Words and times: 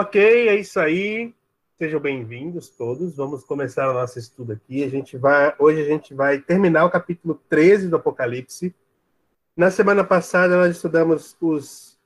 Ok, 0.00 0.48
é 0.48 0.54
isso 0.54 0.78
aí. 0.78 1.34
Sejam 1.76 1.98
bem-vindos 1.98 2.68
todos. 2.68 3.16
Vamos 3.16 3.42
começar 3.42 3.90
o 3.90 3.94
nosso 3.94 4.16
estudo 4.16 4.52
aqui. 4.52 4.84
A 4.84 4.88
gente 4.88 5.16
vai, 5.16 5.52
hoje 5.58 5.82
a 5.82 5.84
gente 5.86 6.14
vai 6.14 6.38
terminar 6.38 6.84
o 6.84 6.90
capítulo 6.90 7.34
13 7.48 7.88
do 7.88 7.96
Apocalipse. 7.96 8.72
Na 9.56 9.72
semana 9.72 10.04
passada 10.04 10.56
nós 10.56 10.76
estudamos 10.76 11.36
os 11.40 11.98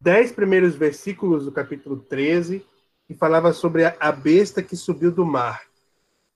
dez 0.00 0.30
primeiros 0.30 0.76
versículos 0.76 1.44
do 1.44 1.50
capítulo 1.50 1.96
13, 1.96 2.64
que 3.08 3.14
falava 3.14 3.52
sobre 3.52 3.84
a 3.84 4.12
besta 4.12 4.62
que 4.62 4.76
subiu 4.76 5.10
do 5.10 5.26
mar. 5.26 5.64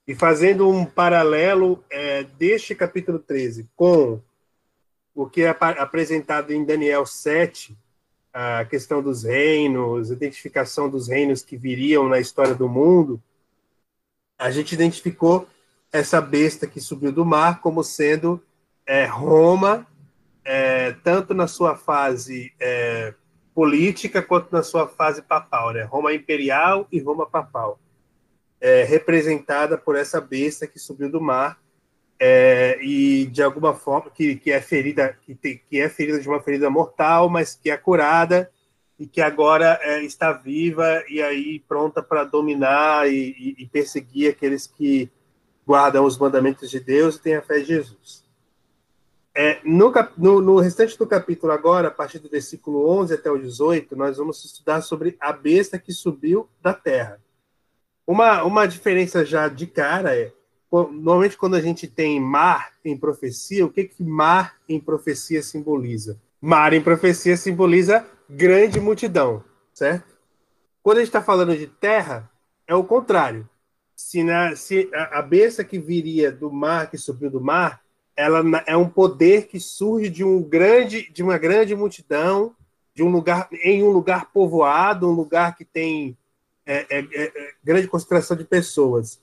E 0.05 0.17
fazendo 0.17 0.69
um 0.69 0.85
paralelo 0.85 1.85
é, 1.89 2.25
deste 2.25 2.75
capítulo 2.75 3.21
13 3.21 3.71
com 3.77 4.21
o 5.15 5.31
que 5.31 5.43
é 5.43 5.49
apresentado 5.49 6.53
em 6.53 6.65
Daniel 6.65 7.07
7, 7.07 7.79
a 8.33 8.65
questão 8.65 9.03
dos 9.03 9.25
reinos, 9.25 10.11
identificação 10.11 10.89
dos 10.89 11.09
reinos 11.09 11.43
que 11.43 11.57
viriam 11.57 12.09
na 12.09 12.19
história 12.19 12.55
do 12.55 12.69
mundo, 12.69 13.23
a 14.39 14.51
gente 14.51 14.73
identificou 14.73 15.47
essa 15.93 16.21
besta 16.21 16.67
que 16.67 16.81
subiu 16.81 17.13
do 17.13 17.25
mar 17.25 17.61
como 17.61 17.85
sendo 17.85 18.43
é, 18.87 19.05
Roma, 19.05 19.87
é, 20.45 20.93
tanto 21.05 21.35
na 21.35 21.47
sua 21.47 21.77
fase 21.77 22.53
é, 22.59 23.15
política 23.55 24.23
quanto 24.23 24.51
na 24.51 24.63
sua 24.63 24.89
fase 24.89 25.23
papal, 25.23 25.73
né? 25.73 25.83
Roma 25.83 26.13
imperial 26.13 26.89
e 26.91 26.99
Roma 26.99 27.27
papal, 27.27 27.79
é, 28.61 28.83
representada 28.85 29.77
por 29.77 29.95
essa 29.95 30.21
besta 30.21 30.67
que 30.67 30.79
subiu 30.79 31.11
do 31.11 31.21
mar 31.21 31.61
é, 32.25 32.79
e 32.81 33.27
de 33.27 33.43
alguma 33.43 33.75
forma 33.75 34.09
que, 34.09 34.37
que 34.37 34.53
é 34.53 34.61
ferida 34.61 35.19
que, 35.27 35.35
tem, 35.35 35.61
que 35.69 35.81
é 35.81 35.89
ferida 35.89 36.21
de 36.21 36.29
uma 36.29 36.41
ferida 36.41 36.71
mortal, 36.71 37.29
mas 37.29 37.57
que 37.57 37.69
é 37.69 37.77
curada 37.77 38.49
e 38.97 39.09
que 39.09 39.21
agora 39.21 39.77
é, 39.83 40.05
está 40.05 40.31
viva 40.33 41.03
e 41.09 41.21
aí 41.21 41.59
pronta 41.67 42.01
para 42.01 42.23
dominar 42.23 43.11
e, 43.11 43.35
e, 43.37 43.57
e, 43.65 43.67
perseguir 43.67 44.31
aqueles 44.31 44.69
que 44.69 45.11
guardam 45.67 46.05
os 46.05 46.17
mandamentos 46.17 46.71
de 46.71 46.79
Deus 46.79 47.17
e 47.17 47.23
têm 47.23 47.35
a 47.35 47.43
fé 47.43 47.59
em 47.59 47.65
Jesus. 47.65 48.25
É, 49.35 49.59
no, 49.65 49.93
no, 50.17 50.41
no, 50.41 50.61
restante 50.61 50.97
do 50.97 51.09
capítulo 51.09 51.53
agora, 51.53 51.89
a 51.89 51.91
partir 51.91 52.21
do 52.21 52.29
versículo 52.29 52.89
11 53.01 53.15
até 53.15 53.33
o 53.33 53.39
18, 53.39 53.97
nós 53.97 54.19
vamos 54.19 54.45
estudar 54.45 54.81
sobre 54.83 55.17
a 55.19 55.33
besta 55.33 55.77
que 55.77 55.91
subiu 55.91 56.49
da 56.63 56.73
terra. 56.73 57.21
Uma, 58.07 58.45
uma 58.45 58.65
diferença 58.65 59.25
já 59.25 59.49
de 59.49 59.67
cara 59.67 60.17
é 60.17 60.33
normalmente 60.73 61.37
quando 61.37 61.55
a 61.55 61.61
gente 61.61 61.87
tem 61.87 62.19
mar 62.19 62.73
em 62.85 62.97
profecia, 62.97 63.67
o 63.67 63.71
que 63.71 63.85
que 63.85 64.03
mar 64.03 64.57
em 64.69 64.81
profecia 64.81 65.43
simboliza? 65.43 66.19
Mar 66.41 66.73
em 66.73 66.81
profecia 66.81 67.37
simboliza 67.37 68.07
grande 68.29 68.81
multidão, 68.81 69.45
certo? 69.75 70.17
Quando 70.83 70.97
a 70.97 71.01
gente 71.01 71.09
está 71.09 71.23
falando 71.23 71.57
de 71.57 71.67
terra, 71.67 72.31
é 72.67 72.75
o 72.75 72.83
contrário. 72.83 73.49
Se, 73.95 74.25
na, 74.25 74.57
se 74.57 74.91
a, 74.95 75.19
a 75.19 75.23
besta 75.23 75.63
que 75.63 75.79
viria 75.79 76.33
do 76.33 76.51
mar, 76.51 76.91
que 76.91 76.97
subiu 76.97 77.31
do 77.31 77.41
mar, 77.41 77.83
ela 78.17 78.43
é 78.67 78.77
um 78.77 78.89
poder 78.89 79.47
que 79.47 79.61
surge 79.61 80.09
de 80.09 80.25
um 80.25 80.43
grande, 80.43 81.11
de 81.13 81.23
uma 81.23 81.39
grande 81.39 81.75
multidão, 81.75 82.55
de 82.95 83.03
um 83.03 83.11
lugar 83.11 83.49
em 83.63 83.83
um 83.83 83.91
lugar 83.91 84.31
povoado, 84.33 85.09
um 85.09 85.13
lugar 85.13 85.57
que 85.57 85.65
tem 85.65 86.17
é, 86.67 86.87
é, 86.91 87.01
é, 87.01 87.25
é 87.25 87.51
grande 87.63 87.89
concentração 87.89 88.37
de 88.37 88.45
pessoas. 88.45 89.21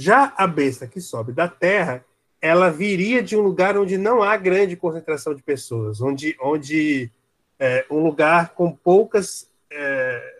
Já 0.00 0.32
a 0.36 0.46
besta 0.46 0.86
que 0.86 1.00
sobe 1.00 1.32
da 1.32 1.48
terra, 1.48 2.04
ela 2.40 2.70
viria 2.70 3.20
de 3.20 3.36
um 3.36 3.40
lugar 3.40 3.76
onde 3.76 3.98
não 3.98 4.22
há 4.22 4.36
grande 4.36 4.76
concentração 4.76 5.34
de 5.34 5.42
pessoas, 5.42 6.00
onde, 6.00 6.36
onde 6.40 7.10
é, 7.58 7.84
um 7.90 8.04
lugar 8.04 8.50
com 8.54 8.70
poucas, 8.70 9.50
é, 9.68 10.36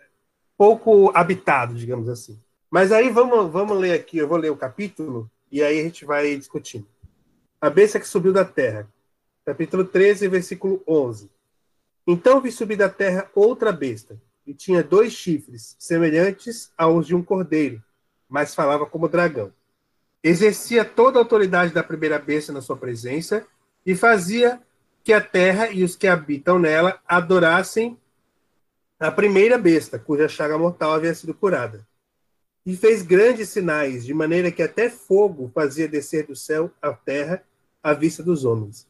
pouco 0.57 1.11
habitado, 1.13 1.75
digamos 1.75 2.07
assim. 2.07 2.39
Mas 2.71 2.93
aí 2.93 3.09
vamos, 3.09 3.51
vamos 3.51 3.77
ler 3.77 3.91
aqui, 3.91 4.17
eu 4.17 4.29
vou 4.29 4.37
ler 4.37 4.49
o 4.49 4.55
capítulo 4.55 5.29
e 5.51 5.61
aí 5.61 5.81
a 5.81 5.83
gente 5.83 6.05
vai 6.05 6.37
discutindo. 6.37 6.87
A 7.59 7.69
besta 7.69 7.99
que 7.99 8.07
subiu 8.07 8.31
da 8.31 8.45
terra, 8.45 8.87
capítulo 9.45 9.83
13, 9.83 10.29
versículo 10.29 10.81
11. 10.87 11.29
Então 12.07 12.39
vi 12.39 12.49
subir 12.49 12.77
da 12.77 12.87
terra 12.87 13.29
outra 13.35 13.73
besta, 13.73 14.17
e 14.47 14.53
tinha 14.53 14.81
dois 14.81 15.11
chifres, 15.11 15.75
semelhantes 15.77 16.71
aos 16.77 17.05
de 17.05 17.13
um 17.13 17.21
cordeiro, 17.21 17.83
mas 18.29 18.53
falava 18.53 18.85
como 18.85 19.09
dragão. 19.09 19.51
Exercia 20.23 20.85
toda 20.85 21.17
a 21.17 21.21
autoridade 21.21 21.73
da 21.73 21.81
primeira 21.81 22.19
besta 22.19 22.53
na 22.53 22.61
sua 22.61 22.77
presença 22.77 23.45
e 23.85 23.95
fazia 23.95 24.61
que 25.03 25.11
a 25.11 25.19
terra 25.19 25.69
e 25.71 25.83
os 25.83 25.95
que 25.95 26.07
habitam 26.07 26.59
nela 26.59 26.99
adorassem 27.07 27.97
a 28.99 29.09
primeira 29.09 29.57
besta, 29.57 29.97
cuja 29.97 30.27
chaga 30.27 30.57
mortal 30.57 30.91
havia 30.93 31.15
sido 31.15 31.33
curada. 31.33 31.87
E 32.65 32.75
fez 32.75 33.01
grandes 33.01 33.49
sinais, 33.49 34.05
de 34.05 34.13
maneira 34.13 34.51
que 34.51 34.61
até 34.61 34.89
fogo 34.89 35.49
fazia 35.55 35.87
descer 35.87 36.27
do 36.27 36.35
céu 36.35 36.69
à 36.81 36.91
terra 36.91 37.41
à 37.81 37.93
vista 37.93 38.21
dos 38.21 38.43
homens. 38.43 38.85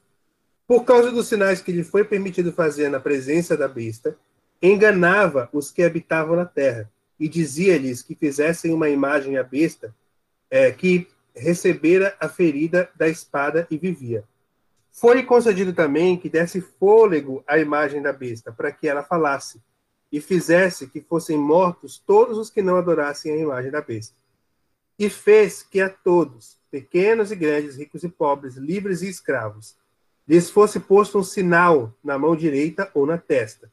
Por 0.68 0.84
causa 0.84 1.12
dos 1.12 1.28
sinais 1.28 1.62
que 1.62 1.72
lhe 1.72 1.84
foi 1.84 2.04
permitido 2.04 2.52
fazer 2.52 2.90
na 2.90 3.00
presença 3.00 3.56
da 3.56 3.68
besta, 3.68 4.18
enganava 4.62 5.48
os 5.54 5.72
que 5.72 5.84
habitavam 5.84 6.36
na 6.36 6.46
terra 6.46 6.90
e 7.20 7.28
dizia-lhes 7.28 8.02
que 8.02 8.16
fizessem 8.16 8.74
uma 8.74 8.90
imagem 8.90 9.38
à 9.38 9.44
besta 9.44 9.94
é, 10.50 10.72
que 10.72 11.08
recebera 11.36 12.16
a 12.20 12.28
ferida 12.28 12.90
da 12.96 13.08
espada 13.08 13.68
e 13.70 13.78
vivia. 13.78 14.24
Foi 14.92 15.24
concedido 15.24 15.74
também 15.74 16.18
que 16.18 16.30
desse 16.30 16.62
fôlego 16.62 17.44
à 17.48 17.58
imagem 17.58 18.02
da 18.02 18.12
besta, 18.12 18.52
para 18.52 18.72
que 18.72 18.88
ela 18.88 19.04
falasse, 19.04 19.62
e 20.12 20.20
fizesse 20.20 20.88
que 20.88 21.02
fossem 21.02 21.38
mortos 21.38 22.02
todos 22.06 22.38
os 22.38 22.50
que 22.50 22.62
não 22.62 22.78
adorassem 22.78 23.32
a 23.32 23.38
imagem 23.38 23.70
da 23.70 23.82
besta. 23.82 24.16
E 24.98 25.10
fez 25.10 25.62
que 25.62 25.80
a 25.80 25.90
todos, 25.90 26.58
pequenos 26.72 27.32
e 27.32 27.36
grandes, 27.36 27.78
ricos 27.78 28.04
e 28.04 28.10
pobres, 28.10 28.56
livres 28.56 29.02
e 29.02 29.08
escravos, 29.08 29.76
lhes 30.28 30.50
fosse 30.50 30.80
posto 30.80 31.20
um 31.20 31.24
sinal 31.24 31.94
na 32.04 32.18
mão 32.18 32.36
direita 32.36 32.90
ou 32.94 33.06
na 33.06 33.18
testa, 33.18 33.72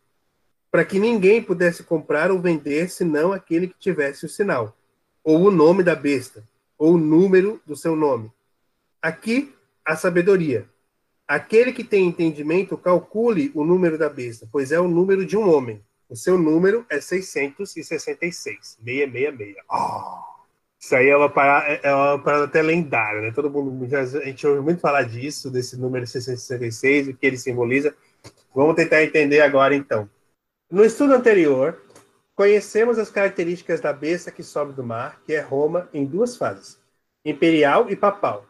para 0.70 0.84
que 0.84 0.98
ninguém 0.98 1.42
pudesse 1.42 1.82
comprar 1.82 2.30
ou 2.30 2.40
vender 2.40 2.90
senão 2.90 3.32
aquele 3.32 3.68
que 3.68 3.78
tivesse 3.78 4.26
o 4.26 4.28
sinal, 4.28 4.76
ou 5.22 5.42
o 5.42 5.50
nome 5.50 5.82
da 5.82 5.94
besta, 5.94 6.42
ou 6.78 6.94
o 6.94 6.98
número 6.98 7.60
do 7.66 7.74
seu 7.76 7.96
nome. 7.96 8.30
Aqui, 9.00 9.54
a 9.84 9.96
sabedoria. 9.96 10.68
Aquele 11.26 11.72
que 11.72 11.82
tem 11.82 12.06
entendimento, 12.06 12.76
calcule 12.76 13.50
o 13.54 13.64
número 13.64 13.98
da 13.98 14.08
besta, 14.08 14.48
pois 14.50 14.70
é 14.70 14.78
o 14.78 14.88
número 14.88 15.24
de 15.26 15.36
um 15.36 15.48
homem. 15.48 15.82
O 16.08 16.14
seu 16.14 16.38
número 16.38 16.86
é 16.88 17.00
666. 17.00 18.78
666. 18.78 19.56
Oh, 19.68 20.36
isso 20.78 20.94
aí 20.94 21.08
é 21.08 21.16
uma, 21.16 21.28
parada, 21.28 21.66
é 21.82 21.92
uma 21.92 22.18
parada 22.18 22.44
até 22.44 22.62
lendária, 22.62 23.20
né? 23.20 23.32
Todo 23.32 23.50
mundo 23.50 23.88
já, 23.88 24.00
a 24.00 24.24
gente 24.24 24.46
ouve 24.46 24.60
muito 24.60 24.80
falar 24.80 25.02
disso, 25.02 25.50
desse 25.50 25.76
número 25.76 26.06
666, 26.06 27.08
o 27.08 27.14
que 27.14 27.26
ele 27.26 27.36
simboliza. 27.36 27.94
Vamos 28.54 28.76
tentar 28.76 29.02
entender 29.02 29.40
agora, 29.40 29.74
então. 29.74 30.08
No 30.68 30.84
estudo 30.84 31.14
anterior, 31.14 31.80
conhecemos 32.34 32.98
as 32.98 33.08
características 33.08 33.80
da 33.80 33.92
besta 33.92 34.32
que 34.32 34.42
sobe 34.42 34.72
do 34.72 34.82
mar, 34.82 35.22
que 35.24 35.32
é 35.32 35.40
Roma, 35.40 35.88
em 35.94 36.04
duas 36.04 36.36
fases, 36.36 36.76
imperial 37.24 37.88
e 37.88 37.94
papal. 37.94 38.44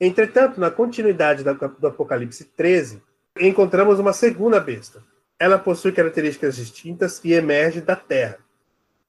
Entretanto, 0.00 0.60
na 0.60 0.70
continuidade 0.70 1.42
do 1.42 1.88
Apocalipse 1.88 2.44
13, 2.44 3.02
encontramos 3.40 3.98
uma 3.98 4.12
segunda 4.12 4.60
besta. 4.60 5.02
Ela 5.36 5.58
possui 5.58 5.90
características 5.90 6.54
distintas 6.54 7.20
e 7.24 7.32
emerge 7.32 7.80
da 7.80 7.96
terra. 7.96 8.38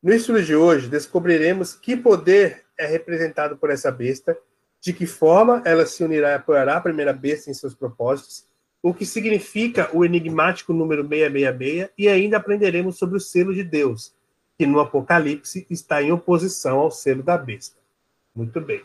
No 0.02 0.12
estudo 0.12 0.42
de 0.42 0.56
hoje, 0.56 0.88
descobriremos 0.88 1.76
que 1.76 1.96
poder 1.96 2.66
é 2.76 2.88
representado 2.88 3.58
por 3.58 3.70
essa 3.70 3.92
besta, 3.92 4.36
de 4.82 4.92
que 4.92 5.06
forma 5.06 5.62
ela 5.66 5.86
se 5.86 6.04
unirá 6.04 6.32
e 6.32 6.34
apoiará 6.34 6.78
a 6.78 6.82
primeira 6.82 7.14
besta 7.14 7.52
em 7.52 7.54
seus 7.54 7.76
propósitos 7.76 8.49
o 8.82 8.94
que 8.94 9.06
significa 9.06 9.90
o 9.94 10.06
enigmático 10.06 10.74
número 10.74 11.02
666, 11.08 11.90
e 11.98 12.08
ainda 12.08 12.38
aprenderemos 12.38 12.98
sobre 12.98 13.18
o 13.18 13.20
selo 13.20 13.54
de 13.54 13.64
Deus, 13.64 14.14
que 14.58 14.66
no 14.66 14.80
Apocalipse 14.80 15.66
está 15.70 16.02
em 16.02 16.12
oposição 16.12 16.80
ao 16.80 16.92
selo 16.92 17.22
da 17.22 17.38
besta. 17.38 17.78
Muito 18.34 18.60
bem. 18.62 18.82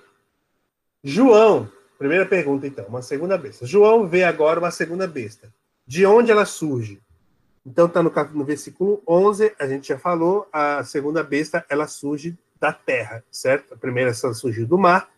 João, 1.03 1.71
primeira 1.99 2.27
pergunta 2.27 2.67
então, 2.67 2.87
uma 2.87 3.03
segunda 3.03 3.39
besta. 3.39 3.67
João 3.67 4.09
vê 4.09 4.25
agora 4.25 4.59
uma 4.59 4.71
segunda 4.71 5.07
besta. 5.07 5.53
De 5.87 6.05
onde 6.07 6.31
ela 6.31 6.45
surge? 6.45 7.01
Então 7.65 7.87
está 7.87 8.03
no, 8.03 8.13
no 8.33 8.45
versículo 8.45 9.03
11, 9.07 9.55
a 9.59 9.67
gente 9.67 9.89
já 9.89 9.99
falou, 9.99 10.49
a 10.53 10.83
segunda 10.85 11.23
besta 11.23 11.65
ela 11.69 11.87
surge 11.87 12.37
da 12.59 12.73
terra, 12.73 13.25
certo? 13.31 13.75
A 13.75 13.77
primeira 13.77 14.13
surgiu 14.13 14.67
do 14.67 14.79
mar, 14.79 15.11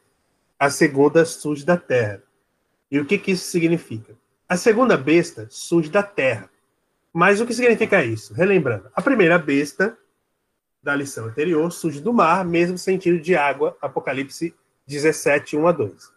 a 0.58 0.70
segunda 0.70 1.24
surge 1.24 1.64
da 1.64 1.76
terra. 1.76 2.22
E 2.90 3.00
o 3.00 3.04
que, 3.04 3.18
que 3.18 3.32
isso 3.32 3.50
significa? 3.50 4.14
A 4.48 4.56
segunda 4.56 4.96
besta 4.96 5.48
surge 5.50 5.90
da 5.90 6.04
terra. 6.04 6.48
Mas 7.12 7.40
o 7.40 7.46
que 7.46 7.52
significa 7.52 8.04
isso? 8.04 8.32
Relembrando, 8.32 8.88
a 8.94 9.02
primeira 9.02 9.38
besta 9.38 9.98
da 10.80 10.94
lição 10.94 11.24
anterior 11.24 11.72
surge 11.72 12.00
do 12.00 12.12
mar, 12.12 12.44
mesmo 12.44 12.78
sentido 12.78 13.18
de 13.18 13.34
água, 13.34 13.76
Apocalipse 13.82 14.54
17, 14.86 15.56
1 15.56 15.66
a 15.66 15.72
2. 15.72 16.12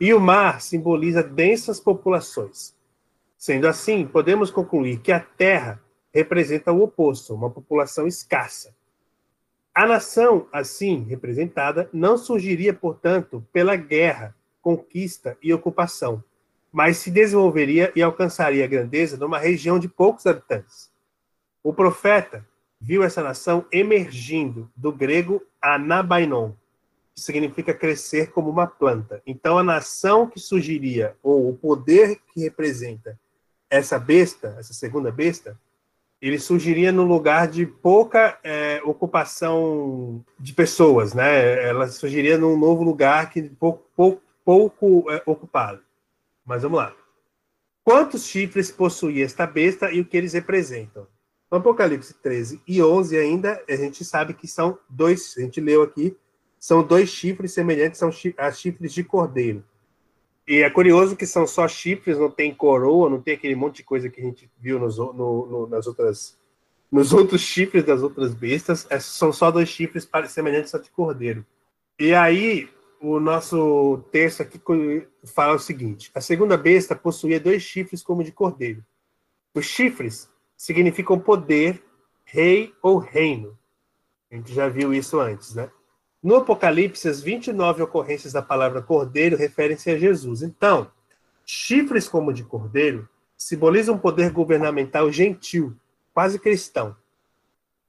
E 0.00 0.14
o 0.14 0.20
mar 0.20 0.62
simboliza 0.62 1.22
densas 1.22 1.78
populações. 1.78 2.74
Sendo 3.36 3.68
assim, 3.68 4.06
podemos 4.06 4.50
concluir 4.50 5.00
que 5.00 5.12
a 5.12 5.20
terra 5.20 5.78
representa 6.10 6.72
o 6.72 6.82
oposto, 6.82 7.34
uma 7.34 7.50
população 7.50 8.06
escassa. 8.06 8.74
A 9.74 9.84
nação, 9.84 10.48
assim 10.50 11.04
representada, 11.04 11.90
não 11.92 12.16
surgiria, 12.16 12.72
portanto, 12.72 13.46
pela 13.52 13.76
guerra, 13.76 14.34
conquista 14.62 15.36
e 15.42 15.52
ocupação, 15.52 16.24
mas 16.74 16.96
se 16.96 17.08
desenvolveria 17.08 17.92
e 17.94 18.02
alcançaria 18.02 18.64
a 18.64 18.66
grandeza 18.66 19.16
numa 19.16 19.38
região 19.38 19.78
de 19.78 19.86
poucos 19.86 20.26
habitantes. 20.26 20.90
O 21.62 21.72
profeta 21.72 22.44
viu 22.80 23.04
essa 23.04 23.22
nação 23.22 23.64
emergindo 23.70 24.68
do 24.74 24.90
grego 24.90 25.40
anabainon, 25.62 26.50
que 27.14 27.20
significa 27.20 27.72
crescer 27.72 28.32
como 28.32 28.50
uma 28.50 28.66
planta. 28.66 29.22
Então, 29.24 29.56
a 29.56 29.62
nação 29.62 30.26
que 30.26 30.40
surgiria, 30.40 31.14
ou 31.22 31.48
o 31.48 31.56
poder 31.56 32.18
que 32.32 32.40
representa 32.40 33.16
essa 33.70 33.96
besta, 33.96 34.56
essa 34.58 34.74
segunda 34.74 35.12
besta, 35.12 35.56
ele 36.20 36.40
surgiria 36.40 36.90
no 36.90 37.04
lugar 37.04 37.46
de 37.46 37.66
pouca 37.66 38.36
é, 38.42 38.80
ocupação 38.84 40.24
de 40.40 40.52
pessoas, 40.52 41.14
né? 41.14 41.68
Ela 41.68 41.86
surgiria 41.86 42.36
num 42.36 42.58
novo 42.58 42.82
lugar 42.82 43.30
que 43.30 43.42
pouco, 43.42 43.84
pouco, 43.94 44.22
pouco 44.44 45.10
é, 45.12 45.22
ocupado. 45.24 45.83
Mas 46.44 46.62
vamos 46.62 46.78
lá. 46.78 46.94
Quantos 47.82 48.26
chifres 48.26 48.70
possuía 48.70 49.24
esta 49.24 49.46
besta 49.46 49.90
e 49.90 50.00
o 50.00 50.04
que 50.04 50.16
eles 50.16 50.32
representam? 50.32 51.06
No 51.50 51.58
Apocalipse 51.58 52.14
13 52.14 52.62
e 52.66 52.82
11 52.82 53.16
ainda, 53.16 53.62
a 53.68 53.76
gente 53.76 54.04
sabe 54.04 54.34
que 54.34 54.48
são 54.48 54.78
dois, 54.88 55.34
a 55.36 55.40
gente 55.40 55.60
leu 55.60 55.82
aqui, 55.82 56.16
são 56.58 56.82
dois 56.82 57.10
chifres 57.10 57.52
semelhantes 57.52 58.00
a 58.38 58.50
chifres 58.50 58.92
de 58.92 59.04
cordeiro. 59.04 59.62
E 60.46 60.62
é 60.62 60.68
curioso 60.68 61.16
que 61.16 61.26
são 61.26 61.46
só 61.46 61.66
chifres, 61.66 62.18
não 62.18 62.30
tem 62.30 62.54
coroa, 62.54 63.08
não 63.08 63.20
tem 63.20 63.34
aquele 63.34 63.54
monte 63.54 63.76
de 63.76 63.82
coisa 63.82 64.10
que 64.10 64.20
a 64.20 64.24
gente 64.24 64.50
viu 64.58 64.78
nos, 64.78 64.98
no, 64.98 65.12
no, 65.12 65.66
nas 65.68 65.86
outras, 65.86 66.38
nos 66.90 67.12
outros 67.12 67.40
chifres 67.40 67.84
das 67.84 68.02
outras 68.02 68.34
bestas. 68.34 68.86
É, 68.90 69.00
são 69.00 69.32
só 69.32 69.50
dois 69.50 69.68
chifres 69.68 70.08
semelhantes 70.28 70.74
a 70.74 70.78
de 70.78 70.90
cordeiro. 70.90 71.46
E 71.98 72.14
aí, 72.14 72.68
o 73.04 73.20
nosso 73.20 74.02
texto 74.10 74.40
aqui 74.40 74.58
fala 75.24 75.54
o 75.54 75.58
seguinte: 75.58 76.10
a 76.14 76.20
segunda 76.20 76.56
besta 76.56 76.96
possuía 76.96 77.38
dois 77.38 77.62
chifres 77.62 78.02
como 78.02 78.24
de 78.24 78.32
cordeiro. 78.32 78.82
Os 79.54 79.66
chifres 79.66 80.28
significam 80.56 81.20
poder, 81.20 81.84
rei 82.24 82.72
ou 82.82 82.96
reino. 82.96 83.58
A 84.30 84.36
gente 84.36 84.54
já 84.54 84.68
viu 84.68 84.94
isso 84.94 85.20
antes, 85.20 85.54
né? 85.54 85.70
No 86.22 86.36
Apocalipse, 86.36 87.06
as 87.06 87.20
29 87.20 87.82
ocorrências 87.82 88.32
da 88.32 88.40
palavra 88.40 88.80
cordeiro 88.80 89.36
referem-se 89.36 89.90
a 89.90 89.98
Jesus. 89.98 90.42
Então, 90.42 90.90
chifres 91.44 92.08
como 92.08 92.32
de 92.32 92.42
cordeiro 92.42 93.06
simbolizam 93.36 93.96
um 93.96 93.98
poder 93.98 94.30
governamental 94.30 95.12
gentil, 95.12 95.76
quase 96.14 96.38
cristão. 96.38 96.96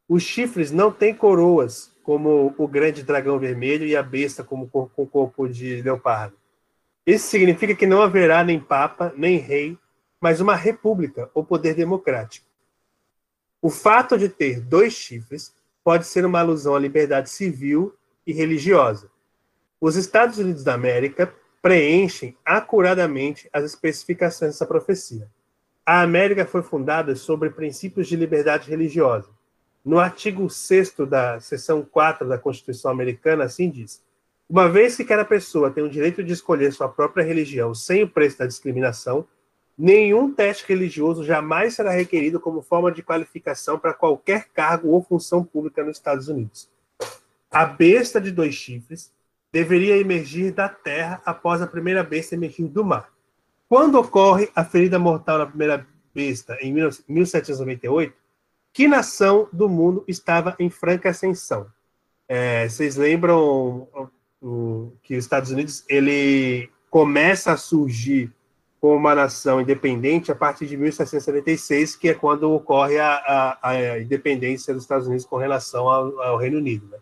Os 0.10 0.22
chifres 0.24 0.72
não 0.72 0.92
têm 0.92 1.16
coroas, 1.16 1.95
como 2.06 2.54
o 2.56 2.68
grande 2.68 3.02
dragão 3.02 3.40
vermelho 3.40 3.84
e 3.84 3.96
a 3.96 4.04
besta 4.04 4.44
como 4.44 4.70
com 4.70 5.08
corpo 5.08 5.50
de 5.50 5.82
leopardo. 5.82 6.38
Isso 7.04 7.28
significa 7.28 7.74
que 7.76 7.88
não 7.88 8.02
haverá 8.04 8.44
nem 8.44 8.60
papa, 8.60 9.12
nem 9.18 9.38
rei, 9.38 9.76
mas 10.22 10.40
uma 10.40 10.56
república 10.56 11.30
ou 11.34 11.44
poder 11.44 11.74
democrático. 11.74 12.46
O 13.60 13.72
fato 13.72 14.20
de 14.20 14.30
ter 14.30 14.62
dois 14.62 14.94
chifres 14.94 15.56
pode 15.84 16.06
ser 16.06 16.26
uma 16.26 16.40
alusão 16.40 16.76
à 16.76 16.80
liberdade 16.80 17.32
civil 17.32 17.96
e 18.26 18.32
religiosa. 18.32 19.10
Os 19.82 19.96
Estados 19.96 20.38
Unidos 20.38 20.64
da 20.64 20.76
América 20.76 21.34
preenchem 21.60 22.38
acuradamente 22.46 23.50
as 23.52 23.64
especificações 23.64 24.52
dessa 24.52 24.66
profecia. 24.68 25.28
A 25.84 26.02
América 26.02 26.46
foi 26.46 26.62
fundada 26.62 27.16
sobre 27.16 27.50
princípios 27.50 28.08
de 28.08 28.16
liberdade 28.16 28.70
religiosa 28.70 29.35
no 29.86 30.00
artigo 30.00 30.50
6 30.50 30.96
da 31.08 31.40
seção 31.40 31.84
4 31.84 32.28
da 32.28 32.40
Constituição 32.40 32.90
Americana, 32.90 33.44
assim 33.44 33.70
diz: 33.70 34.04
Uma 34.50 34.68
vez 34.68 34.98
que 34.98 35.06
cada 35.06 35.24
pessoa 35.24 35.70
tem 35.70 35.84
o 35.84 35.90
direito 35.90 36.24
de 36.24 36.34
escolher 36.34 36.74
sua 36.74 36.90
própria 36.90 37.24
religião 37.24 37.76
sem 37.76 38.02
o 38.02 38.10
preço 38.10 38.40
da 38.40 38.48
discriminação, 38.48 39.28
nenhum 39.78 40.34
teste 40.34 40.66
religioso 40.68 41.24
jamais 41.24 41.76
será 41.76 41.92
requerido 41.92 42.40
como 42.40 42.64
forma 42.64 42.92
de 42.92 43.04
qualificação 43.04 43.78
para 43.78 43.94
qualquer 43.94 44.48
cargo 44.52 44.90
ou 44.90 45.04
função 45.04 45.44
pública 45.44 45.84
nos 45.84 45.98
Estados 45.98 46.28
Unidos. 46.28 46.68
A 47.52 47.66
besta 47.66 48.20
de 48.20 48.32
dois 48.32 48.56
chifres 48.56 49.14
deveria 49.52 49.98
emergir 49.98 50.52
da 50.52 50.68
terra 50.68 51.22
após 51.24 51.62
a 51.62 51.68
primeira 51.68 52.04
besta 52.04 52.34
emergir 52.34 52.68
do 52.68 52.84
mar. 52.84 53.14
Quando 53.70 54.00
ocorre 54.00 54.50
a 54.56 54.66
ferida 54.66 54.98
mortal 54.98 55.38
da 55.38 55.46
primeira 55.46 55.88
besta, 56.14 56.58
em 56.60 56.74
1798, 56.74 58.25
que 58.76 58.90
nação 58.90 59.48
do 59.54 59.70
mundo 59.70 60.04
estava 60.06 60.54
em 60.60 60.70
franca 60.70 61.10
ascensão? 61.10 61.66
É, 62.28 62.68
vocês 62.68 62.98
lembram 62.98 63.88
que 65.02 65.16
os 65.16 65.24
Estados 65.24 65.50
Unidos 65.50 65.86
ele 65.88 66.70
começa 66.90 67.54
a 67.54 67.58
surgir 67.58 68.34
como 68.82 68.98
uma 68.98 69.16
nação 69.16 69.62
independente 69.62 70.30
a 70.30 70.36
partir 70.36 70.66
de 70.66 70.76
1776, 70.76 71.96
que 71.96 72.10
é 72.10 72.14
quando 72.14 72.52
ocorre 72.52 73.00
a, 73.00 73.14
a, 73.16 73.70
a 73.70 74.02
independência 74.02 74.74
dos 74.74 74.84
Estados 74.84 75.08
Unidos 75.08 75.26
com 75.26 75.38
relação 75.38 75.88
ao, 75.88 76.22
ao 76.22 76.38
Reino 76.38 76.58
Unido. 76.58 76.86
Né? 76.88 76.98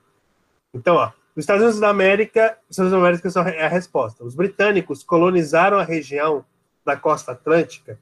Então, 0.76 0.96
ó, 0.98 1.12
os 1.36 1.42
Estados 1.42 1.64
Unidos 1.64 1.80
da 1.80 1.90
América, 1.90 2.56
os 2.70 2.78
Estados 2.78 2.94
Unidos 2.94 3.02
da 3.02 3.08
América 3.08 3.30
são 3.32 3.42
a 3.42 3.68
resposta. 3.68 4.24
Os 4.24 4.36
britânicos 4.36 5.04
colonizaram 5.04 5.80
a 5.80 5.84
região 5.84 6.46
da 6.86 6.96
costa 6.96 7.32
atlântica 7.32 7.98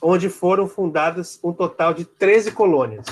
onde 0.00 0.28
foram 0.28 0.68
fundadas 0.68 1.38
um 1.42 1.52
total 1.52 1.94
de 1.94 2.04
13 2.04 2.52
colônias. 2.52 3.06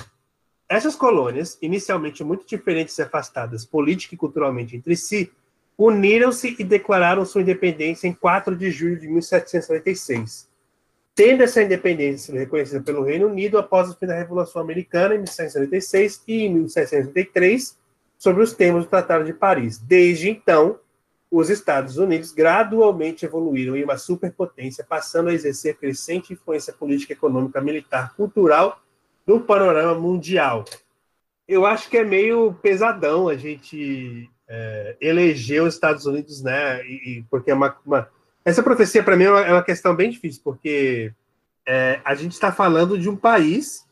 Essas 0.69 0.97
colônias, 0.97 1.59
inicialmente 1.61 2.25
muito 2.25 2.47
diferentes 2.47 2.97
e 2.97 3.03
afastadas 3.03 3.65
política 3.65 4.15
e 4.15 4.19
culturalmente 4.19 4.77
entre 4.77 4.97
si, 4.97 5.31
uniram-se 5.77 6.57
e 6.59 6.65
declararam 6.65 7.25
sua 7.25 7.43
independência 7.43 8.07
em 8.07 8.13
4 8.13 8.57
de 8.57 8.71
julho 8.71 8.99
de 8.99 9.09
1796, 9.09 10.49
tendo 11.15 11.43
essa 11.43 11.63
independência 11.63 12.33
reconhecida 12.33 12.81
pelo 12.81 13.03
Reino 13.03 13.27
Unido 13.27 13.59
após 13.59 13.91
o 13.91 13.97
fim 13.97 14.07
da 14.07 14.15
Revolução 14.15 14.63
Americana 14.63 15.15
em 15.15 15.19
1796 15.19 16.23
e 16.27 16.45
em 16.45 16.55
1783, 16.55 17.77
sobre 18.17 18.43
os 18.43 18.53
termos 18.53 18.85
do 18.85 18.89
Tratado 18.89 19.25
de 19.25 19.35
Paris. 19.35 19.79
Desde 19.79 20.31
então, 20.31 20.79
os 21.33 21.49
Estados 21.49 21.97
Unidos 21.97 22.31
gradualmente 22.31 23.25
evoluíram 23.25 23.75
em 23.75 23.83
uma 23.83 23.97
superpotência, 23.97 24.85
passando 24.87 25.31
a 25.31 25.33
exercer 25.33 25.79
crescente 25.79 26.35
influência 26.35 26.75
política, 26.75 27.15
econômica, 27.15 27.59
militar, 27.59 28.15
cultural 28.15 28.83
no 29.27 29.41
panorama 29.41 29.99
mundial. 29.99 30.63
Eu 31.49 31.65
acho 31.65 31.89
que 31.89 31.97
é 31.97 32.05
meio 32.05 32.53
pesadão 32.61 33.29
a 33.29 33.35
gente 33.35 34.31
é, 34.47 34.95
eleger 35.01 35.63
os 35.63 35.73
Estados 35.73 36.05
Unidos, 36.05 36.43
né? 36.43 36.85
E, 36.85 37.21
e 37.21 37.23
porque 37.31 37.51
é 37.51 37.55
uma, 37.55 37.75
uma, 37.87 38.11
essa 38.45 38.63
profecia 38.63 39.03
para 39.03 39.17
mim 39.17 39.25
é 39.25 39.31
uma, 39.31 39.41
é 39.41 39.53
uma, 39.53 39.65
questão 39.65 39.97
bem 39.97 40.11
difícil, 40.11 40.43
porque 40.45 41.15
é, 41.67 41.99
a 42.05 42.15
gente 42.15 42.33
está 42.33 42.53
falando 42.53 42.99
de 42.99 43.09
um 43.09 43.17
país 43.17 43.89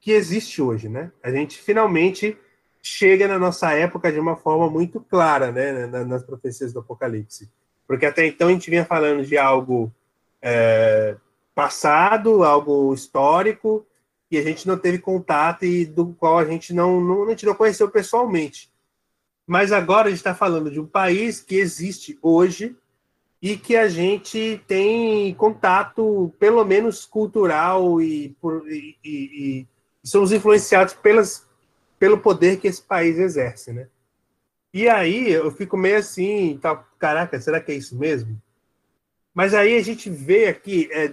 que 0.00 0.10
existe 0.10 0.60
hoje, 0.60 0.88
né? 0.88 1.12
A 1.22 1.30
gente 1.30 1.56
finalmente 1.56 2.36
chega 2.82 3.28
na 3.28 3.38
nossa 3.38 3.72
época 3.72 4.10
de 4.10 4.18
uma 4.18 4.36
forma 4.36 4.68
muito 4.70 5.00
clara, 5.00 5.52
né, 5.52 5.86
nas 5.86 6.22
profecias 6.22 6.72
do 6.72 6.80
Apocalipse. 6.80 7.50
Porque 7.86 8.06
até 8.06 8.26
então 8.26 8.48
a 8.48 8.52
gente 8.52 8.70
vinha 8.70 8.84
falando 8.84 9.24
de 9.24 9.36
algo 9.36 9.92
é, 10.40 11.16
passado, 11.54 12.42
algo 12.44 12.94
histórico, 12.94 13.86
e 14.30 14.38
a 14.38 14.42
gente 14.42 14.66
não 14.66 14.78
teve 14.78 14.98
contato 14.98 15.64
e 15.64 15.84
do 15.84 16.14
qual 16.14 16.38
a 16.38 16.44
gente 16.44 16.72
não, 16.72 17.00
não, 17.00 17.24
a 17.24 17.30
gente 17.30 17.44
não 17.44 17.54
conheceu 17.54 17.90
pessoalmente. 17.90 18.70
Mas 19.46 19.72
agora 19.72 20.06
a 20.06 20.10
gente 20.10 20.20
está 20.20 20.34
falando 20.34 20.70
de 20.70 20.78
um 20.78 20.86
país 20.86 21.40
que 21.40 21.56
existe 21.56 22.16
hoje 22.22 22.76
e 23.42 23.56
que 23.56 23.76
a 23.76 23.88
gente 23.88 24.62
tem 24.68 25.34
contato, 25.34 26.32
pelo 26.38 26.64
menos 26.64 27.04
cultural, 27.04 28.00
e, 28.00 28.28
por, 28.40 28.70
e, 28.70 28.96
e, 29.02 29.66
e 30.02 30.08
somos 30.08 30.30
influenciados 30.30 30.94
pelas, 30.94 31.48
pelo 32.00 32.18
poder 32.18 32.58
que 32.58 32.66
esse 32.66 32.80
país 32.80 33.18
exerce, 33.18 33.74
né? 33.74 33.86
E 34.72 34.88
aí 34.88 35.30
eu 35.30 35.50
fico 35.50 35.76
meio 35.76 35.98
assim, 35.98 36.58
tá, 36.60 36.74
caraca, 36.98 37.38
será 37.38 37.60
que 37.60 37.70
é 37.70 37.74
isso 37.74 37.94
mesmo? 37.94 38.40
Mas 39.34 39.52
aí 39.52 39.76
a 39.76 39.82
gente 39.82 40.08
vê 40.08 40.46
aqui, 40.46 40.88
é, 40.92 41.12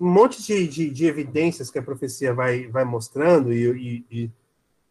um 0.00 0.08
monte 0.08 0.40
de, 0.40 0.68
de, 0.68 0.90
de, 0.90 1.06
evidências 1.06 1.68
que 1.68 1.80
a 1.80 1.82
profecia 1.82 2.32
vai, 2.32 2.68
vai 2.68 2.84
mostrando 2.84 3.52
e, 3.52 4.04
e, 4.08 4.30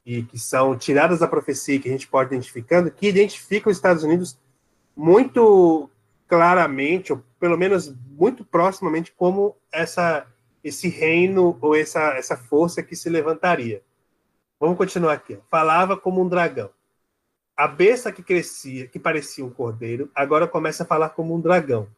e, 0.05 0.23
que 0.23 0.37
são 0.37 0.77
tiradas 0.77 1.19
da 1.19 1.27
profecia 1.27 1.79
que 1.79 1.87
a 1.87 1.91
gente 1.91 2.07
pode 2.07 2.33
identificando, 2.33 2.91
que 2.91 3.07
identificam 3.07 3.71
os 3.71 3.77
Estados 3.77 4.03
Unidos 4.03 4.37
muito 4.93 5.89
claramente, 6.27 7.13
ou 7.13 7.23
pelo 7.39 7.57
menos 7.57 7.95
muito 8.11 8.43
proximamente, 8.43 9.13
como 9.15 9.55
essa, 9.71 10.27
esse 10.61 10.89
reino 10.89 11.57
ou 11.61 11.75
essa, 11.75 12.09
essa 12.17 12.35
força 12.35 12.83
que 12.83 12.95
se 12.95 13.09
levantaria. 13.09 13.81
Vamos 14.63 14.77
continuar 14.77 15.11
aqui. 15.11 15.37
Falava 15.51 15.97
como 15.97 16.21
um 16.21 16.29
dragão. 16.29 16.69
A 17.53 17.67
besta 17.67 18.13
que 18.13 18.23
crescia, 18.23 18.87
que 18.87 18.97
parecia 18.97 19.43
um 19.43 19.49
cordeiro, 19.49 20.09
agora 20.15 20.47
começa 20.47 20.83
a 20.83 20.85
falar 20.85 21.09
como 21.09 21.35
um 21.35 21.41
dragão. 21.41 21.89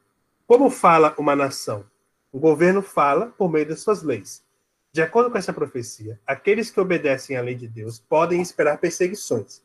Como 0.47 0.71
fala 0.71 1.13
uma 1.19 1.35
nação? 1.35 1.85
O 2.31 2.39
governo 2.39 2.81
fala 2.81 3.27
por 3.37 3.51
meio 3.51 3.67
das 3.67 3.81
suas 3.81 4.01
leis. 4.01 4.43
De 4.91 4.99
acordo 4.99 5.29
com 5.29 5.37
essa 5.37 5.53
profecia, 5.53 6.19
aqueles 6.25 6.71
que 6.71 6.79
obedecem 6.79 7.37
à 7.37 7.41
lei 7.43 7.53
de 7.53 7.67
Deus 7.67 7.99
podem 7.99 8.41
esperar 8.41 8.79
perseguições, 8.79 9.61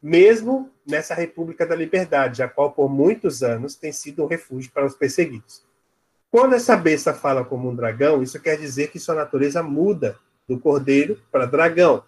mesmo 0.00 0.70
nessa 0.86 1.16
República 1.16 1.66
da 1.66 1.74
Liberdade, 1.74 2.44
a 2.44 2.48
qual 2.48 2.70
por 2.70 2.88
muitos 2.88 3.42
anos 3.42 3.74
tem 3.74 3.90
sido 3.90 4.22
um 4.22 4.28
refúgio 4.28 4.70
para 4.70 4.86
os 4.86 4.94
perseguidos. 4.94 5.64
Quando 6.30 6.54
essa 6.54 6.76
besta 6.76 7.12
fala 7.12 7.44
como 7.44 7.68
um 7.68 7.74
dragão, 7.74 8.22
isso 8.22 8.40
quer 8.40 8.56
dizer 8.56 8.92
que 8.92 9.00
sua 9.00 9.16
natureza 9.16 9.64
muda 9.64 10.16
do 10.46 10.60
cordeiro 10.60 11.20
para 11.32 11.44
dragão, 11.44 12.04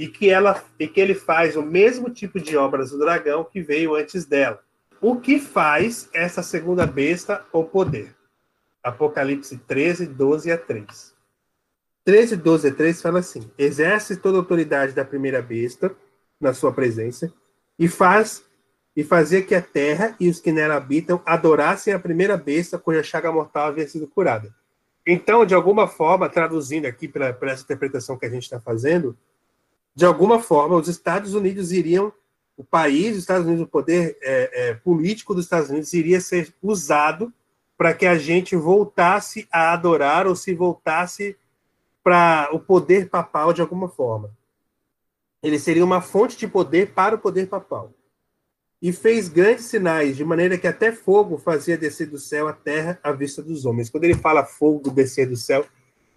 e 0.00 0.08
que, 0.08 0.30
ela, 0.30 0.64
e 0.78 0.88
que 0.88 0.98
ele 0.98 1.14
faz 1.14 1.56
o 1.56 1.62
mesmo 1.62 2.08
tipo 2.08 2.40
de 2.40 2.56
obras 2.56 2.90
do 2.90 2.98
dragão 2.98 3.44
que 3.44 3.60
veio 3.60 3.94
antes 3.94 4.24
dela. 4.24 4.58
O 4.98 5.16
que 5.16 5.38
faz 5.38 6.08
essa 6.14 6.42
segunda 6.42 6.86
besta 6.86 7.44
o 7.52 7.64
poder? 7.64 8.16
Apocalipse 8.82 9.58
13, 9.58 10.06
12 10.06 10.52
a 10.52 10.56
3. 10.56 11.14
13, 12.02 12.36
12 12.36 12.68
a 12.68 12.74
3 12.74 13.02
fala 13.02 13.18
assim: 13.18 13.50
exerce 13.58 14.16
toda 14.16 14.38
a 14.38 14.40
autoridade 14.40 14.94
da 14.94 15.04
primeira 15.04 15.42
besta 15.42 15.94
na 16.40 16.54
sua 16.54 16.72
presença 16.72 17.30
e 17.78 17.86
faz 17.86 18.42
e 18.96 19.04
fazia 19.04 19.42
que 19.42 19.54
a 19.54 19.60
terra 19.60 20.16
e 20.18 20.30
os 20.30 20.40
que 20.40 20.50
nela 20.50 20.76
habitam 20.76 21.20
adorassem 21.26 21.92
a 21.92 21.98
primeira 21.98 22.38
besta 22.38 22.78
cuja 22.78 23.02
chaga 23.02 23.30
mortal 23.30 23.66
havia 23.66 23.86
sido 23.86 24.08
curada. 24.08 24.50
Então, 25.06 25.44
de 25.44 25.54
alguma 25.54 25.86
forma, 25.86 26.26
traduzindo 26.26 26.86
aqui 26.86 27.06
para 27.06 27.36
essa 27.42 27.64
interpretação 27.64 28.16
que 28.16 28.24
a 28.24 28.30
gente 28.30 28.44
está 28.44 28.58
fazendo, 28.58 29.14
de 29.94 30.04
alguma 30.04 30.40
forma, 30.40 30.76
os 30.76 30.88
Estados 30.88 31.34
Unidos 31.34 31.72
iriam, 31.72 32.12
o 32.56 32.64
país, 32.64 33.12
os 33.12 33.20
Estados 33.20 33.46
Unidos, 33.46 33.64
o 33.64 33.68
poder 33.68 34.18
é, 34.22 34.68
é, 34.70 34.74
político 34.74 35.34
dos 35.34 35.44
Estados 35.44 35.70
Unidos 35.70 35.92
iria 35.92 36.20
ser 36.20 36.54
usado 36.62 37.32
para 37.76 37.94
que 37.94 38.04
a 38.04 38.18
gente 38.18 38.54
voltasse 38.54 39.48
a 39.50 39.72
adorar 39.72 40.26
ou 40.26 40.36
se 40.36 40.52
voltasse 40.52 41.36
para 42.02 42.50
o 42.52 42.60
poder 42.60 43.08
papal 43.08 43.52
de 43.52 43.62
alguma 43.62 43.88
forma. 43.88 44.30
Ele 45.42 45.58
seria 45.58 45.84
uma 45.84 46.02
fonte 46.02 46.36
de 46.36 46.46
poder 46.46 46.92
para 46.92 47.14
o 47.14 47.18
poder 47.18 47.48
papal. 47.48 47.92
E 48.82 48.92
fez 48.92 49.28
grandes 49.28 49.66
sinais, 49.66 50.16
de 50.16 50.24
maneira 50.24 50.56
que 50.58 50.66
até 50.66 50.92
fogo 50.92 51.38
fazia 51.38 51.76
descer 51.76 52.06
do 52.06 52.18
céu 52.18 52.48
a 52.48 52.52
terra 52.52 52.98
à 53.02 53.12
vista 53.12 53.42
dos 53.42 53.64
homens. 53.64 53.90
Quando 53.90 54.04
ele 54.04 54.14
fala 54.14 54.44
fogo 54.44 54.90
descer 54.90 55.26
do 55.26 55.36
céu, 55.36 55.66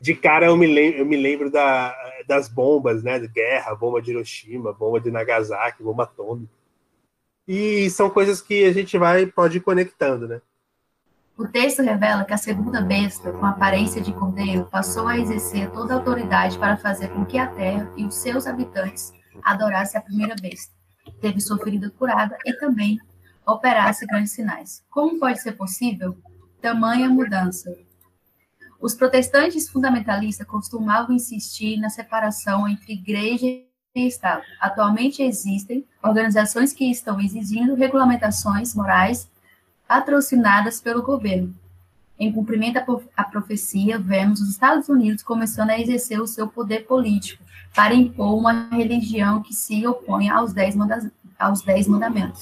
de 0.03 0.13
cara 0.13 0.47
eu 0.47 0.57
me 0.57 0.67
lembro, 0.67 0.99
eu 0.99 1.05
me 1.05 1.15
lembro 1.15 1.49
da, 1.49 1.95
das 2.27 2.49
bombas, 2.49 3.01
né, 3.01 3.17
de 3.19 3.27
guerra, 3.29 3.73
bomba 3.73 4.01
de 4.01 4.11
Hiroshima, 4.11 4.73
bomba 4.73 4.99
de 4.99 5.09
Nagasaki, 5.09 5.81
bomba 5.81 6.03
atômica. 6.03 6.51
E 7.47 7.89
são 7.89 8.09
coisas 8.09 8.41
que 8.41 8.65
a 8.65 8.73
gente 8.73 8.97
vai 8.97 9.25
pode 9.25 9.59
ir 9.59 9.61
conectando, 9.61 10.27
né? 10.27 10.41
O 11.37 11.47
texto 11.47 11.81
revela 11.81 12.25
que 12.25 12.33
a 12.33 12.37
segunda 12.37 12.81
besta, 12.81 13.31
com 13.31 13.45
aparência 13.45 14.01
de 14.01 14.11
cordeiro, 14.11 14.65
passou 14.65 15.07
a 15.07 15.17
exercer 15.17 15.71
toda 15.71 15.93
a 15.93 15.97
autoridade 15.97 16.59
para 16.59 16.75
fazer 16.75 17.07
com 17.07 17.23
que 17.23 17.37
a 17.37 17.47
terra 17.47 17.89
e 17.95 18.05
os 18.05 18.15
seus 18.15 18.45
habitantes 18.45 19.13
adorassem 19.41 19.97
a 19.97 20.03
primeira 20.03 20.35
besta. 20.35 20.73
Teve 21.21 21.39
sua 21.39 21.57
ferida 21.59 21.89
curada 21.97 22.37
e 22.45 22.51
também 22.57 22.99
operasse 23.47 24.05
grandes 24.05 24.33
sinais. 24.33 24.83
Como 24.89 25.17
pode 25.17 25.41
ser 25.41 25.53
possível 25.53 26.17
tamanha 26.61 27.07
mudança? 27.09 27.73
Os 28.83 28.93
protestantes 28.93 29.69
fundamentalistas 29.69 30.45
costumavam 30.45 31.15
insistir 31.15 31.77
na 31.77 31.89
separação 31.89 32.67
entre 32.67 32.91
igreja 32.91 33.45
e 33.45 33.65
Estado. 33.95 34.43
Atualmente 34.59 35.23
existem 35.23 35.87
organizações 36.03 36.73
que 36.73 36.91
estão 36.91 37.17
exigindo 37.21 37.75
regulamentações 37.75 38.75
morais 38.75 39.31
patrocinadas 39.87 40.81
pelo 40.81 41.01
governo. 41.01 41.55
Em 42.19 42.29
cumprimento 42.29 42.77
à 43.15 43.23
profecia, 43.23 43.97
vemos 43.97 44.41
os 44.41 44.49
Estados 44.49 44.89
Unidos 44.89 45.23
começando 45.23 45.69
a 45.69 45.79
exercer 45.79 46.19
o 46.19 46.27
seu 46.27 46.49
poder 46.49 46.85
político 46.85 47.41
para 47.73 47.93
impor 47.93 48.37
uma 48.37 48.67
religião 48.67 49.41
que 49.41 49.53
se 49.53 49.87
opõe 49.87 50.29
aos 50.29 50.51
dez, 50.51 50.75
manda 50.75 51.09
aos 51.39 51.61
dez 51.61 51.87
mandamentos. 51.87 52.41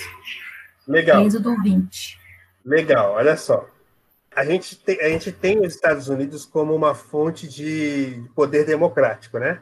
Legal. 0.88 1.24
Êxodo 1.24 1.55
20. 1.62 2.19
Legal, 2.65 3.13
olha 3.13 3.38
só. 3.38 3.70
A 4.33 4.45
gente, 4.45 4.77
tem, 4.77 5.01
a 5.01 5.09
gente 5.09 5.31
tem 5.31 5.59
os 5.59 5.75
Estados 5.75 6.07
Unidos 6.07 6.45
como 6.45 6.73
uma 6.73 6.95
fonte 6.95 7.47
de 7.47 8.23
poder 8.33 8.65
democrático, 8.65 9.38
né? 9.38 9.61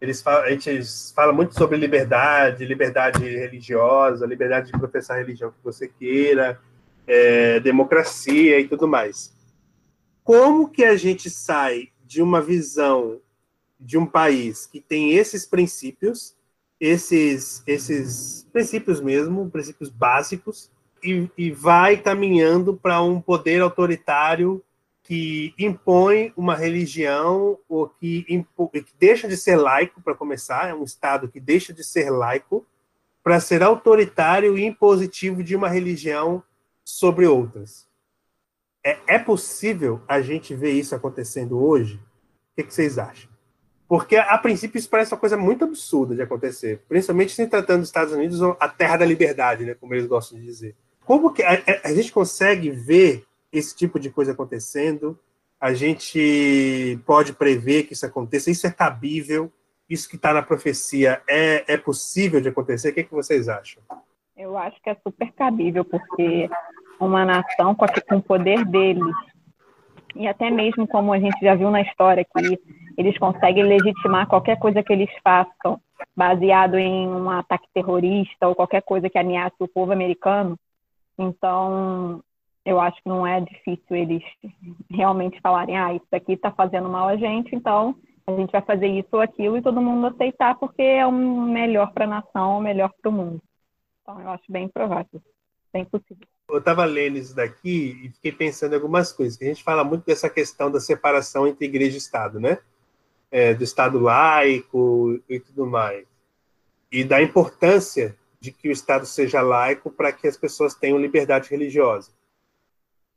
Eles 0.00 0.22
falam, 0.22 0.44
a 0.44 0.50
gente 0.50 0.80
fala 1.14 1.32
muito 1.32 1.54
sobre 1.54 1.76
liberdade, 1.76 2.64
liberdade 2.64 3.24
religiosa, 3.24 4.26
liberdade 4.26 4.72
de 4.72 4.78
professar 4.78 5.16
a 5.16 5.20
religião 5.20 5.50
que 5.50 5.62
você 5.62 5.88
queira, 5.88 6.60
é, 7.06 7.60
democracia 7.60 8.58
e 8.58 8.66
tudo 8.66 8.88
mais. 8.88 9.34
Como 10.24 10.68
que 10.68 10.84
a 10.84 10.96
gente 10.96 11.30
sai 11.30 11.90
de 12.04 12.22
uma 12.22 12.40
visão 12.40 13.20
de 13.78 13.98
um 13.98 14.06
país 14.06 14.66
que 14.66 14.80
tem 14.80 15.14
esses 15.14 15.46
princípios, 15.46 16.34
esses, 16.80 17.62
esses 17.66 18.46
princípios 18.52 19.00
mesmo, 19.00 19.50
princípios 19.50 19.90
básicos, 19.90 20.70
e, 21.06 21.30
e 21.36 21.50
vai 21.50 21.96
caminhando 21.96 22.74
para 22.74 23.00
um 23.00 23.20
poder 23.20 23.60
autoritário 23.60 24.62
que 25.02 25.54
impõe 25.56 26.32
uma 26.36 26.56
religião 26.56 27.58
ou 27.68 27.88
que, 27.88 28.24
que 28.24 28.94
deixa 28.98 29.28
de 29.28 29.36
ser 29.36 29.54
laico, 29.54 30.02
para 30.02 30.16
começar, 30.16 30.68
é 30.68 30.74
um 30.74 30.82
Estado 30.82 31.28
que 31.28 31.38
deixa 31.38 31.72
de 31.72 31.84
ser 31.84 32.10
laico 32.10 32.66
para 33.22 33.38
ser 33.38 33.62
autoritário 33.62 34.58
e 34.58 34.64
impositivo 34.64 35.44
de 35.44 35.54
uma 35.54 35.68
religião 35.68 36.42
sobre 36.84 37.26
outras. 37.26 37.86
É, 38.84 38.98
é 39.06 39.18
possível 39.18 40.00
a 40.08 40.20
gente 40.20 40.54
ver 40.54 40.72
isso 40.72 40.94
acontecendo 40.94 41.60
hoje? 41.60 41.96
O 41.96 42.56
que, 42.56 42.64
que, 42.64 42.74
vocês 42.74 42.98
acham? 42.98 43.30
Porque, 43.88 44.16
a 44.16 44.38
princípio, 44.38 44.78
isso 44.78 44.90
parece 44.90 45.12
uma 45.12 45.20
coisa 45.20 45.36
muito 45.36 45.64
absurda 45.64 46.16
de 46.16 46.22
acontecer, 46.22 46.82
principalmente 46.88 47.32
se 47.32 47.46
tratando 47.46 47.80
dos 47.80 47.88
Estados 47.88 48.12
Unidos, 48.12 48.40
a 48.58 48.68
terra 48.68 48.96
da 48.96 49.04
liberdade, 49.04 49.64
né, 49.64 49.74
como 49.74 49.94
eles 49.94 50.06
gostam 50.06 50.38
de 50.38 50.44
dizer. 50.44 50.74
Como 51.06 51.32
que 51.32 51.42
a, 51.42 51.62
a 51.84 51.94
gente 51.94 52.12
consegue 52.12 52.68
ver 52.68 53.24
esse 53.52 53.74
tipo 53.76 53.98
de 53.98 54.10
coisa 54.10 54.32
acontecendo? 54.32 55.16
A 55.60 55.72
gente 55.72 56.98
pode 57.06 57.32
prever 57.32 57.84
que 57.84 57.92
isso 57.92 58.04
aconteça? 58.04 58.50
Isso 58.50 58.66
é 58.66 58.72
cabível? 58.72 59.50
Isso 59.88 60.08
que 60.08 60.16
está 60.16 60.34
na 60.34 60.42
profecia 60.42 61.22
é, 61.28 61.74
é 61.74 61.76
possível 61.76 62.40
de 62.40 62.48
acontecer? 62.48 62.90
O 62.90 62.92
que, 62.92 63.04
que 63.04 63.14
vocês 63.14 63.48
acham? 63.48 63.80
Eu 64.36 64.58
acho 64.58 64.82
que 64.82 64.90
é 64.90 64.96
super 64.96 65.32
cabível, 65.32 65.84
porque 65.84 66.50
uma 66.98 67.24
nação 67.24 67.72
com, 67.74 67.86
com 67.86 68.16
o 68.16 68.22
poder 68.22 68.64
deles, 68.64 69.14
e 70.16 70.26
até 70.26 70.50
mesmo 70.50 70.88
como 70.88 71.12
a 71.12 71.20
gente 71.20 71.38
já 71.40 71.54
viu 71.54 71.70
na 71.70 71.82
história, 71.82 72.24
que 72.24 72.60
eles 72.98 73.16
conseguem 73.16 73.62
legitimar 73.62 74.26
qualquer 74.26 74.58
coisa 74.58 74.82
que 74.82 74.92
eles 74.92 75.10
façam, 75.22 75.80
baseado 76.16 76.76
em 76.76 77.06
um 77.06 77.30
ataque 77.30 77.68
terrorista 77.72 78.48
ou 78.48 78.56
qualquer 78.56 78.82
coisa 78.82 79.08
que 79.08 79.18
ameace 79.18 79.54
o 79.60 79.68
povo 79.68 79.92
americano. 79.92 80.58
Então, 81.18 82.22
eu 82.64 82.80
acho 82.80 83.00
que 83.02 83.08
não 83.08 83.26
é 83.26 83.40
difícil 83.40 83.96
eles 83.96 84.22
realmente 84.90 85.40
falarem, 85.40 85.78
ah, 85.78 85.94
isso 85.94 86.06
aqui 86.12 86.32
está 86.32 86.50
fazendo 86.50 86.88
mal 86.88 87.08
a 87.08 87.16
gente, 87.16 87.54
então 87.54 87.94
a 88.26 88.32
gente 88.32 88.50
vai 88.50 88.62
fazer 88.62 88.88
isso 88.88 89.08
ou 89.12 89.20
aquilo 89.20 89.56
e 89.56 89.62
todo 89.62 89.80
mundo 89.80 90.08
aceitar 90.08 90.56
porque 90.56 90.82
é 90.82 91.06
o 91.06 91.12
melhor 91.12 91.92
para 91.92 92.04
a 92.06 92.08
nação, 92.08 92.58
o 92.58 92.60
melhor 92.60 92.92
para 93.00 93.08
o 93.08 93.12
mundo. 93.12 93.40
Então, 94.02 94.20
eu 94.20 94.30
acho 94.30 94.44
bem 94.48 94.68
provável, 94.68 95.22
bem 95.72 95.84
possível. 95.84 96.26
Eu 96.48 96.58
estava 96.58 96.84
lendo 96.84 97.18
isso 97.18 97.34
daqui 97.34 98.00
e 98.04 98.10
fiquei 98.10 98.32
pensando 98.32 98.72
em 98.72 98.76
algumas 98.76 99.12
coisas. 99.12 99.40
A 99.40 99.44
gente 99.44 99.62
fala 99.62 99.82
muito 99.82 100.04
dessa 100.04 100.28
questão 100.28 100.70
da 100.70 100.80
separação 100.80 101.46
entre 101.46 101.66
igreja 101.66 101.96
e 101.96 101.98
Estado, 101.98 102.38
né? 102.40 102.58
É, 103.30 103.54
do 103.54 103.64
Estado 103.64 103.98
laico 103.98 105.20
e 105.28 105.40
tudo 105.40 105.66
mais. 105.66 106.06
E 106.90 107.02
da 107.02 107.20
importância 107.20 108.16
de 108.40 108.50
que 108.50 108.68
o 108.68 108.72
Estado 108.72 109.06
seja 109.06 109.40
laico 109.40 109.90
para 109.90 110.12
que 110.12 110.26
as 110.26 110.36
pessoas 110.36 110.74
tenham 110.74 110.98
liberdade 110.98 111.50
religiosa. 111.50 112.10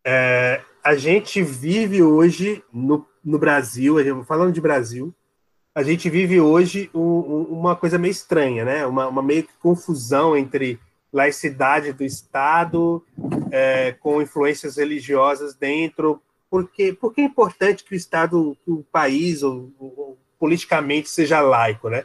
É, 0.03 0.61
a 0.83 0.95
gente 0.95 1.41
vive 1.41 2.01
hoje 2.01 2.63
no, 2.71 3.05
no 3.23 3.37
Brasil, 3.37 3.95
falando 4.25 4.53
de 4.53 4.61
Brasil, 4.61 5.13
a 5.75 5.83
gente 5.83 6.09
vive 6.09 6.39
hoje 6.41 6.89
um, 6.93 6.99
um, 6.99 7.43
uma 7.43 7.75
coisa 7.75 7.97
meio 7.97 8.11
estranha, 8.11 8.65
né? 8.65 8.85
Uma, 8.85 9.07
uma, 9.07 9.21
meio 9.21 9.43
que 9.43 9.53
confusão 9.59 10.35
entre 10.35 10.79
laicidade 11.11 11.93
do 11.93 12.03
Estado 12.03 13.05
é, 13.51 13.93
com 13.93 14.21
influências 14.21 14.77
religiosas 14.77 15.53
dentro 15.53 16.21
porque, 16.49 16.93
porque 16.93 17.21
é 17.21 17.25
importante 17.25 17.83
que 17.83 17.93
o 17.93 17.95
Estado, 17.95 18.57
o 18.67 18.83
país, 18.91 19.43
ou, 19.43 19.71
ou, 19.79 20.17
politicamente, 20.39 21.09
seja 21.09 21.41
laico, 21.41 21.89
né? 21.89 22.03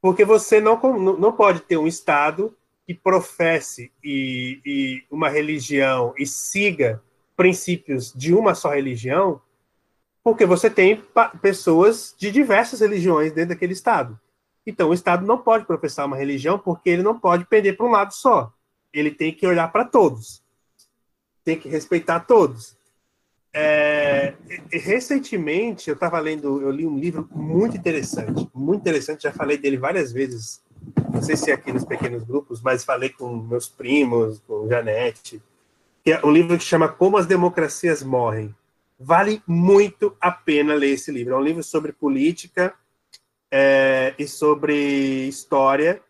Porque 0.00 0.24
você 0.24 0.60
não, 0.60 0.78
não 1.18 1.32
pode 1.32 1.60
ter 1.60 1.76
um 1.76 1.86
Estado 1.86 2.56
que 2.86 2.94
professe 2.94 3.92
e, 4.02 4.60
e 4.64 5.04
uma 5.10 5.28
religião 5.28 6.14
e 6.16 6.24
siga 6.24 7.02
princípios 7.36 8.12
de 8.12 8.32
uma 8.32 8.54
só 8.54 8.70
religião, 8.70 9.40
porque 10.24 10.46
você 10.46 10.70
tem 10.70 11.02
pessoas 11.42 12.14
de 12.16 12.30
diversas 12.30 12.80
religiões 12.80 13.32
dentro 13.32 13.50
daquele 13.50 13.72
Estado. 13.72 14.18
Então, 14.66 14.90
o 14.90 14.94
Estado 14.94 15.26
não 15.26 15.38
pode 15.38 15.66
professar 15.66 16.06
uma 16.06 16.16
religião 16.16 16.58
porque 16.58 16.90
ele 16.90 17.02
não 17.02 17.18
pode 17.18 17.46
pender 17.46 17.76
para 17.76 17.86
um 17.86 17.90
lado 17.90 18.12
só. 18.12 18.52
Ele 18.92 19.10
tem 19.10 19.34
que 19.34 19.46
olhar 19.46 19.72
para 19.72 19.84
todos. 19.84 20.42
Tem 21.44 21.58
que 21.58 21.68
respeitar 21.68 22.20
todos. 22.20 22.77
É, 23.60 24.34
recentemente, 24.70 25.88
eu 25.88 25.94
estava 25.94 26.20
lendo, 26.20 26.62
eu 26.62 26.70
li 26.70 26.86
um 26.86 26.96
livro 26.96 27.28
muito 27.34 27.76
interessante, 27.76 28.48
muito 28.54 28.82
interessante, 28.82 29.24
já 29.24 29.32
falei 29.32 29.58
dele 29.58 29.76
várias 29.76 30.12
vezes, 30.12 30.62
não 31.12 31.20
sei 31.20 31.36
se 31.36 31.50
é 31.50 31.54
aqui 31.54 31.72
nos 31.72 31.84
pequenos 31.84 32.22
grupos, 32.22 32.62
mas 32.62 32.84
falei 32.84 33.08
com 33.08 33.36
meus 33.36 33.68
primos, 33.68 34.40
com 34.46 34.68
Janete, 34.68 35.42
que 36.04 36.12
é 36.12 36.24
um 36.24 36.30
livro 36.30 36.56
que 36.56 36.62
chama 36.62 36.86
Como 36.86 37.16
as 37.16 37.26
Democracias 37.26 38.00
Morrem. 38.00 38.54
Vale 38.96 39.42
muito 39.44 40.16
a 40.20 40.30
pena 40.30 40.74
ler 40.74 40.90
esse 40.90 41.10
livro. 41.10 41.34
É 41.34 41.36
um 41.36 41.42
livro 41.42 41.64
sobre 41.64 41.92
política, 41.92 42.72
é, 43.50 44.14
e 44.16 44.28
sobre 44.28 45.26
história. 45.26 46.00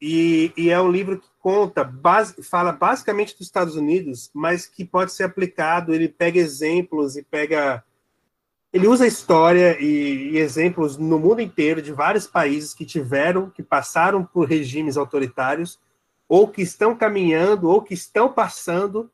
E, 0.00 0.52
e, 0.56 0.70
é 0.70 0.80
um 0.80 0.90
livro 0.90 1.18
que 1.18 1.26
conta, 1.44 1.84
base, 1.84 2.42
fala 2.42 2.72
basicamente 2.72 3.36
dos 3.36 3.46
Estados 3.46 3.76
Unidos, 3.76 4.30
mas 4.32 4.66
que 4.66 4.82
pode 4.82 5.12
ser 5.12 5.24
aplicado. 5.24 5.94
Ele 5.94 6.08
pega 6.08 6.40
exemplos 6.40 7.18
e 7.18 7.22
pega. 7.22 7.84
Ele 8.72 8.88
usa 8.88 9.06
história 9.06 9.78
e, 9.78 10.30
e 10.30 10.38
exemplos 10.38 10.96
no 10.96 11.18
mundo 11.18 11.42
inteiro 11.42 11.82
de 11.82 11.92
vários 11.92 12.26
países 12.26 12.72
que 12.72 12.86
tiveram, 12.86 13.50
que 13.50 13.62
passaram 13.62 14.24
por 14.24 14.48
regimes 14.48 14.96
autoritários, 14.96 15.78
ou 16.26 16.48
que 16.48 16.62
estão 16.62 16.96
caminhando, 16.96 17.68
ou 17.68 17.82
que 17.82 17.92
estão 17.92 18.32
passando 18.32 19.10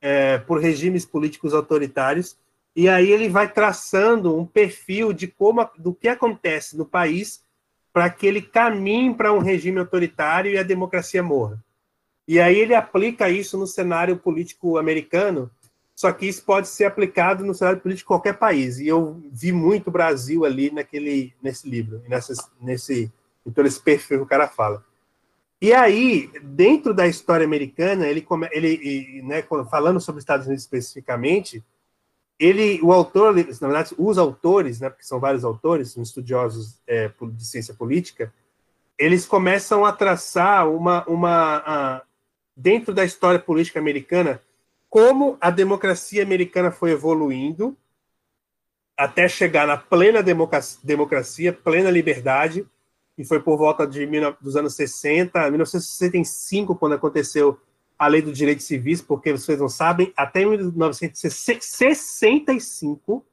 é, 0.00 0.38
por 0.38 0.60
regimes 0.60 1.04
políticos 1.04 1.52
autoritários, 1.52 2.38
e 2.76 2.88
aí 2.88 3.10
ele 3.10 3.28
vai 3.28 3.52
traçando 3.52 4.38
um 4.38 4.46
perfil 4.46 5.12
de 5.12 5.26
como 5.26 5.68
do 5.76 5.92
que 5.92 6.06
acontece 6.06 6.76
no 6.76 6.86
país 6.86 7.44
para 7.92 8.08
que 8.08 8.24
ele 8.24 8.40
caminhe 8.40 9.12
para 9.12 9.32
um 9.32 9.40
regime 9.40 9.80
autoritário 9.80 10.52
e 10.52 10.56
a 10.56 10.62
democracia 10.62 11.24
morra. 11.24 11.60
E 12.26 12.38
aí 12.40 12.58
ele 12.58 12.74
aplica 12.74 13.28
isso 13.28 13.58
no 13.58 13.66
cenário 13.66 14.16
político 14.16 14.78
americano, 14.78 15.50
só 15.94 16.12
que 16.12 16.26
isso 16.26 16.44
pode 16.44 16.68
ser 16.68 16.84
aplicado 16.84 17.44
no 17.44 17.54
cenário 17.54 17.80
político 17.80 18.04
de 18.04 18.08
qualquer 18.08 18.38
país. 18.38 18.78
E 18.78 18.88
eu 18.88 19.20
vi 19.30 19.52
muito 19.52 19.90
Brasil 19.90 20.44
ali 20.44 20.70
naquele 20.70 21.34
nesse 21.42 21.68
livro, 21.68 22.02
nessa, 22.08 22.32
nesse 22.60 23.12
então 23.44 23.64
esse 23.64 23.80
perfil 23.80 24.18
que 24.18 24.24
o 24.24 24.28
cara 24.28 24.48
fala. 24.48 24.84
E 25.60 25.72
aí, 25.72 26.28
dentro 26.42 26.92
da 26.92 27.06
história 27.06 27.46
americana, 27.46 28.08
ele, 28.08 28.26
ele 28.50 29.22
né, 29.22 29.44
falando 29.70 30.00
sobre 30.00 30.18
os 30.18 30.22
Estados 30.22 30.46
Unidos 30.46 30.64
especificamente, 30.64 31.62
ele, 32.36 32.80
o 32.82 32.92
autor, 32.92 33.32
na 33.32 33.68
verdade, 33.68 33.94
os 33.96 34.18
autores, 34.18 34.80
né, 34.80 34.90
porque 34.90 35.04
são 35.04 35.20
vários 35.20 35.44
autores, 35.44 35.92
são 35.92 36.02
estudiosos 36.02 36.80
é, 36.84 37.08
de 37.08 37.46
ciência 37.46 37.74
política, 37.74 38.34
eles 38.98 39.24
começam 39.24 39.84
a 39.84 39.92
traçar 39.92 40.68
uma, 40.68 41.04
uma 41.06 42.02
dentro 42.56 42.94
da 42.94 43.04
história 43.04 43.40
política 43.40 43.78
americana, 43.78 44.40
como 44.88 45.36
a 45.40 45.50
democracia 45.50 46.22
americana 46.22 46.70
foi 46.70 46.92
evoluindo 46.92 47.76
até 48.96 49.28
chegar 49.28 49.66
na 49.66 49.76
plena 49.76 50.22
democracia, 50.22 50.80
democracia 50.84 51.52
plena 51.52 51.90
liberdade, 51.90 52.64
e 53.16 53.24
foi 53.24 53.40
por 53.40 53.56
volta 53.58 53.86
de, 53.86 54.06
dos 54.40 54.56
anos 54.56 54.74
60, 54.74 55.50
1965, 55.50 56.74
quando 56.76 56.94
aconteceu 56.94 57.60
a 57.98 58.06
lei 58.06 58.22
do 58.22 58.32
direito 58.32 58.62
civis, 58.62 59.00
porque 59.00 59.32
vocês 59.32 59.58
não 59.58 59.68
sabem, 59.68 60.12
até 60.16 60.44
1965, 60.44 63.24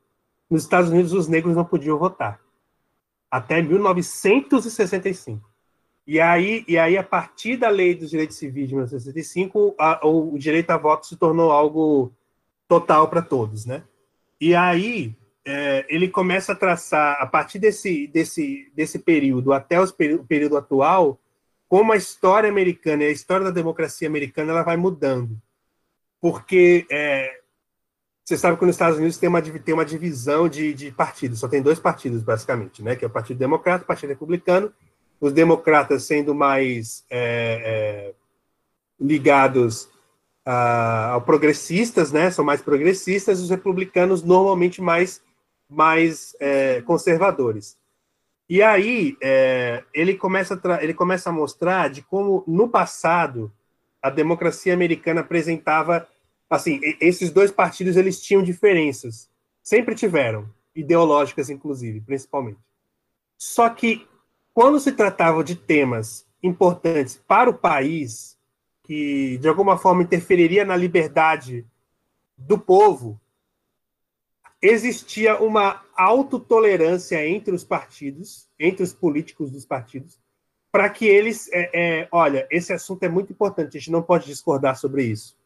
nos 0.50 0.64
Estados 0.64 0.90
Unidos, 0.92 1.14
os 1.14 1.28
negros 1.28 1.56
não 1.56 1.66
podiam 1.66 1.98
votar. 1.98 2.40
Até 3.32 3.62
1965. 3.62 5.49
E 6.12 6.20
aí, 6.20 6.66
e 6.68 6.76
aí 6.76 6.98
a 6.98 7.04
partir 7.04 7.56
da 7.56 7.70
lei 7.70 7.94
dos 7.94 8.10
direitos 8.10 8.36
civis 8.36 8.68
de 8.68 8.74
1965, 8.74 9.76
a, 9.78 10.08
o, 10.08 10.34
o 10.34 10.40
direito 10.40 10.72
a 10.72 10.78
voto 10.78 11.06
se 11.06 11.16
tornou 11.16 11.52
algo 11.52 12.12
total 12.68 13.08
para 13.08 13.22
todos, 13.22 13.68
né? 13.68 13.84
E 14.42 14.56
aí 14.56 15.16
é, 15.46 15.86
ele 15.88 16.08
começa 16.08 16.54
a 16.54 16.56
traçar, 16.56 17.16
a 17.22 17.28
partir 17.28 17.60
desse, 17.60 18.08
desse, 18.08 18.72
desse 18.76 18.98
período 18.98 19.54
até 19.54 19.80
os, 19.80 19.92
o 19.92 20.26
período 20.26 20.58
atual, 20.58 21.20
como 21.68 21.94
a 21.94 21.98
história 21.98 22.50
americana 22.50 23.04
e 23.04 23.10
a 23.10 23.12
história 23.12 23.46
da 23.46 23.52
democracia 23.52 24.08
americana 24.08 24.52
ela 24.52 24.64
vai 24.64 24.78
mudando. 24.78 25.40
Porque 26.20 26.88
é, 26.90 27.40
você 28.26 28.36
sabe 28.36 28.58
que 28.58 28.66
nos 28.66 28.74
Estados 28.74 28.98
Unidos 28.98 29.18
tem 29.18 29.30
uma, 29.30 29.44
tem 29.44 29.76
uma 29.76 29.86
divisão 29.86 30.50
de, 30.50 30.74
de 30.74 30.92
partidos, 30.92 31.38
só 31.38 31.48
tem 31.48 31.62
dois 31.62 31.80
partidos, 31.80 32.24
basicamente, 32.24 32.82
né? 32.82 32.96
que 32.96 33.06
é 33.06 33.08
o 33.08 33.12
Partido 33.12 33.38
Democrata 33.38 33.84
e 33.84 33.86
o 33.86 33.88
Partido 33.88 34.10
Republicano. 34.10 34.74
Os 35.20 35.34
democratas 35.34 36.04
sendo 36.04 36.34
mais 36.34 37.04
é, 37.10 38.12
é, 38.12 38.14
ligados 39.00 39.90
a, 40.46 41.10
ao 41.12 41.22
progressistas, 41.22 42.12
né? 42.12 42.32
são 42.32 42.46
mais 42.46 42.62
progressistas, 42.62 43.42
os 43.42 43.50
republicanos 43.50 44.24
normalmente 44.24 44.82
mais, 44.82 45.22
mais 45.70 46.36
é, 46.40 46.82
conservadores. 46.82 47.78
E 48.48 48.64
aí 48.64 49.18
é, 49.22 49.84
ele, 49.94 50.16
começa 50.16 50.60
a 50.64 50.84
ele 50.84 50.94
começa 50.94 51.30
a 51.30 51.34
mostrar 51.34 51.90
de 51.90 52.02
como, 52.02 52.44
no 52.48 52.68
passado, 52.68 53.52
a 54.02 54.10
democracia 54.10 54.74
americana 54.74 55.22
apresentava... 55.22 56.08
Assim, 56.50 56.80
esses 57.00 57.30
dois 57.30 57.52
partidos 57.52 57.96
eles 57.96 58.20
tinham 58.20 58.42
diferenças. 58.42 59.30
Sempre 59.62 59.94
tiveram. 59.94 60.50
Ideológicas, 60.76 61.48
inclusive, 61.48 62.02
principalmente. 62.02 62.58
Só 63.38 63.70
que, 63.70 64.08
quando 64.54 64.80
se 64.80 64.92
tratava 64.92 65.44
de 65.44 65.56
temas 65.56 66.28
importantes 66.42 67.22
para 67.28 67.50
o 67.50 67.54
país, 67.54 68.38
que 68.84 69.38
de 69.38 69.48
alguma 69.48 69.78
forma 69.78 70.04
interferiria 70.04 70.66
na 70.66 70.76
liberdade 70.76 71.66
do 72.38 72.58
povo, 72.58 73.20
existia 74.62 75.40
uma 75.40 75.84
autotolerância 75.96 77.26
entre 77.28 77.54
os 77.54 77.64
partidos, 77.64 78.50
entre 78.60 78.84
os 78.84 78.94
políticos 78.94 79.52
dos 79.52 79.66
partidos, 79.66 80.20
para 80.72 80.90
que 80.90 81.06
eles, 81.06 81.50
é, 81.52 81.70
é, 81.74 82.08
olha, 82.12 82.48
esse 82.52 82.72
assunto 82.72 83.04
é 83.04 83.10
muito 83.10 83.32
importante, 83.32 83.78
a 83.78 83.80
gente 83.80 83.92
não 83.92 84.02
pode 84.02 84.26
discordar 84.26 84.78
sobre 84.78 85.04
isso. 85.04 85.38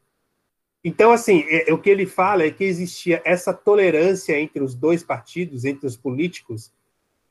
Então, 0.84 1.12
assim, 1.12 1.46
é, 1.48 1.72
o 1.74 1.78
que 1.78 1.90
ele 1.90 2.06
fala 2.06 2.44
é 2.44 2.52
que 2.52 2.64
existia 2.64 3.22
essa 3.24 3.54
tolerância 3.54 4.38
entre 4.38 4.62
os 4.62 4.76
dois 4.76 5.02
partidos, 5.02 5.64
entre 5.64 5.88
os 5.88 5.96
políticos, 5.96 6.74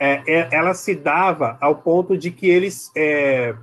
é, 0.04 0.24
é, 0.26 0.48
ela 0.50 0.74
se 0.74 0.96
dava 0.96 1.56
ao 1.60 1.76
ponto 1.76 2.18
de 2.18 2.32
que 2.32 2.48
eles, 2.48 2.90
é, 2.96 3.54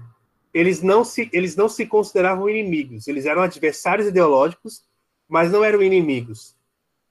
eles, 0.54 0.82
não 0.82 1.04
se, 1.04 1.30
eles 1.34 1.58
não 1.58 1.68
se 1.68 1.86
consideravam 1.86 2.50
inimigos, 2.50 3.10
eles 3.10 3.26
eram 3.26 3.42
adversários 3.42 4.08
ideológicos, 4.08 4.86
mas 5.28 5.52
não 5.52 5.66
eram 5.66 5.84
inimigos. 5.84 6.56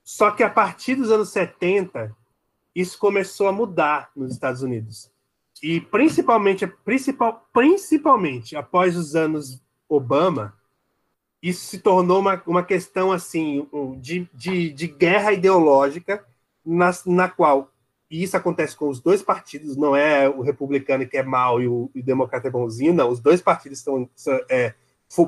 Só 0.02 0.30
que 0.30 0.42
a 0.42 0.48
partir 0.48 0.94
dos 0.94 1.10
anos 1.10 1.28
70, 1.28 2.16
isso 2.74 2.98
começou 2.98 3.48
a 3.48 3.52
mudar 3.52 4.10
nos 4.16 4.32
Estados 4.32 4.62
Unidos. 4.62 5.10
E 5.62 5.78
principalmente, 5.78 6.66
principal, 6.66 7.46
principalmente 7.52 8.56
após 8.56 8.96
os 8.96 9.14
anos 9.14 9.62
Obama, 9.86 10.54
isso 11.42 11.66
se 11.66 11.80
tornou 11.80 12.20
uma, 12.20 12.42
uma 12.46 12.62
questão 12.62 13.12
assim 13.12 13.68
de, 13.98 14.26
de, 14.32 14.72
de 14.72 14.86
guerra 14.86 15.34
ideológica, 15.34 16.24
na, 16.64 16.90
na 17.04 17.28
qual, 17.28 17.70
e 18.10 18.22
isso 18.22 18.36
acontece 18.36 18.74
com 18.76 18.88
os 18.88 19.00
dois 19.00 19.22
partidos, 19.22 19.76
não 19.76 19.94
é 19.94 20.28
o 20.28 20.40
republicano 20.40 21.06
que 21.06 21.16
é 21.16 21.22
mal 21.22 21.60
e 21.60 21.68
o, 21.68 21.90
o 21.94 22.02
democrata 22.02 22.48
é 22.48 22.50
bonzinho, 22.50 22.94
não, 22.94 23.10
os 23.10 23.20
dois 23.20 23.42
partidos 23.42 23.78
estão 23.78 24.08
é, 24.50 24.74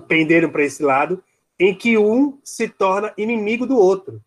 penderam 0.09 0.51
para 0.51 0.65
esse 0.65 0.83
lado, 0.83 1.23
em 1.59 1.75
que 1.75 1.99
um 1.99 2.39
se 2.43 2.69
torna 2.69 3.13
inimigo 3.19 3.67
do 3.67 3.77
outro. 3.77 4.23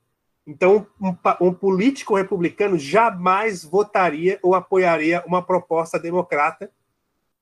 Então, 0.45 0.85
um, 1.01 1.47
um, 1.47 1.53
político 1.53 2.15
republicano 2.15 2.77
jamais 2.77 3.63
votaria 3.63 4.39
ou 4.43 4.53
apoiaria 4.53 5.23
uma 5.25 5.41
proposta 5.41 5.97
democrata, 5.97 6.69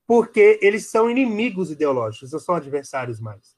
porque 0.06 0.58
eles 0.62 0.86
são 0.86 1.10
inimigos 1.10 1.70
ideológicos, 1.70 2.32
não 2.32 2.38
são 2.38 2.54
adversários 2.54 3.20
mais. 3.20 3.56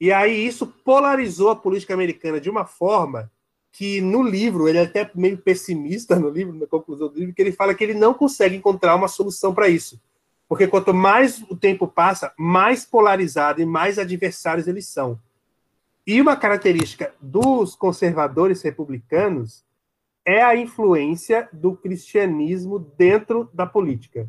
E 0.00 0.12
aí 0.12 0.46
isso 0.46 0.66
polarizou 0.66 1.50
a 1.50 1.56
política 1.56 1.92
americana 1.92 2.40
de 2.40 2.48
uma 2.48 2.64
forma 2.64 3.30
que 3.78 4.00
no 4.00 4.24
livro, 4.24 4.68
ele 4.68 4.78
é 4.78 4.82
até 4.82 5.08
meio 5.14 5.38
pessimista 5.38 6.18
no 6.18 6.28
livro, 6.28 6.52
na 6.52 6.66
conclusão 6.66 7.06
do 7.06 7.16
livro, 7.16 7.32
que 7.32 7.40
ele 7.40 7.52
fala 7.52 7.72
que 7.72 7.84
ele 7.84 7.94
não 7.94 8.12
consegue 8.12 8.56
encontrar 8.56 8.96
uma 8.96 9.06
solução 9.06 9.54
para 9.54 9.68
isso. 9.68 10.02
Porque 10.48 10.66
quanto 10.66 10.92
mais 10.92 11.40
o 11.42 11.54
tempo 11.54 11.86
passa, 11.86 12.32
mais 12.36 12.84
polarizado 12.84 13.62
e 13.62 13.64
mais 13.64 13.96
adversários 13.96 14.66
eles 14.66 14.88
são. 14.88 15.16
E 16.04 16.20
uma 16.20 16.34
característica 16.34 17.14
dos 17.20 17.76
conservadores 17.76 18.62
republicanos 18.62 19.64
é 20.26 20.42
a 20.42 20.56
influência 20.56 21.48
do 21.52 21.76
cristianismo 21.76 22.80
dentro 22.80 23.48
da 23.54 23.64
política. 23.64 24.28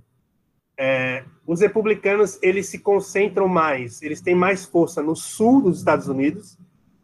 É, 0.78 1.26
os 1.48 1.60
republicanos 1.60 2.38
eles 2.44 2.68
se 2.68 2.78
concentram 2.78 3.48
mais, 3.48 4.00
eles 4.04 4.22
têm 4.22 4.36
mais 4.36 4.64
força 4.64 5.02
no 5.02 5.16
sul 5.16 5.60
dos 5.60 5.80
Estados 5.80 6.08
Unidos, 6.08 6.56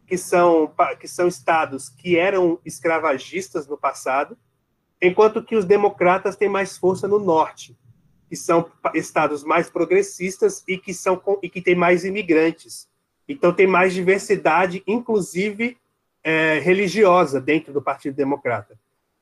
que 0.08 0.18
são 0.18 0.72
que 1.00 1.08
são 1.08 1.28
estados 1.28 1.90
que 1.90 2.18
eram 2.18 2.60
escravagistas 2.66 3.68
no 3.68 3.78
passado, 3.78 4.38
enquanto 5.02 5.44
que 5.44 5.56
os 5.56 5.66
democratas 5.66 6.36
têm 6.36 6.50
mais 6.50 6.78
força 6.78 7.08
no 7.08 7.20
norte, 7.20 7.78
que 8.30 8.36
são 8.36 8.70
estados 8.94 9.44
mais 9.44 9.70
progressistas 9.70 10.64
e 10.68 10.78
que 10.78 10.94
são 10.94 11.22
e 11.42 11.50
que 11.50 11.62
têm 11.62 11.76
mais 11.76 12.06
imigrantes. 12.06 12.88
Então 13.28 13.54
tem 13.54 13.68
mais 13.68 13.94
diversidade, 13.94 14.84
inclusive 14.86 15.78
é, 16.24 16.60
religiosa, 16.60 17.42
dentro 17.42 17.74
do 17.74 17.82
Partido 17.82 18.16
Democrata. 18.16 18.78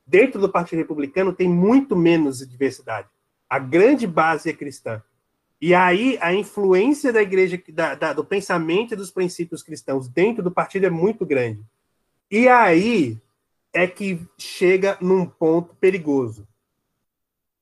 Dentro 0.06 0.40
do 0.40 0.50
Partido 0.50 0.78
Republicano 0.80 1.32
tem 1.32 1.48
muito 1.48 1.96
menos 1.96 2.46
diversidade. 2.46 3.08
A 3.48 3.58
grande 3.58 4.06
base 4.06 4.50
é 4.50 4.52
cristã. 4.52 5.02
E 5.64 5.74
aí 5.74 6.18
a 6.20 6.34
influência 6.34 7.10
da 7.10 7.22
igreja, 7.22 7.58
da, 7.70 7.94
da, 7.94 8.12
do 8.12 8.22
pensamento 8.22 8.92
e 8.92 8.96
dos 8.98 9.10
princípios 9.10 9.62
cristãos 9.62 10.06
dentro 10.06 10.42
do 10.42 10.50
partido 10.50 10.84
é 10.84 10.90
muito 10.90 11.24
grande. 11.24 11.64
E 12.30 12.46
aí 12.46 13.18
é 13.72 13.86
que 13.86 14.20
chega 14.36 14.98
num 15.00 15.24
ponto 15.24 15.74
perigoso. 15.76 16.46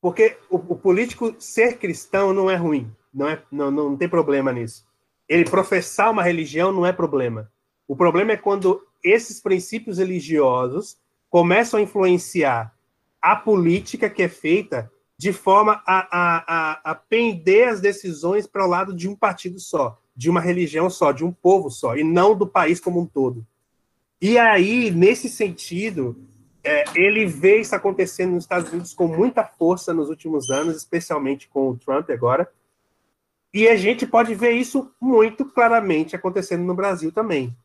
Porque 0.00 0.36
o, 0.50 0.56
o 0.56 0.76
político 0.76 1.36
ser 1.38 1.78
cristão 1.78 2.34
não 2.34 2.50
é 2.50 2.56
ruim, 2.56 2.90
não, 3.14 3.28
é, 3.28 3.40
não, 3.52 3.70
não 3.70 3.96
tem 3.96 4.08
problema 4.08 4.52
nisso. 4.52 4.84
Ele 5.28 5.44
professar 5.44 6.10
uma 6.10 6.24
religião 6.24 6.72
não 6.72 6.84
é 6.84 6.92
problema. 6.92 7.52
O 7.86 7.94
problema 7.94 8.32
é 8.32 8.36
quando 8.36 8.84
esses 9.00 9.38
princípios 9.38 9.98
religiosos 9.98 10.98
começam 11.30 11.78
a 11.78 11.82
influenciar 11.84 12.76
a 13.20 13.36
política 13.36 14.10
que 14.10 14.24
é 14.24 14.28
feita 14.28 14.90
de 15.22 15.32
forma 15.32 15.80
a, 15.86 16.00
a, 16.10 16.44
a, 16.48 16.90
a 16.90 16.94
pender 16.96 17.68
as 17.68 17.80
decisões 17.80 18.44
para 18.44 18.66
o 18.66 18.68
lado 18.68 18.92
de 18.92 19.08
um 19.08 19.14
partido 19.14 19.60
só, 19.60 19.96
de 20.16 20.28
uma 20.28 20.40
religião 20.40 20.90
só, 20.90 21.12
de 21.12 21.24
um 21.24 21.30
povo 21.30 21.70
só, 21.70 21.96
e 21.96 22.02
não 22.02 22.36
do 22.36 22.44
país 22.44 22.80
como 22.80 23.00
um 23.00 23.06
todo. 23.06 23.46
E 24.20 24.36
aí, 24.36 24.90
nesse 24.90 25.28
sentido, 25.28 26.16
é, 26.64 26.82
ele 26.96 27.24
vê 27.24 27.60
isso 27.60 27.72
acontecendo 27.72 28.32
nos 28.32 28.42
Estados 28.42 28.72
Unidos 28.72 28.92
com 28.92 29.06
muita 29.06 29.44
força 29.44 29.94
nos 29.94 30.08
últimos 30.08 30.50
anos, 30.50 30.76
especialmente 30.76 31.48
com 31.48 31.70
o 31.70 31.76
Trump 31.76 32.10
agora. 32.10 32.50
E 33.54 33.68
a 33.68 33.76
gente 33.76 34.04
pode 34.04 34.34
ver 34.34 34.54
isso 34.54 34.92
muito 35.00 35.44
claramente 35.44 36.16
acontecendo 36.16 36.64
no 36.64 36.74
Brasil 36.74 37.12
também. 37.12 37.56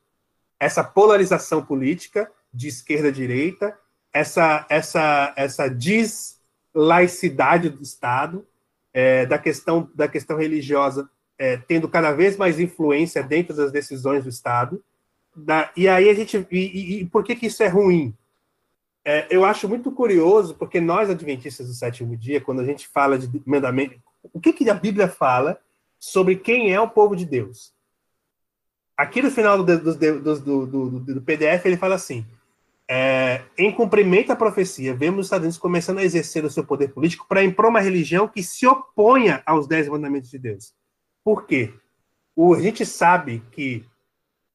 Essa 0.60 0.84
polarização 0.84 1.65
política 1.65 2.32
de 2.54 2.67
esquerda 2.67 3.08
a 3.08 3.12
direita, 3.12 3.76
essa, 4.13 4.63
essa, 4.70 5.34
essa 5.36 5.67
diz 5.67 6.37
laicidade 6.78 7.70
do 7.70 7.82
Estado, 7.82 8.46
é, 8.94 9.26
da, 9.26 9.40
questão, 9.40 9.90
da 9.96 10.08
questão 10.08 10.38
religiosa 10.38 11.10
é, 11.38 11.58
tendo 11.58 11.88
cada 11.88 12.12
vez 12.12 12.38
mais 12.38 12.60
influência 12.60 13.24
dentro 13.24 13.56
das 13.56 13.72
decisões 13.72 14.24
do 14.24 14.30
Estado. 14.30 14.84
Da, 15.36 15.72
e 15.76 15.88
aí 15.88 16.10
a 16.10 16.13
gente. 16.13 16.48
E, 16.52 17.02
e, 17.02 17.06
por 17.06 17.24
que, 17.24 17.36
que 17.36 17.48
isso 17.48 17.63
é 17.63 17.68
ruim? 17.68 18.16
É, 19.04 19.28
eu 19.30 19.46
acho 19.46 19.70
muito 19.70 19.92
curioso, 19.92 20.56
porque 20.56 20.82
nós, 20.82 21.10
adventistas 21.10 21.68
do 21.68 21.74
sétimo 21.74 22.18
dia, 22.18 22.42
quando 22.42 22.62
a 22.62 22.66
gente 22.66 22.88
fala 22.88 23.18
de 23.18 23.42
mandamento, 23.46 23.96
o 24.34 24.40
que, 24.40 24.52
que 24.52 24.70
a 24.70 24.74
Bíblia 24.74 25.08
fala 25.08 25.60
sobre 25.98 26.36
quem 26.36 26.74
é 26.74 26.80
o 26.80 26.90
povo 26.90 27.16
de 27.16 27.26
Deus? 27.26 27.74
Aqui 28.98 29.22
no 29.22 29.32
final 29.32 29.63
do, 29.63 29.80
do, 29.80 29.96
do, 29.96 30.66
do, 30.66 31.00
do 31.00 31.22
PDF, 31.22 31.66
ele 31.66 31.78
fala 31.78 31.96
assim: 31.96 32.26
é, 32.89 33.43
em 33.58 33.71
cumprimento 33.71 34.32
à 34.32 34.36
profecia, 34.36 34.95
vemos 34.95 35.19
os 35.19 35.26
Estados 35.26 35.43
Unidos 35.43 35.58
começando 35.58 36.00
a 36.00 36.04
exercer 36.04 36.45
o 36.45 36.50
seu 36.50 36.65
poder 36.65 36.89
político 36.89 37.26
para 37.28 37.43
impor 37.43 37.65
uma 37.65 37.82
religião 37.82 38.28
que 38.28 38.41
se 38.41 38.65
oponha 38.65 39.43
aos 39.45 39.67
dez 39.67 39.89
mandamentos 39.89 40.30
de 40.30 40.39
Deus. 40.39 40.73
Por 41.23 41.45
quê? 41.45 41.73
O, 42.36 42.54
a 42.54 42.62
gente 42.62 42.86
sabe 42.86 43.43
que 43.52 43.86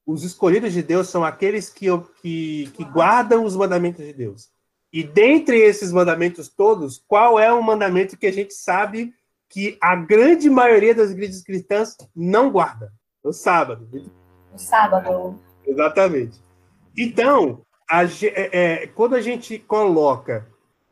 os 0.05 0.23
escolhidos 0.23 0.73
de 0.73 0.81
Deus 0.81 1.09
são 1.09 1.23
aqueles 1.23 1.69
que, 1.69 1.85
que, 2.21 2.71
que 2.73 2.83
guardam 2.83 3.45
os 3.45 3.55
mandamentos 3.55 4.03
de 4.03 4.13
Deus. 4.13 4.49
E 4.91 5.03
dentre 5.03 5.57
esses 5.57 5.91
mandamentos 5.91 6.49
todos, 6.49 7.03
qual 7.07 7.39
é 7.39 7.51
o 7.51 7.63
mandamento 7.63 8.17
que 8.17 8.27
a 8.27 8.33
gente 8.33 8.53
sabe 8.53 9.13
que 9.49 9.77
a 9.81 9.95
grande 9.95 10.49
maioria 10.49 10.95
das 10.95 11.11
igrejas 11.11 11.43
cristãs 11.43 11.95
não 12.15 12.51
guarda? 12.51 12.91
O 13.23 13.31
sábado. 13.31 13.87
O 14.51 14.57
sábado. 14.57 15.39
Exatamente. 15.65 16.39
Então, 16.97 17.65
a, 17.93 18.05
é, 18.05 18.49
é, 18.51 18.87
quando 18.87 19.13
a 19.13 19.21
gente 19.21 19.59
coloca 19.59 20.47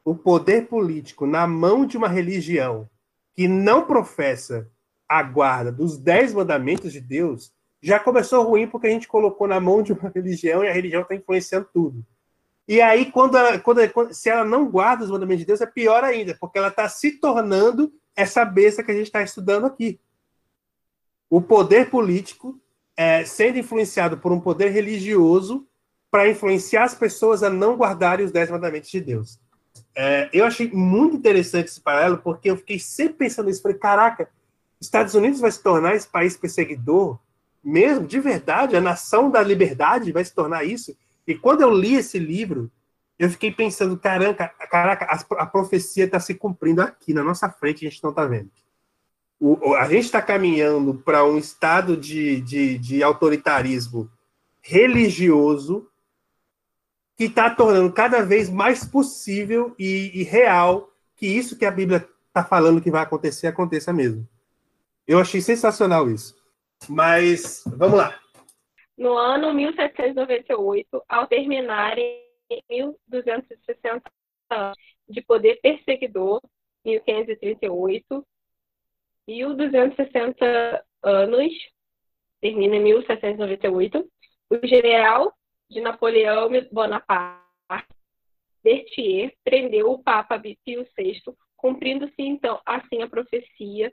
o 0.05 0.13
poder 0.13 0.67
político 0.67 1.25
na 1.25 1.47
mão 1.47 1.83
de 1.83 1.97
uma 1.97 2.07
religião 2.07 2.87
que 3.35 3.47
não 3.47 3.87
professa 3.87 4.69
a 5.09 5.23
guarda 5.23 5.71
dos 5.71 5.97
dez 5.97 6.31
mandamentos 6.31 6.93
de 6.93 7.01
Deus, 7.01 7.51
já 7.81 7.99
começou 7.99 8.43
ruim 8.43 8.67
porque 8.67 8.85
a 8.85 8.91
gente 8.91 9.07
colocou 9.07 9.47
na 9.47 9.59
mão 9.59 9.81
de 9.81 9.93
uma 9.93 10.09
religião 10.13 10.63
e 10.63 10.67
a 10.67 10.73
religião 10.73 11.01
está 11.01 11.15
influenciando 11.15 11.67
tudo. 11.73 12.05
E 12.67 12.79
aí, 12.79 13.11
quando, 13.11 13.35
ela, 13.35 13.57
quando, 13.57 13.89
quando, 13.89 14.13
se 14.13 14.29
ela 14.29 14.45
não 14.45 14.69
guarda 14.69 15.03
os 15.03 15.09
mandamentos 15.09 15.39
de 15.39 15.47
Deus, 15.47 15.59
é 15.59 15.65
pior 15.65 16.03
ainda, 16.03 16.37
porque 16.39 16.59
ela 16.59 16.67
está 16.67 16.87
se 16.87 17.19
tornando 17.19 17.91
essa 18.15 18.45
besta 18.45 18.83
que 18.83 18.91
a 18.91 18.93
gente 18.93 19.07
está 19.07 19.23
estudando 19.23 19.65
aqui. 19.65 19.99
O 21.27 21.41
poder 21.41 21.89
político 21.89 22.61
é, 22.95 23.25
sendo 23.25 23.57
influenciado 23.57 24.19
por 24.19 24.31
um 24.31 24.39
poder 24.39 24.69
religioso 24.69 25.67
para 26.11 26.29
influenciar 26.29 26.83
as 26.83 26.93
pessoas 26.93 27.41
a 27.41 27.49
não 27.49 27.77
guardarem 27.77 28.25
os 28.25 28.31
dez 28.31 28.51
mandamentos 28.51 28.91
de 28.91 28.99
Deus. 28.99 29.39
É, 29.95 30.29
eu 30.33 30.45
achei 30.45 30.69
muito 30.69 31.15
interessante 31.15 31.67
esse 31.67 31.79
paralelo, 31.79 32.17
porque 32.17 32.51
eu 32.51 32.57
fiquei 32.57 32.77
sempre 32.77 33.13
pensando 33.13 33.47
nisso. 33.47 33.61
Falei, 33.61 33.77
caraca, 33.77 34.29
Estados 34.79 35.15
Unidos 35.15 35.39
vai 35.39 35.51
se 35.51 35.63
tornar 35.63 35.95
esse 35.95 36.07
país 36.07 36.35
perseguidor, 36.35 37.17
mesmo, 37.63 38.07
de 38.07 38.19
verdade, 38.19 38.75
a 38.75 38.81
nação 38.81 39.29
da 39.29 39.41
liberdade 39.41 40.11
vai 40.11 40.25
se 40.25 40.33
tornar 40.33 40.65
isso. 40.65 40.95
E 41.27 41.35
quando 41.35 41.61
eu 41.61 41.71
li 41.71 41.95
esse 41.95 42.17
livro, 42.17 42.71
eu 43.19 43.29
fiquei 43.29 43.51
pensando, 43.51 43.97
caraca, 43.97 44.47
caraca 44.69 45.05
a, 45.05 45.43
a 45.43 45.45
profecia 45.45 46.05
está 46.05 46.19
se 46.19 46.33
cumprindo 46.33 46.81
aqui, 46.81 47.13
na 47.13 47.23
nossa 47.23 47.49
frente, 47.49 47.85
a 47.85 47.89
gente 47.89 48.03
não 48.03 48.09
está 48.09 48.25
vendo. 48.25 48.49
O, 49.39 49.75
a 49.75 49.87
gente 49.87 50.05
está 50.05 50.21
caminhando 50.21 50.95
para 50.95 51.23
um 51.23 51.37
estado 51.37 51.95
de, 51.95 52.41
de, 52.41 52.77
de 52.79 53.03
autoritarismo 53.03 54.09
religioso 54.61 55.87
que 57.21 57.25
está 57.25 57.53
tornando 57.53 57.93
cada 57.93 58.25
vez 58.25 58.49
mais 58.49 58.83
possível 58.83 59.75
e, 59.77 60.09
e, 60.21 60.23
real 60.23 60.89
que 61.15 61.27
isso 61.27 61.55
que 61.55 61.65
a 61.65 61.69
Bíblia 61.69 62.03
está 62.27 62.43
falando 62.43 62.81
que 62.81 62.89
vai 62.89 63.03
acontecer, 63.03 63.45
aconteça 63.45 63.93
mesmo. 63.93 64.27
Eu 65.05 65.19
achei 65.19 65.39
sensacional 65.39 66.09
isso. 66.09 66.35
Mas, 66.89 67.63
vamos 67.77 67.99
lá. 67.99 68.19
No 68.97 69.15
ano 69.15 69.53
1798, 69.53 71.03
ao 71.07 71.27
terminarem 71.27 72.25
1260 72.67 74.01
anos 74.49 74.75
de 75.07 75.21
poder 75.21 75.59
perseguidor, 75.61 76.41
1538, 76.83 78.25
1260 79.27 80.85
anos, 81.03 81.53
termina 82.41 82.77
em 82.77 82.83
1798, 82.83 84.09
o 84.49 84.67
general 84.67 85.31
de 85.71 85.79
Napoleão 85.79 86.49
Bonaparte, 86.69 87.41
Berthier 88.61 89.33
prendeu 89.41 89.89
o 89.89 90.03
Papa 90.03 90.37
Pio 90.37 90.85
VI, 90.97 91.21
cumprindo-se 91.55 92.13
então 92.17 92.61
assim 92.65 93.01
a 93.01 93.07
profecia 93.07 93.91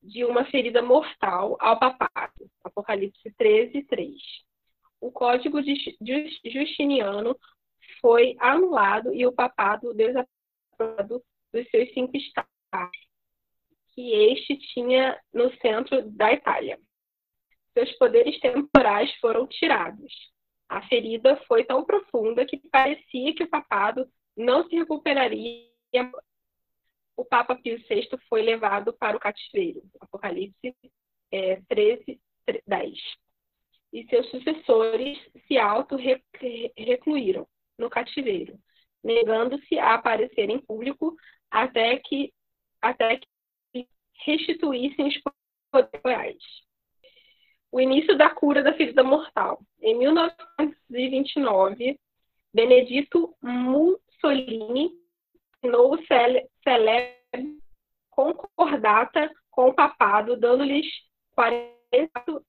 de 0.00 0.24
uma 0.24 0.44
ferida 0.44 0.80
mortal 0.80 1.56
ao 1.60 1.80
papado. 1.80 2.48
Apocalipse 2.62 3.28
13, 3.36 3.82
3. 3.82 4.14
O 5.00 5.10
código 5.10 5.58
Justiniano 5.60 7.36
foi 8.00 8.36
anulado 8.38 9.12
e 9.12 9.26
o 9.26 9.32
papado 9.32 9.92
desaprobado 9.94 11.20
dos 11.52 11.68
seus 11.70 11.92
cinco 11.92 12.16
estados, 12.16 12.48
que 13.94 14.12
este 14.30 14.56
tinha 14.72 15.20
no 15.32 15.52
centro 15.56 16.08
da 16.12 16.32
Itália. 16.32 16.78
Seus 17.72 17.90
poderes 17.98 18.38
temporais 18.38 19.12
foram 19.16 19.46
tirados. 19.48 20.33
A 20.74 20.82
ferida 20.88 21.36
foi 21.46 21.64
tão 21.64 21.84
profunda 21.84 22.44
que 22.44 22.56
parecia 22.68 23.32
que 23.32 23.44
o 23.44 23.48
papado 23.48 24.10
não 24.36 24.68
se 24.68 24.74
recuperaria. 24.74 25.70
O 27.16 27.24
Papa 27.24 27.54
Pio 27.54 27.78
VI 27.88 28.08
foi 28.28 28.42
levado 28.42 28.92
para 28.92 29.16
o 29.16 29.20
cativeiro. 29.20 29.84
Apocalipse 30.00 30.74
é, 31.30 31.62
13, 31.68 32.20
10. 32.66 32.98
E 33.92 34.04
seus 34.08 34.28
sucessores 34.30 35.16
se 35.46 35.56
auto-recluíram 35.56 37.46
no 37.78 37.88
cativeiro, 37.88 38.58
negando-se 39.00 39.78
a 39.78 39.94
aparecer 39.94 40.50
em 40.50 40.58
público 40.58 41.14
até 41.52 42.00
que, 42.00 42.34
até 42.82 43.20
que 43.72 43.88
restituíssem 44.24 45.06
os 45.06 45.20
poderes. 45.70 46.63
O 47.74 47.80
início 47.80 48.16
da 48.16 48.30
cura 48.30 48.62
da 48.62 48.72
ferida 48.72 49.02
mortal. 49.02 49.60
Em 49.82 49.98
1929, 49.98 51.98
Benedito 52.54 53.34
Mussolini 53.42 54.92
assinou 55.56 55.92
o 55.92 55.98
celebre 56.62 57.58
concordata 58.10 59.28
com 59.50 59.70
o 59.70 59.74
papado, 59.74 60.36
dando-lhes 60.36 60.86
40 61.32 61.74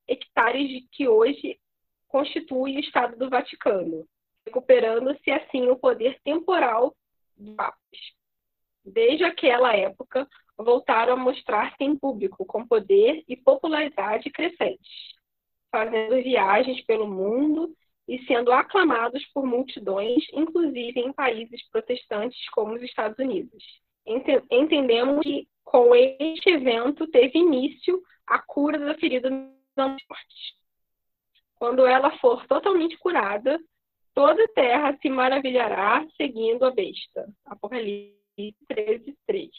hectares 0.07 0.69
de 0.69 0.81
que 0.91 1.07
hoje 1.07 1.59
constitui 2.07 2.75
o 2.75 2.79
Estado 2.79 3.17
do 3.17 3.27
Vaticano, 3.27 4.07
recuperando-se 4.45 5.31
assim 5.31 5.67
o 5.69 5.75
poder 5.75 6.19
temporal 6.23 6.95
dos 7.35 7.55
papas. 7.55 7.99
Desde 8.85 9.23
aquela 9.23 9.75
época, 9.75 10.29
voltaram 10.57 11.13
a 11.13 11.17
mostrar-se 11.17 11.83
em 11.83 11.97
público 11.97 12.45
com 12.45 12.67
poder 12.67 13.23
e 13.27 13.35
popularidade 13.35 14.29
crescentes, 14.29 15.13
fazendo 15.71 16.15
viagens 16.15 16.81
pelo 16.85 17.07
mundo 17.07 17.75
e 18.07 18.23
sendo 18.25 18.51
aclamados 18.51 19.25
por 19.33 19.45
multidões, 19.45 20.23
inclusive 20.31 20.99
em 20.99 21.11
países 21.11 21.67
protestantes 21.69 22.49
como 22.49 22.73
os 22.73 22.81
Estados 22.81 23.17
Unidos. 23.19 23.63
Entendemos 24.51 25.23
que 25.23 25.47
com 25.63 25.95
este 25.95 26.51
evento 26.51 27.07
teve 27.07 27.39
início 27.39 28.01
a 28.27 28.39
cura 28.39 28.77
da 28.77 28.95
ferida 28.95 29.29
da 29.75 29.87
morte. 29.87 30.55
Quando 31.55 31.85
ela 31.85 32.15
for 32.19 32.45
totalmente 32.47 32.97
curada, 32.97 33.59
toda 34.13 34.43
a 34.43 34.47
terra 34.49 34.97
se 35.01 35.09
maravilhará 35.09 36.05
seguindo 36.15 36.63
a 36.63 36.71
besta. 36.71 37.27
Apocalipse 37.45 38.55
13, 38.67 39.17
3. 39.25 39.49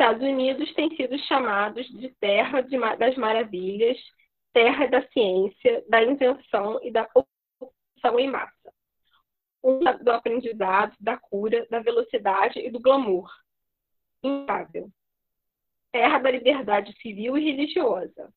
Estados 0.00 0.22
Unidos 0.22 0.72
têm 0.72 0.96
sido 0.96 1.18
chamados 1.24 1.86
de 1.88 2.08
terra 2.14 2.62
de, 2.62 2.78
das 2.96 3.16
maravilhas, 3.16 3.98
terra 4.50 4.86
da 4.86 5.06
ciência, 5.08 5.84
da 5.90 6.02
invenção 6.02 6.80
e 6.82 6.90
da 6.90 7.04
produção 7.04 8.18
em 8.18 8.26
massa. 8.26 8.72
Um 9.62 9.80
do 10.02 10.10
aprendizado, 10.10 10.96
da 10.98 11.18
cura, 11.18 11.66
da 11.68 11.80
velocidade 11.80 12.58
e 12.60 12.70
do 12.70 12.80
glamour. 12.80 13.30
Imutável. 14.22 14.88
Terra 15.92 16.18
da 16.18 16.30
liberdade 16.30 16.98
civil 17.02 17.36
e 17.36 17.44
religiosa. 17.44 18.32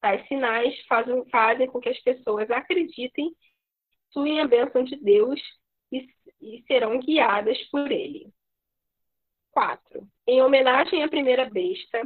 Tais 0.00 0.24
sinais 0.28 0.78
fazem, 0.86 1.28
fazem 1.28 1.66
com 1.66 1.80
que 1.80 1.88
as 1.88 2.00
pessoas 2.04 2.48
acreditem, 2.52 3.34
suem 4.12 4.40
a 4.40 4.46
bênção 4.46 4.84
de 4.84 4.94
Deus 4.94 5.40
e, 5.90 6.06
e 6.40 6.62
serão 6.68 7.00
guiadas 7.00 7.58
por 7.68 7.90
ele. 7.90 8.32
4. 9.52 10.06
Em 10.26 10.42
homenagem 10.42 11.02
à 11.02 11.08
primeira 11.08 11.48
besta, 11.48 12.02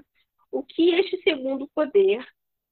o 0.51 0.63
que 0.63 0.95
este 0.95 1.21
segundo 1.23 1.69
poder 1.75 2.25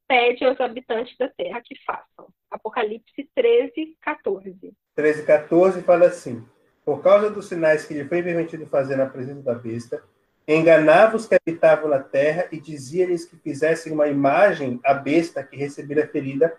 pede 0.09 0.45
aos 0.45 0.61
habitantes 0.61 1.17
da 1.19 1.29
terra 1.29 1.61
que 1.65 1.75
façam? 1.85 2.29
Apocalipse 2.51 3.29
13, 3.35 3.97
14. 4.01 4.73
13, 4.95 5.27
14 5.27 5.83
fala 5.83 6.07
assim: 6.07 6.47
Por 6.85 7.03
causa 7.03 7.31
dos 7.31 7.47
sinais 7.49 7.87
que 7.87 7.95
lhe 7.95 8.05
foi 8.05 8.23
permitido 8.23 8.67
fazer 8.67 8.97
na 8.97 9.07
presença 9.07 9.43
da 9.43 9.55
besta, 9.55 10.03
enganava 10.47 11.17
os 11.17 11.27
que 11.27 11.35
habitavam 11.35 11.89
na 11.89 12.01
terra 12.01 12.49
e 12.53 12.61
dizia-lhes 12.61 13.25
que 13.25 13.37
fizessem 13.37 13.93
uma 13.93 14.09
imagem 14.09 14.81
à 14.85 14.95
besta 14.95 15.43
que 15.43 15.57
recebera 15.57 16.07
ferida 16.07 16.55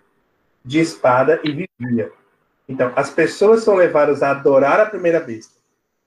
de 0.63 0.79
espada 0.79 1.39
e 1.43 1.67
vivia. 1.79 2.11
Então, 2.67 2.93
as 2.95 3.09
pessoas 3.09 3.63
são 3.63 3.75
levadas 3.75 4.23
a 4.23 4.31
adorar 4.31 4.79
a 4.79 4.85
primeira 4.85 5.19
besta. 5.19 5.62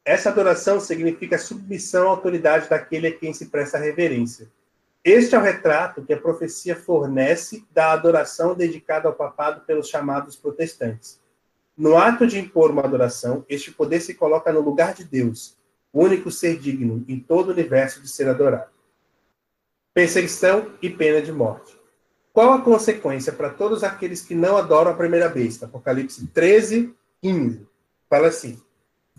Essa 0.07 0.31
adoração 0.31 0.79
significa 0.79 1.37
submissão 1.37 2.07
à 2.07 2.11
autoridade 2.11 2.69
daquele 2.69 3.09
a 3.09 3.12
quem 3.12 3.35
se 3.35 3.47
presta 3.47 3.77
reverência. 3.77 4.49
Este 5.03 5.35
é 5.35 5.38
o 5.38 5.42
retrato 5.42 6.05
que 6.05 6.12
a 6.12 6.21
profecia 6.21 6.77
fornece 6.77 7.66
da 7.73 7.90
adoração 7.90 8.55
dedicada 8.55 9.09
ao 9.09 9.14
papado 9.14 9.62
pelos 9.62 9.88
chamados 9.88 10.37
protestantes. 10.37 11.21
No 11.77 11.97
ato 11.97 12.25
de 12.25 12.38
impor 12.38 12.71
uma 12.71 12.85
adoração, 12.85 13.45
este 13.49 13.73
poder 13.73 14.01
se 14.01 14.14
coloca 14.14 14.53
no 14.53 14.61
lugar 14.61 14.95
de 14.95 15.03
Deus, 15.03 15.59
o 15.92 16.05
único 16.05 16.31
ser 16.31 16.57
digno 16.57 17.05
em 17.09 17.19
todo 17.19 17.49
o 17.49 17.53
universo 17.53 18.01
de 18.01 18.09
ser 18.09 18.29
adorado. 18.29 18.71
Perseguição 19.92 20.71
e 20.81 20.88
pena 20.88 21.21
de 21.21 21.33
morte. 21.33 21.77
Qual 22.33 22.53
a 22.53 22.62
consequência 22.62 23.33
para 23.33 23.51
todos 23.51 23.83
aqueles 23.83 24.23
que 24.23 24.37
não 24.37 24.57
adoram 24.57 24.92
a 24.92 24.97
primeira 24.97 25.29
besta? 25.29 25.66
Apocalipse 25.66 26.29
13, 26.29 26.95
15. 27.21 27.66
Fala 28.09 28.29
assim: 28.29 28.62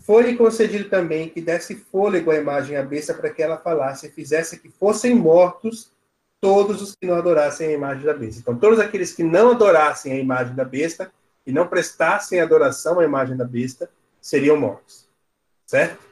foi-lhe 0.08 0.38
concedido 0.38 0.88
também 0.88 1.28
que 1.28 1.38
desse 1.38 1.74
fôlego 1.74 2.30
à 2.30 2.36
imagem 2.36 2.78
à 2.78 2.82
besta 2.82 3.12
para 3.12 3.28
que 3.28 3.42
ela 3.42 3.58
falasse 3.58 4.06
e 4.06 4.10
fizesse 4.10 4.58
que 4.58 4.70
fossem 4.70 5.14
mortos 5.14 5.92
todos 6.40 6.80
os 6.80 6.96
que 6.96 7.06
não 7.06 7.16
adorassem 7.16 7.68
a 7.68 7.72
imagem 7.72 8.06
da 8.06 8.14
besta. 8.14 8.40
Então, 8.40 8.58
todos 8.58 8.80
aqueles 8.80 9.14
que 9.14 9.22
não 9.22 9.50
adorassem 9.50 10.14
a 10.14 10.16
imagem 10.16 10.56
da 10.56 10.64
besta 10.64 11.12
e 11.46 11.52
não 11.52 11.68
prestassem 11.68 12.40
adoração 12.40 12.98
à 13.00 13.04
imagem 13.04 13.36
da 13.36 13.44
besta 13.44 13.90
seriam 14.18 14.56
mortos. 14.56 15.06
Certo? 15.66 16.02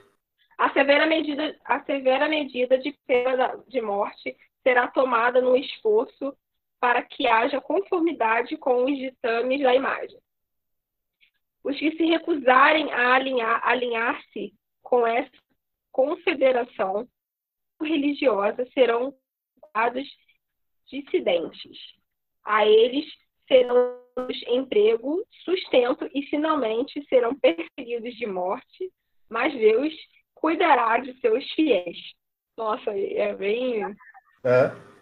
A 0.59 0.71
severa 0.75 1.07
medida, 1.07 1.57
a 1.65 1.83
severa 1.83 2.29
medida 2.29 2.77
de 2.77 2.95
pena 3.07 3.59
de 3.67 3.81
morte 3.81 4.37
será 4.63 4.89
tomada 4.89 5.41
no 5.41 5.57
esforço 5.57 6.37
para 6.79 7.01
que 7.01 7.27
haja 7.27 7.63
conformidade 7.63 8.59
com 8.59 8.85
os 8.85 8.95
ditames 8.95 9.63
da 9.63 9.75
imagem. 9.75 10.19
Os 11.67 11.77
que 11.77 11.91
se 11.97 12.05
recusarem 12.05 12.93
a 12.93 13.15
alinhar, 13.15 13.61
alinhar-se 13.67 14.55
com 14.85 15.05
essa 15.05 15.33
confederação 15.91 17.09
religiosa 17.83 18.65
serão 18.73 19.13
dados 19.75 20.09
dissidentes. 20.89 21.77
A 22.45 22.65
eles 22.65 23.05
serão 23.49 23.99
emprego, 24.47 25.27
sustento 25.45 26.09
e 26.15 26.23
finalmente 26.27 27.05
serão 27.09 27.35
perseguidos 27.35 28.15
de 28.15 28.27
morte, 28.27 28.93
mas 29.29 29.53
Deus 29.53 29.93
cuidará 30.37 30.99
de 30.99 31.19
seus 31.19 31.45
fiéis. 31.51 31.99
Nossa, 32.57 32.93
é 32.97 33.35
bem. 33.35 33.83
É 33.83 34.96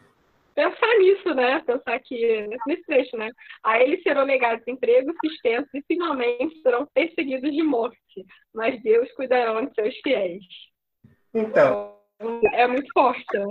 pensar 0.55 0.99
nisso, 0.99 1.35
né? 1.35 1.61
Pensar 1.61 1.99
que 2.01 2.49
nesse 2.67 2.85
trecho, 2.85 3.17
né? 3.17 3.31
A 3.63 3.81
eles 3.81 4.03
serão 4.03 4.25
negados 4.25 4.67
emprego, 4.67 5.13
sustento 5.25 5.69
e 5.75 5.83
finalmente 5.87 6.61
serão 6.63 6.87
perseguidos 6.95 7.53
de 7.53 7.63
morte, 7.63 8.25
mas 8.55 8.81
Deus 8.83 9.11
cuidará 9.13 9.61
de 9.61 9.75
seus 9.75 9.97
fiéis. 10.01 10.45
Então. 11.33 11.95
É 12.55 12.67
muito 12.67 12.91
forte. 12.93 13.25
Né? 13.35 13.47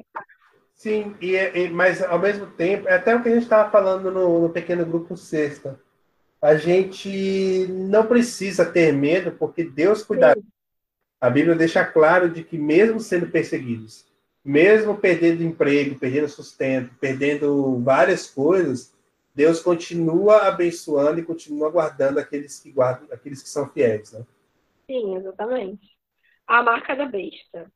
Sim, 0.73 1.15
e, 1.21 1.35
e, 1.35 1.69
mas 1.69 2.01
ao 2.01 2.17
mesmo 2.19 2.47
tempo, 2.47 2.87
é 2.87 2.95
até 2.95 3.15
o 3.15 3.21
que 3.21 3.29
a 3.29 3.33
gente 3.33 3.43
estava 3.43 3.69
falando 3.69 4.09
no, 4.09 4.41
no 4.41 4.49
pequeno 4.49 4.85
grupo 4.85 5.15
sexta. 5.15 5.79
A 6.41 6.55
gente 6.55 7.67
não 7.69 8.05
precisa 8.05 8.65
ter 8.65 8.91
medo, 8.91 9.31
porque 9.31 9.63
Deus 9.63 10.03
cuidará. 10.03 10.39
A 11.21 11.29
Bíblia 11.29 11.55
deixa 11.55 11.85
claro 11.85 12.29
de 12.29 12.43
que 12.43 12.57
mesmo 12.57 12.99
sendo 12.99 13.27
perseguidos, 13.27 14.05
mesmo 14.43 14.97
perdendo 14.97 15.43
emprego, 15.43 15.97
perdendo 15.97 16.27
sustento, 16.27 16.93
perdendo 16.99 17.79
várias 17.79 18.29
coisas, 18.29 18.93
Deus 19.33 19.61
continua 19.61 20.47
abençoando 20.47 21.19
e 21.19 21.25
continua 21.25 21.69
guardando 21.69 22.19
aqueles 22.19 22.59
que 22.59 22.71
guardam, 22.71 23.07
aqueles 23.11 23.41
que 23.41 23.49
são 23.49 23.69
fiéis, 23.69 24.11
né? 24.11 24.25
Sim, 24.85 25.15
exatamente. 25.15 25.97
A 26.45 26.61
marca 26.61 26.95
da 26.95 27.05
besta. 27.05 27.71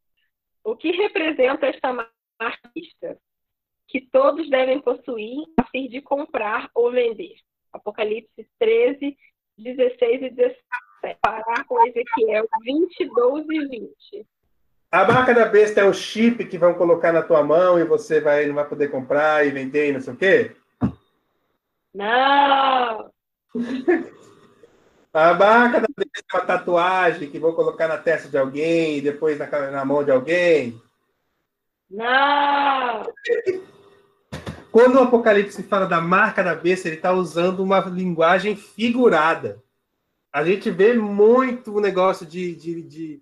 O 0.63 0.75
que 0.75 0.91
representa 0.91 1.65
esta 1.65 1.93
marca 1.93 2.71
besta? 2.75 3.17
Que 3.87 4.01
todos 4.01 4.49
devem 4.49 4.81
possuir 4.81 5.45
a 5.57 5.63
fim 5.67 5.87
de 5.87 6.01
comprar 6.01 6.69
ou 6.75 6.91
vender. 6.91 7.37
Apocalipse 7.71 8.47
13, 8.59 9.17
16 9.57 10.21
e 10.23 10.29
17. 10.29 10.57
Parar 11.21 11.63
com 11.65 11.87
Ezequiel 11.87 12.47
20, 12.63 13.05
12 13.05 13.55
e 13.55 13.67
20. 13.67 14.27
A 14.89 15.03
marca 15.03 15.33
da 15.33 15.45
besta 15.45 15.81
é 15.81 15.83
o 15.83 15.93
chip 15.93 16.45
que 16.45 16.57
vão 16.57 16.73
colocar 16.73 17.11
na 17.11 17.21
tua 17.21 17.43
mão 17.43 17.77
e 17.77 17.83
você 17.83 18.21
vai, 18.21 18.45
não 18.45 18.55
vai 18.55 18.65
poder 18.65 18.89
comprar 18.89 19.45
e 19.45 19.51
vender 19.51 19.89
e 19.89 19.91
não 19.91 19.99
sei 19.99 20.13
o 20.13 20.15
quê? 20.15 20.55
Não! 21.93 23.11
A 25.13 25.33
marca 25.33 25.81
da 25.81 25.87
besta 25.97 26.25
é 26.31 26.37
uma 26.37 26.45
tatuagem 26.45 27.29
que 27.29 27.37
vão 27.37 27.53
colocar 27.53 27.87
na 27.87 27.97
testa 27.97 28.29
de 28.29 28.37
alguém 28.37 28.97
e 28.97 29.01
depois 29.01 29.37
na, 29.37 29.47
na 29.71 29.83
mão 29.83 30.05
de 30.05 30.11
alguém? 30.11 30.81
Não! 31.91 33.07
Quando 34.71 34.95
o 34.95 35.03
Apocalipse 35.03 35.63
fala 35.63 35.85
da 35.85 35.99
marca 35.99 36.41
da 36.41 36.55
besta, 36.55 36.87
ele 36.87 36.95
está 36.95 37.11
usando 37.11 37.61
uma 37.61 37.79
linguagem 37.79 38.55
figurada. 38.55 39.61
A 40.31 40.45
gente 40.45 40.69
vê 40.69 40.93
muito 40.93 41.75
o 41.75 41.81
negócio 41.81 42.25
de, 42.25 42.55
de, 42.55 42.81
de 42.83 43.21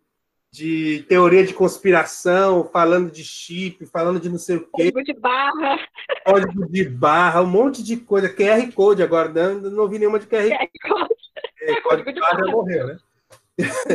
de 0.55 1.05
teoria 1.09 1.45
de 1.45 1.53
conspiração, 1.53 2.69
falando 2.71 3.11
de 3.11 3.25
chip, 3.25 3.85
falando 3.87 4.21
de 4.21 4.29
não 4.29 4.37
sei 4.37 4.55
o 4.55 4.61
quê. 4.61 4.91
Código 4.91 5.03
de 5.03 5.13
barra. 5.13 5.79
Código 6.25 6.71
de 6.71 6.85
barra, 6.87 7.41
um 7.41 7.47
monte 7.47 7.83
de 7.83 7.97
coisa. 7.97 8.29
QR 8.29 8.71
Code 8.71 9.03
agora, 9.03 9.27
não, 9.27 9.69
não 9.69 9.87
vi 9.89 9.99
nenhuma 9.99 10.17
de 10.17 10.27
QR, 10.27 10.47
QR 10.47 10.69
Code. 10.87 11.15
É, 11.61 11.81
código 11.81 12.13
de 12.13 12.19
barra 12.21 12.39
já 12.39 12.51
morreu, 12.51 12.87
né? 12.87 12.97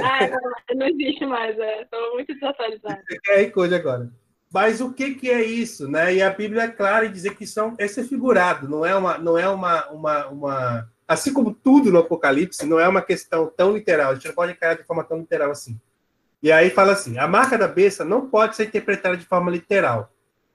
Ah, 0.03 0.29
não, 0.29 0.79
não 0.79 0.87
existe 0.89 1.25
mais, 1.25 1.59
é. 1.59 1.83
Estou 1.83 2.15
muito 2.15 2.35
desatualizado. 2.35 3.01
QR 3.27 3.51
Code 3.53 3.75
agora. 3.75 4.11
Mas 4.53 4.81
o 4.83 4.93
que, 4.93 5.15
que 5.15 5.31
é 5.31 5.43
isso, 5.43 5.89
né? 5.89 6.15
E 6.15 6.23
a 6.23 6.29
Bíblia 6.29 6.65
é 6.65 6.69
clara 6.69 7.07
em 7.07 7.13
dizer 7.13 7.37
que 7.37 7.47
são, 7.47 7.75
esse 7.79 8.01
é 8.01 8.05
figurado, 8.05 8.69
não 8.69 8.85
é 8.85 8.95
uma, 8.95 9.17
não 9.17 9.39
é 9.39 9.49
uma, 9.49 9.89
uma, 9.91 10.27
uma, 10.27 10.91
assim 11.09 11.33
como 11.33 11.55
tudo 11.55 11.91
no 11.91 12.01
Apocalipse, 12.01 12.67
não 12.67 12.79
é 12.79 12.87
uma 12.87 13.01
questão 13.01 13.47
tão 13.47 13.73
literal. 13.73 14.11
A 14.11 14.15
gente 14.15 14.27
não 14.27 14.35
pode 14.35 14.53
encarar 14.53 14.75
de 14.75 14.85
forma 14.85 15.05
tão 15.05 15.19
literal 15.19 15.53
assim. 15.53 15.81
E 16.43 16.51
aí 16.51 16.71
fala 16.71 16.93
assim: 16.93 17.19
a 17.19 17.29
marca 17.29 17.57
da 17.59 17.69
besta 17.69 18.05
não 18.05 18.29
pode 18.29 18.57
ser 18.57 18.67
interpretada 18.67 19.17
de 19.17 19.25
forma 19.25 19.51
literal. 19.51 20.13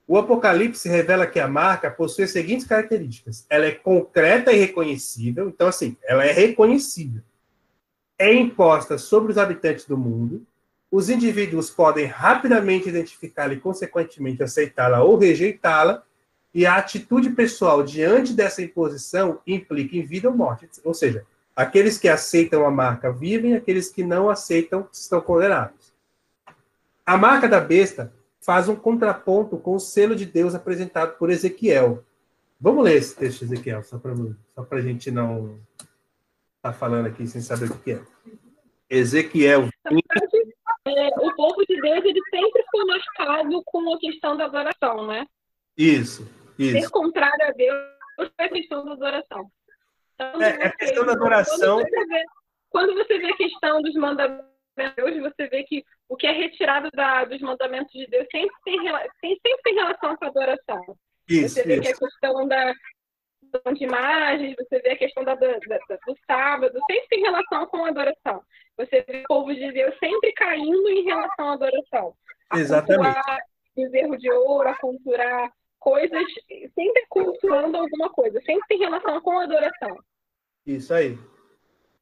O 0.08 0.18
Apocalipse 0.18 0.88
revela 0.88 1.26
que 1.26 1.40
a 1.40 1.48
marca 1.48 1.90
possui 1.90 2.26
as 2.26 2.32
seguintes 2.32 2.66
características: 2.66 3.46
ela 3.50 3.66
é 3.66 3.72
concreta 3.72 4.52
e 4.52 4.58
reconhecível, 4.58 5.50
então, 5.50 5.68
assim, 5.68 5.98
ela 6.04 6.26
é 6.26 6.32
reconhecível. 6.32 7.22
É 8.18 8.34
imposta 8.34 8.98
sobre 8.98 9.32
os 9.32 9.38
habitantes 9.38 9.86
do 9.86 9.98
mundo, 9.98 10.46
os 10.92 11.10
indivíduos 11.10 11.70
podem 11.70 12.06
rapidamente 12.06 12.88
identificá-la 12.88 13.54
e, 13.54 13.60
consequentemente, 13.60 14.42
aceitá-la 14.42 15.04
ou 15.04 15.18
rejeitá-la, 15.18 16.04
e 16.54 16.66
a 16.66 16.78
atitude 16.78 17.32
pessoal 17.32 17.84
diante 17.84 18.32
dessa 18.32 18.62
imposição 18.62 19.42
implica 19.46 19.98
em 19.98 20.06
vida 20.06 20.30
ou 20.30 20.38
morte. 20.38 20.70
Ou 20.86 20.94
seja, 20.94 21.26
aqueles 21.56 21.98
que 21.98 22.10
aceitam 22.10 22.66
a 22.66 22.72
marca 22.72 23.12
vivem, 23.12 23.56
aqueles 23.56 23.90
que 23.90 24.04
não 24.04 24.30
aceitam 24.30 24.88
estão 24.92 25.22
condenados. 25.22 25.94
A 27.06 27.18
marca 27.18 27.48
da 27.48 27.60
besta 27.60 28.12
faz 28.42 28.68
um 28.68 28.76
contraponto 28.76 29.58
com 29.58 29.76
o 29.76 29.80
selo 29.80 30.16
de 30.16 30.26
Deus 30.26 30.54
apresentado 30.54 31.18
por 31.18 31.30
Ezequiel. 31.30 32.04
Vamos 32.60 32.84
ler 32.84 32.98
esse 32.98 33.16
texto 33.16 33.46
de 33.46 33.54
Ezequiel, 33.54 33.84
só 33.84 33.98
para 33.98 34.14
só 34.56 34.68
a 34.70 34.82
gente 34.82 35.12
não 35.12 35.60
estar 36.58 36.72
tá 36.72 36.74
falando 36.74 37.08
aqui 37.08 37.28
sem 37.28 37.42
saber 37.42 37.72
o 37.72 37.78
que 37.80 37.94
é. 37.94 38.02
Ezequiel 38.90 39.70
é, 40.88 41.08
o 41.20 41.36
povo 41.36 41.66
de 41.68 41.82
Deus 41.82 42.06
ele 42.06 42.22
sempre 42.30 42.64
foi 42.70 42.86
marcado 42.86 43.64
com 43.66 43.94
a 43.94 44.00
questão 44.00 44.38
da 44.38 44.46
adoração, 44.46 45.08
né? 45.08 45.26
Isso, 45.76 46.28
isso. 46.60 46.80
Ser 46.80 46.90
contrário 46.92 47.48
a 47.48 47.52
Deus 47.52 48.32
é 48.38 48.44
a 48.46 48.50
questão 48.50 48.86
da 48.86 48.94
adoração. 48.94 49.52
Então, 50.16 50.42
é, 50.42 50.50
é 50.50 50.68
a 50.68 50.72
questão 50.72 51.06
da 51.06 51.12
adoração. 51.12 51.78
Quando 51.78 51.90
você, 51.90 52.06
vê, 52.06 52.24
quando 52.70 52.94
você 52.96 53.20
vê 53.20 53.28
a 53.28 53.38
questão 53.38 53.82
dos 53.82 53.94
mandamentos 53.96 54.56
de 54.78 54.96
Deus, 54.96 55.34
você 55.34 55.48
vê 55.48 55.64
que 55.64 55.84
o 56.08 56.16
que 56.16 56.28
é 56.28 56.32
retirado 56.32 56.90
da, 56.92 57.26
dos 57.26 57.42
mandamentos 57.42 57.92
de 57.92 58.08
Deus 58.08 58.26
sempre 58.32 58.56
tem, 58.64 58.78
tem, 59.22 59.40
sempre 59.46 59.62
tem 59.64 59.76
relação 59.76 60.16
com 60.16 60.26
a 60.26 60.28
adoração. 60.28 60.98
Isso, 61.28 61.56
você 61.56 61.64
vê 61.64 61.74
isso. 61.76 61.82
que 61.82 61.88
a 61.90 61.98
questão 61.98 62.48
da, 62.48 62.74
de 63.74 63.84
imagens, 63.84 64.56
você 64.58 64.80
vê 64.80 64.92
a 64.92 64.98
questão 64.98 65.24
da, 65.24 65.36
da, 65.36 65.48
da, 65.48 65.78
do 66.06 66.18
sábado, 66.28 66.80
sempre 66.90 67.08
tem 67.10 67.22
relação 67.22 67.66
com 67.68 67.86
a 67.86 67.90
adoração. 67.90 68.42
Você 68.78 69.04
vê 69.08 69.22
o 69.22 69.28
povo 69.28 69.54
de 69.54 69.72
Deus 69.72 69.96
sempre 70.00 70.32
caindo 70.34 70.90
em 70.90 71.04
relação 71.04 71.50
à 71.50 71.54
adoração. 71.54 72.14
A 72.50 72.60
Exatamente. 72.60 73.18
bezerro 73.76 74.18
de 74.18 74.32
ouro, 74.32 74.70
a 74.70 74.76
culturar 74.76 75.52
coisas, 75.86 76.26
sempre 76.74 77.06
cultuando 77.08 77.78
alguma 77.78 78.10
coisa, 78.10 78.42
sempre 78.44 78.68
tem 78.68 78.80
relação 78.80 79.22
com 79.22 79.38
adoração. 79.38 80.00
Isso 80.66 80.92
aí. 80.92 81.16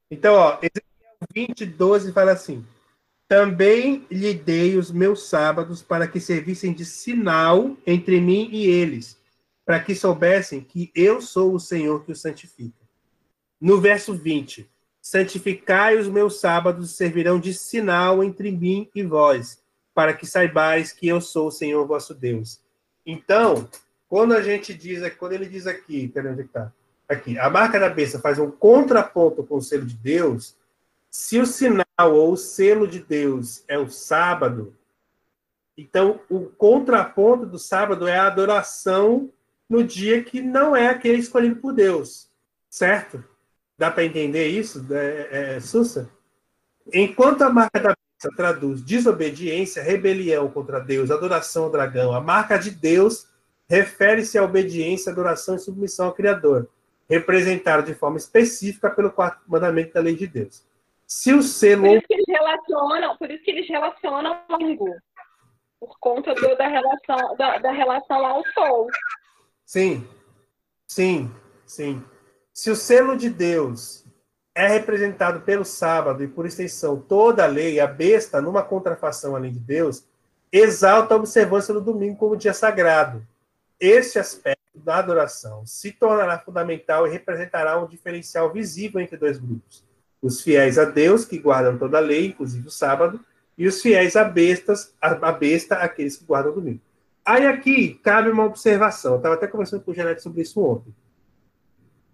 Então, 0.10 0.36
ó, 0.36 0.58
Ezequiel 0.62 1.28
20, 1.34 1.66
12 1.66 2.14
fala 2.14 2.32
assim: 2.32 2.66
Também 3.28 4.08
lhe 4.10 4.34
dei 4.34 4.78
os 4.78 4.90
meus 4.90 5.28
sábados 5.28 5.84
para 5.84 6.08
que 6.08 6.22
servissem 6.22 6.72
de 6.72 6.86
sinal 6.86 7.76
entre 7.86 8.22
mim 8.22 8.48
e 8.54 8.68
eles, 8.68 9.20
para 9.66 9.82
que 9.82 9.94
soubessem 9.94 10.62
que 10.62 10.90
eu 10.96 11.20
sou 11.20 11.54
o 11.54 11.60
Senhor 11.60 12.06
que 12.06 12.14
os 12.14 12.22
santifica. 12.22 12.80
No 13.60 13.82
verso 13.82 14.16
20: 14.16 14.66
Santificai 15.02 15.98
os 15.98 16.08
meus 16.08 16.40
sábados, 16.40 16.96
servirão 16.96 17.38
de 17.38 17.54
sinal 17.54 18.24
entre 18.24 18.50
mim 18.50 18.90
e 18.96 19.04
vós, 19.04 19.62
para 19.94 20.14
que 20.14 20.26
saibais 20.26 20.94
que 20.94 21.06
eu 21.06 21.20
sou 21.20 21.48
o 21.48 21.52
Senhor 21.52 21.86
vosso 21.86 22.14
Deus. 22.14 22.63
Então, 23.06 23.68
quando 24.08 24.34
a 24.34 24.42
gente 24.42 24.74
diz, 24.74 25.02
quando 25.16 25.34
ele 25.34 25.46
diz 25.46 25.68
aqui, 25.68 26.08
cadê 26.10 26.30
onde 26.30 26.42
está? 26.44 26.72
Aqui, 27.08 27.38
a 27.38 27.50
marca 27.50 27.80
da 27.80 27.90
besta 27.90 28.20
faz 28.20 28.40
um 28.40 28.50
contraponto 28.50 29.44
com 29.44 29.58
o 29.58 29.62
selo 29.62 29.86
de 29.86 29.96
Deus. 29.96 30.56
Se 31.10 31.40
o 31.40 31.46
sinal 31.46 31.86
ou 32.00 32.32
o 32.32 32.38
selo 32.38 32.88
de 32.88 33.00
Deus 33.00 33.64
é 33.68 33.78
o 33.78 33.90
sábado, 33.90 34.76
então 35.78 36.20
o 36.30 36.46
contraponto 36.46 37.46
do 37.46 37.60
sábado 37.60 38.08
é 38.08 38.18
a 38.18 38.28
adoração 38.28 39.30
no 39.70 39.84
dia 39.84 40.24
que 40.24 40.42
não 40.42 40.76
é 40.76 40.88
aquele 40.88 41.18
escolhido 41.18 41.56
por 41.58 41.74
Deus, 41.74 42.30
certo? 42.70 43.24
Dá 43.78 43.90
para 43.90 44.06
entender 44.06 44.48
isso, 44.48 44.86
é, 44.92 45.56
é, 45.56 45.60
Sussa? 45.60 46.10
Enquanto 46.94 47.42
a 47.42 47.50
marca 47.50 47.80
da 47.80 47.96
traduz 48.32 48.82
desobediência, 48.82 49.84
rebelião 49.84 50.50
contra 50.50 50.80
Deus, 50.80 51.12
adoração 51.12 51.66
ao 51.66 51.70
dragão, 51.70 52.14
a 52.14 52.22
marca 52.22 52.58
de 52.58 52.72
Deus 52.72 53.28
refere-se 53.68 54.38
à 54.38 54.44
obediência, 54.44 55.12
adoração 55.12 55.56
e 55.56 55.60
submissão 55.60 56.08
ao 56.08 56.14
Criador, 56.14 56.70
representado 57.10 57.86
de 57.86 57.94
forma 57.94 58.18
específica 58.18 58.90
pelo 58.90 59.12
quarto 59.12 59.42
mandamento 59.48 59.94
da 59.94 60.02
lei 60.02 60.16
de 60.16 60.28
Deus. 60.28 60.64
Se 61.08 61.34
o 61.34 61.42
selo. 61.42 61.84
Por 61.84 61.98
isso 61.98 62.08
que 62.08 62.14
eles 62.14 62.26
relacionam, 62.28 63.18
por 63.18 63.32
isso 63.32 63.44
que 63.44 63.52
eles 63.52 63.68
relacionam 63.68 64.40
longo, 64.50 64.96
por 65.80 65.98
conta 66.00 66.34
do, 66.34 66.56
da, 66.56 66.68
relação, 66.68 67.36
da, 67.38 67.58
da 67.58 67.72
relação 67.72 68.26
ao 68.26 68.44
sol. 68.54 68.88
Sim, 69.66 70.08
sim, 70.88 71.32
sim. 71.66 72.04
Se 72.54 72.70
o 72.70 72.76
selo 72.76 73.18
de 73.18 73.30
Deus 73.30 74.03
é 74.56 74.68
representado 74.68 75.42
pelo 75.42 75.66
sábado 75.66 76.24
e, 76.24 76.28
por 76.28 76.46
extensão, 76.46 76.98
toda 76.98 77.44
a 77.44 77.48
lei, 77.48 77.80
a 77.80 77.88
besta, 77.88 78.42
numa 78.42 78.62
contrafação 78.62 79.36
além 79.36 79.52
de 79.52 79.60
Deus, 79.60 80.04
exalta 80.52 81.14
a 81.14 81.18
observância 81.18 81.74
do 81.74 81.82
domingo 81.82 82.18
como 82.18 82.38
dia 82.38 82.54
sagrado. 82.54 83.26
Este 83.80 84.20
aspecto 84.20 84.62
da 84.76 84.98
adoração 84.98 85.66
se 85.66 85.92
tornará 85.92 86.38
fundamental 86.40 87.08
e 87.08 87.12
representará 87.12 87.80
um 87.80 87.88
diferencial 87.88 88.52
visível 88.52 89.02
entre 89.02 89.18
dois 89.18 89.40
grupos: 89.40 89.84
os 90.22 90.42
fiéis 90.42 90.78
a 90.78 90.86
Deus, 90.86 91.26
que 91.26 91.40
guardam 91.40 91.78
toda 91.78 91.98
a 91.98 92.02
lei, 92.02 92.28
inclusive 92.28 92.68
o 92.68 92.72
sábado, 92.72 93.20
e 93.58 93.68
os 93.68 93.82
fiéis 93.82 94.16
a 94.16 94.24
bestas, 94.24 94.94
a 95.02 95.32
besta, 95.32 95.76
aqueles 95.76 96.18
que 96.18 96.26
guardam 96.26 96.52
o 96.52 96.56
domingo. 96.56 96.80
Aí 97.26 97.46
aqui 97.46 97.96
cabe 98.04 98.30
uma 98.30 98.46
observação. 98.46 99.14
Eu 99.14 99.18
estava 99.18 99.36
até 99.36 99.48
conversando 99.48 99.82
com 99.84 99.92
o 99.92 99.94
Janete 99.94 100.22
sobre 100.22 100.42
isso 100.42 100.62
ontem. 100.62 100.94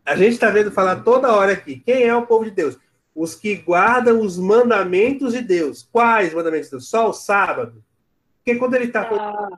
A 0.10 0.16
gente 0.16 0.34
está 0.34 0.50
vendo 0.50 0.72
falar 0.72 1.04
toda 1.04 1.32
hora 1.32 1.52
aqui. 1.52 1.84
Quem 1.86 2.02
é 2.02 2.16
o 2.16 2.26
povo 2.26 2.44
de 2.44 2.50
Deus? 2.50 2.80
Os 3.14 3.36
que 3.36 3.56
guardam 3.58 4.22
os 4.22 4.40
mandamentos 4.40 5.34
de 5.34 5.42
Deus. 5.42 5.88
Quais 5.92 6.34
mandamentos 6.34 6.66
de 6.66 6.72
Deus? 6.72 6.90
Só 6.90 7.10
o 7.10 7.14
sábado. 7.14 7.84
Porque 8.38 8.58
quando 8.58 8.74
ele 8.74 8.86
está 8.86 9.02
ah. 9.02 9.50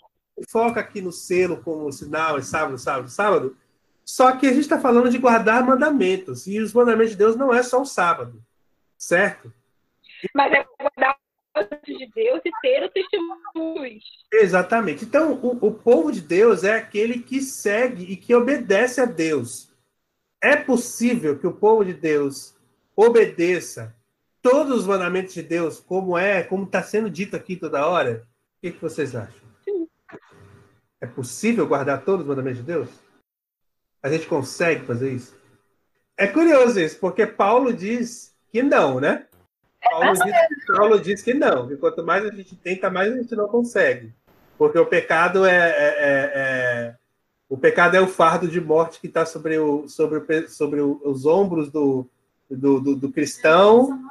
foca 0.50 0.82
aqui 0.82 1.02
no 1.02 1.14
selo 1.14 1.62
como 1.64 1.90
sinal, 1.94 2.38
é 2.38 2.42
sábado, 2.42 2.78
sábado, 2.78 3.10
sábado. 3.10 3.58
Só 4.04 4.34
que 4.34 4.46
a 4.46 4.50
gente 4.50 4.64
está 4.64 4.78
falando 4.78 5.10
de 5.10 5.18
guardar 5.18 5.66
mandamentos. 5.66 6.46
E 6.48 6.60
os 6.60 6.74
mandamentos 6.74 7.12
de 7.12 7.18
Deus 7.18 7.38
não 7.38 7.54
é 7.54 7.64
só 7.64 7.82
o 7.82 7.86
sábado. 7.86 8.44
Certo? 8.98 9.54
Mas 10.36 10.52
é 10.52 10.66
guardar 10.78 11.16
de 11.86 12.12
Deus 12.14 12.42
e 12.44 12.52
ter 12.62 12.84
o 12.84 12.90
testemunho. 12.90 14.00
Exatamente. 14.34 15.06
Então, 15.06 15.32
o, 15.42 15.68
o 15.68 15.74
povo 15.74 16.12
de 16.12 16.20
Deus 16.20 16.66
é 16.66 16.76
aquele 16.76 17.20
que 17.20 17.42
segue 17.42 18.04
e 18.04 18.18
que 18.18 18.36
obedece 18.36 19.00
a 19.00 19.06
Deus. 19.06 19.71
É 20.42 20.56
possível 20.56 21.38
que 21.38 21.46
o 21.46 21.54
povo 21.54 21.86
de 21.86 21.94
Deus 21.94 22.56
obedeça 22.96 23.96
todos 24.42 24.80
os 24.80 24.88
mandamentos 24.88 25.34
de 25.34 25.44
Deus, 25.44 25.80
como 25.80 26.18
é, 26.18 26.42
como 26.42 26.64
está 26.64 26.82
sendo 26.82 27.10
dito 27.10 27.36
aqui 27.36 27.56
toda 27.56 27.86
hora? 27.86 28.24
O 28.58 28.62
que, 28.62 28.72
que 28.72 28.82
vocês 28.82 29.16
acham? 29.16 29.42
Sim. 29.64 29.88
É 31.00 31.06
possível 31.06 31.68
guardar 31.68 32.04
todos 32.04 32.22
os 32.22 32.28
mandamentos 32.28 32.60
de 32.60 32.66
Deus? 32.66 32.90
A 34.02 34.10
gente 34.10 34.26
consegue 34.26 34.86
fazer 34.86 35.14
isso? 35.14 35.40
É 36.18 36.28
curioso 36.28 36.80
isso, 36.80 37.00
porque 37.00 37.26
Paulo 37.26 37.72
diz 37.72 38.36
que 38.52 38.64
não, 38.64 39.00
né? 39.00 39.28
Paulo 39.84 40.14
diz, 40.14 40.66
Paulo 40.76 41.00
diz 41.00 41.22
que 41.22 41.34
não, 41.34 41.68
que 41.68 41.78
quanto 41.78 42.04
mais 42.04 42.26
a 42.26 42.32
gente 42.32 42.56
tenta, 42.56 42.90
mais 42.90 43.12
a 43.12 43.18
gente 43.18 43.36
não 43.36 43.48
consegue. 43.48 44.14
Porque 44.58 44.78
o 44.78 44.86
pecado 44.86 45.46
é, 45.46 45.56
é, 45.58 45.86
é, 45.98 46.32
é 46.36 46.96
o 47.52 47.58
pecado 47.58 47.98
é 47.98 48.00
o 48.00 48.08
fardo 48.08 48.48
de 48.48 48.62
morte 48.62 49.02
que 49.02 49.08
está 49.08 49.26
sobre, 49.26 49.58
o, 49.58 49.86
sobre, 49.86 50.20
o, 50.20 50.48
sobre 50.48 50.80
os 50.80 51.26
ombros 51.26 51.70
do, 51.70 52.08
do, 52.50 52.80
do, 52.80 52.96
do 52.96 53.12
cristão. 53.12 54.10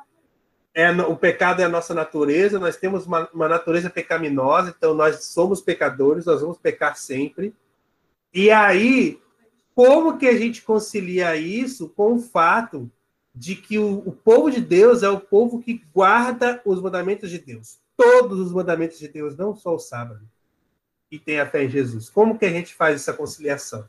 É, 0.75 0.93
o 0.93 1.17
pecado 1.17 1.63
é 1.63 1.65
a 1.65 1.69
nossa 1.69 1.95
natureza, 1.95 2.59
nós 2.59 2.77
temos 2.77 3.07
uma, 3.07 3.31
uma 3.33 3.49
natureza 3.49 3.89
pecaminosa, 3.89 4.75
então 4.77 4.93
nós 4.93 5.25
somos 5.25 5.63
pecadores, 5.63 6.27
nós 6.27 6.43
vamos 6.43 6.59
pecar 6.59 6.99
sempre. 6.99 7.55
E 8.31 8.51
aí, 8.51 9.19
como 9.75 10.19
que 10.19 10.29
a 10.29 10.37
gente 10.37 10.61
concilia 10.61 11.35
isso 11.35 11.89
com 11.89 12.17
o 12.17 12.21
fato 12.21 12.91
de 13.35 13.57
que 13.57 13.79
o, 13.79 14.01
o, 14.01 14.13
povo 14.13 14.51
de 14.51 14.61
Deus 14.61 15.03
é 15.03 15.09
o 15.09 15.19
povo 15.19 15.63
que 15.63 15.83
guarda 15.95 16.61
os 16.63 16.79
mandamentos 16.83 17.31
de 17.31 17.39
Deus? 17.39 17.79
Todos 17.97 18.39
os 18.39 18.53
mandamentos 18.53 18.99
de 18.99 19.09
Deus, 19.09 19.35
não 19.35 19.57
só 19.57 19.75
o 19.75 19.79
sábado 19.79 20.21
e 21.11 21.19
tem 21.19 21.41
a 21.41 21.47
fé 21.47 21.65
em 21.65 21.69
Jesus. 21.69 22.09
Como 22.09 22.39
que 22.39 22.45
a 22.45 22.51
gente 22.51 22.75
faz 22.75 22.97
essa 22.97 23.13
conciliação? 23.13 23.89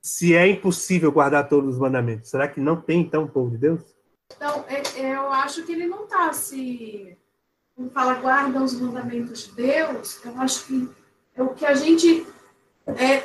Se 0.00 0.34
é 0.34 0.46
impossível 0.46 1.12
guardar 1.12 1.48
todos 1.48 1.74
os 1.74 1.80
mandamentos, 1.80 2.30
será 2.30 2.48
que 2.48 2.60
não 2.60 2.80
tem, 2.80 3.00
então, 3.00 3.24
o 3.24 3.28
povo 3.28 3.50
de 3.50 3.58
Deus? 3.58 3.80
Então, 4.36 4.64
eu 4.96 5.32
acho 5.32 5.64
que 5.64 5.72
ele 5.72 5.86
não 5.86 6.04
está 6.04 6.32
se. 6.32 7.16
Quando 7.74 7.90
fala 7.90 8.14
guarda 8.14 8.62
os 8.62 8.78
mandamentos 8.78 9.46
de 9.46 9.54
Deus, 9.54 10.22
eu 10.24 10.38
acho 10.40 10.66
que 10.66 10.88
é 11.34 11.42
o 11.42 11.54
que 11.54 11.64
a 11.64 11.74
gente 11.74 12.26
é, 12.86 13.24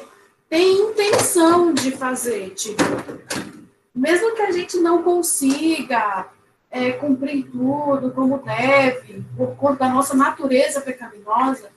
tem 0.49 0.89
intenção 0.89 1.73
de 1.73 1.91
fazer. 1.91 2.51
Tipo, 2.51 2.83
mesmo 3.93 4.35
que 4.35 4.41
a 4.41 4.51
gente 4.51 4.77
não 4.77 5.03
consiga 5.03 6.29
é, 6.69 6.91
cumprir 6.91 7.49
tudo 7.49 8.11
como 8.11 8.37
deve, 8.43 9.25
por 9.35 9.55
conta 9.55 9.85
da 9.85 9.89
nossa 9.89 10.15
natureza 10.15 10.81
pecaminosa, 10.81 11.71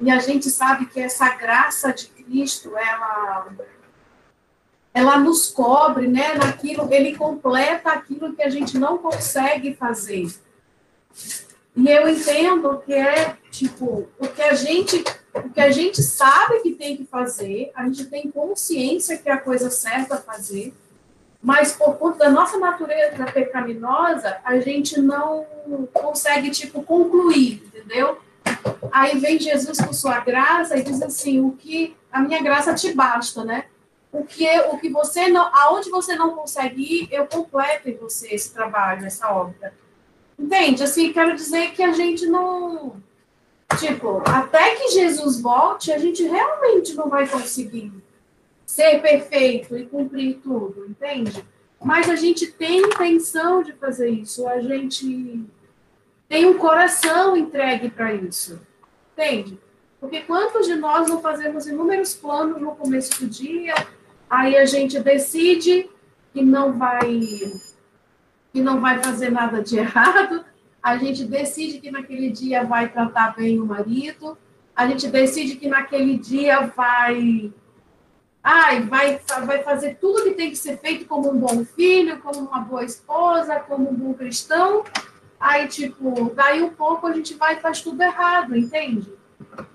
e 0.00 0.10
a 0.10 0.18
gente 0.18 0.48
sabe 0.48 0.86
que 0.86 1.00
essa 1.00 1.28
graça 1.34 1.92
de 1.92 2.06
Cristo, 2.06 2.76
ela, 2.76 3.48
ela 4.94 5.18
nos 5.18 5.50
cobre, 5.50 6.06
né, 6.06 6.34
naquilo, 6.34 6.92
ele 6.92 7.16
completa 7.16 7.90
aquilo 7.90 8.32
que 8.32 8.42
a 8.42 8.48
gente 8.48 8.78
não 8.78 8.98
consegue 8.98 9.74
fazer. 9.74 10.28
E 11.74 11.88
eu 11.88 12.08
entendo 12.08 12.82
que 12.84 12.92
é, 12.92 13.36
tipo, 13.50 14.08
o 14.18 14.28
que 14.28 14.42
a 14.42 14.54
gente, 14.54 15.02
o 15.34 15.50
que 15.50 15.60
a 15.60 15.70
gente 15.70 16.02
sabe 16.02 16.60
que 16.60 16.74
tem 16.74 16.96
que 16.96 17.04
fazer, 17.04 17.72
a 17.74 17.84
gente 17.84 18.04
tem 18.06 18.30
consciência 18.30 19.18
que 19.18 19.28
é 19.28 19.32
a 19.32 19.38
coisa 19.38 19.68
certa 19.70 20.14
a 20.16 20.20
fazer, 20.20 20.72
mas 21.42 21.72
por 21.72 21.96
conta 21.96 22.18
da 22.18 22.30
nossa 22.30 22.58
natureza 22.58 23.24
pecaminosa, 23.32 24.38
a 24.44 24.58
gente 24.60 25.00
não 25.00 25.44
consegue, 25.92 26.50
tipo, 26.50 26.82
concluir, 26.82 27.62
entendeu? 27.66 28.18
Aí 28.90 29.18
vem 29.18 29.38
Jesus 29.38 29.78
com 29.78 29.92
sua 29.92 30.20
graça 30.20 30.76
e 30.76 30.82
diz 30.82 31.00
assim, 31.02 31.40
o 31.40 31.52
que 31.52 31.96
a 32.10 32.20
minha 32.20 32.42
graça 32.42 32.74
te 32.74 32.92
basta, 32.92 33.44
né? 33.44 33.64
O 34.10 34.24
que 34.24 34.48
o 34.70 34.78
que 34.78 34.88
você 34.88 35.28
não, 35.28 35.50
aonde 35.54 35.90
você 35.90 36.16
não 36.16 36.34
consegue 36.34 36.82
ir, 36.82 37.08
eu 37.12 37.26
completo 37.26 37.88
em 37.88 37.96
você 37.96 38.34
esse 38.34 38.52
trabalho, 38.52 39.06
essa 39.06 39.30
obra. 39.30 39.74
Entende? 40.38 40.82
Assim, 40.82 41.12
quero 41.12 41.34
dizer 41.34 41.72
que 41.72 41.82
a 41.82 41.92
gente 41.92 42.26
não 42.26 42.96
tipo, 43.76 44.22
até 44.26 44.76
que 44.76 44.88
Jesus 44.88 45.40
volte, 45.40 45.92
a 45.92 45.98
gente 45.98 46.22
realmente 46.22 46.94
não 46.94 47.08
vai 47.08 47.28
conseguir 47.28 47.92
ser 48.64 49.00
perfeito 49.02 49.76
e 49.76 49.86
cumprir 49.86 50.40
tudo, 50.42 50.86
entende? 50.88 51.44
Mas 51.82 52.08
a 52.08 52.16
gente 52.16 52.46
tem 52.46 52.80
intenção 52.80 53.62
de 53.62 53.72
fazer 53.72 54.08
isso, 54.08 54.48
a 54.48 54.60
gente 54.60 55.44
tem 56.28 56.46
um 56.46 56.58
coração 56.58 57.36
entregue 57.36 57.88
para 57.90 58.12
isso, 58.12 58.60
entende? 59.12 59.58
Porque 60.00 60.20
quantos 60.20 60.66
de 60.66 60.76
nós 60.76 61.08
não 61.08 61.20
fazemos 61.20 61.66
inúmeros 61.66 62.14
planos 62.14 62.60
no 62.60 62.76
começo 62.76 63.20
do 63.20 63.26
dia, 63.26 63.74
aí 64.28 64.56
a 64.56 64.64
gente 64.64 65.00
decide 65.00 65.88
que 66.32 66.42
não 66.42 66.78
vai 66.78 67.20
que 68.52 68.62
não 68.62 68.80
vai 68.80 69.02
fazer 69.02 69.30
nada 69.30 69.62
de 69.62 69.76
errado, 69.78 70.44
a 70.82 70.96
gente 70.96 71.24
decide 71.24 71.80
que 71.80 71.90
naquele 71.90 72.30
dia 72.30 72.64
vai 72.64 72.88
tratar 72.88 73.34
bem 73.36 73.58
o 73.58 73.66
marido, 73.66 74.38
a 74.74 74.86
gente 74.86 75.08
decide 75.08 75.56
que 75.56 75.68
naquele 75.68 76.16
dia 76.16 76.60
vai 76.74 77.52
ai, 78.42 78.80
vai, 78.82 79.20
vai 79.44 79.62
fazer 79.62 79.96
tudo 80.00 80.24
que 80.24 80.34
tem 80.34 80.50
que 80.50 80.56
ser 80.56 80.78
feito 80.78 81.04
como 81.04 81.30
um 81.30 81.38
bom 81.38 81.64
filho, 81.64 82.18
como 82.20 82.40
uma 82.40 82.60
boa 82.60 82.84
esposa, 82.84 83.60
como 83.60 83.90
um 83.90 83.94
bom 83.94 84.14
cristão. 84.14 84.84
Aí, 85.40 85.68
tipo, 85.68 86.32
daí 86.34 86.62
um 86.62 86.70
pouco 86.70 87.06
a 87.06 87.12
gente 87.12 87.34
vai 87.34 87.56
e 87.56 87.60
faz 87.60 87.80
tudo 87.80 88.02
errado, 88.02 88.56
entende? 88.56 89.12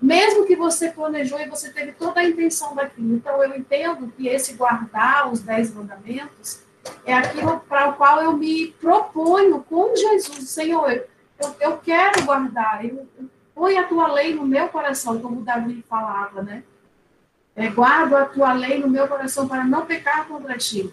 Mesmo 0.00 0.46
que 0.46 0.54
você 0.54 0.90
planejou 0.90 1.40
e 1.40 1.48
você 1.48 1.70
teve 1.70 1.92
toda 1.92 2.20
a 2.20 2.24
intenção 2.24 2.74
daquilo. 2.74 3.14
Então, 3.14 3.42
eu 3.42 3.56
entendo 3.56 4.12
que 4.16 4.28
esse 4.28 4.54
guardar 4.54 5.32
os 5.32 5.40
dez 5.40 5.72
mandamentos 5.74 6.62
é 7.04 7.14
aquilo 7.14 7.60
para 7.60 7.88
o 7.88 7.94
qual 7.94 8.22
eu 8.22 8.36
me 8.36 8.68
proponho 8.80 9.60
com 9.62 9.96
Jesus. 9.96 10.50
Senhor, 10.50 10.90
eu, 10.90 11.56
eu 11.60 11.78
quero 11.78 12.24
guardar, 12.24 12.84
eu, 12.84 13.08
eu 13.18 13.28
põe 13.54 13.78
a 13.78 13.86
tua 13.86 14.12
lei 14.12 14.34
no 14.34 14.46
meu 14.46 14.68
coração, 14.68 15.20
como 15.20 15.42
Davi 15.42 15.84
falava, 15.88 16.42
né? 16.42 16.64
É, 17.56 17.68
guardo 17.68 18.16
a 18.16 18.24
tua 18.24 18.52
lei 18.52 18.80
no 18.80 18.88
meu 18.88 19.06
coração 19.06 19.46
para 19.46 19.64
não 19.64 19.86
pecar 19.86 20.26
contra 20.26 20.58
ti. 20.58 20.92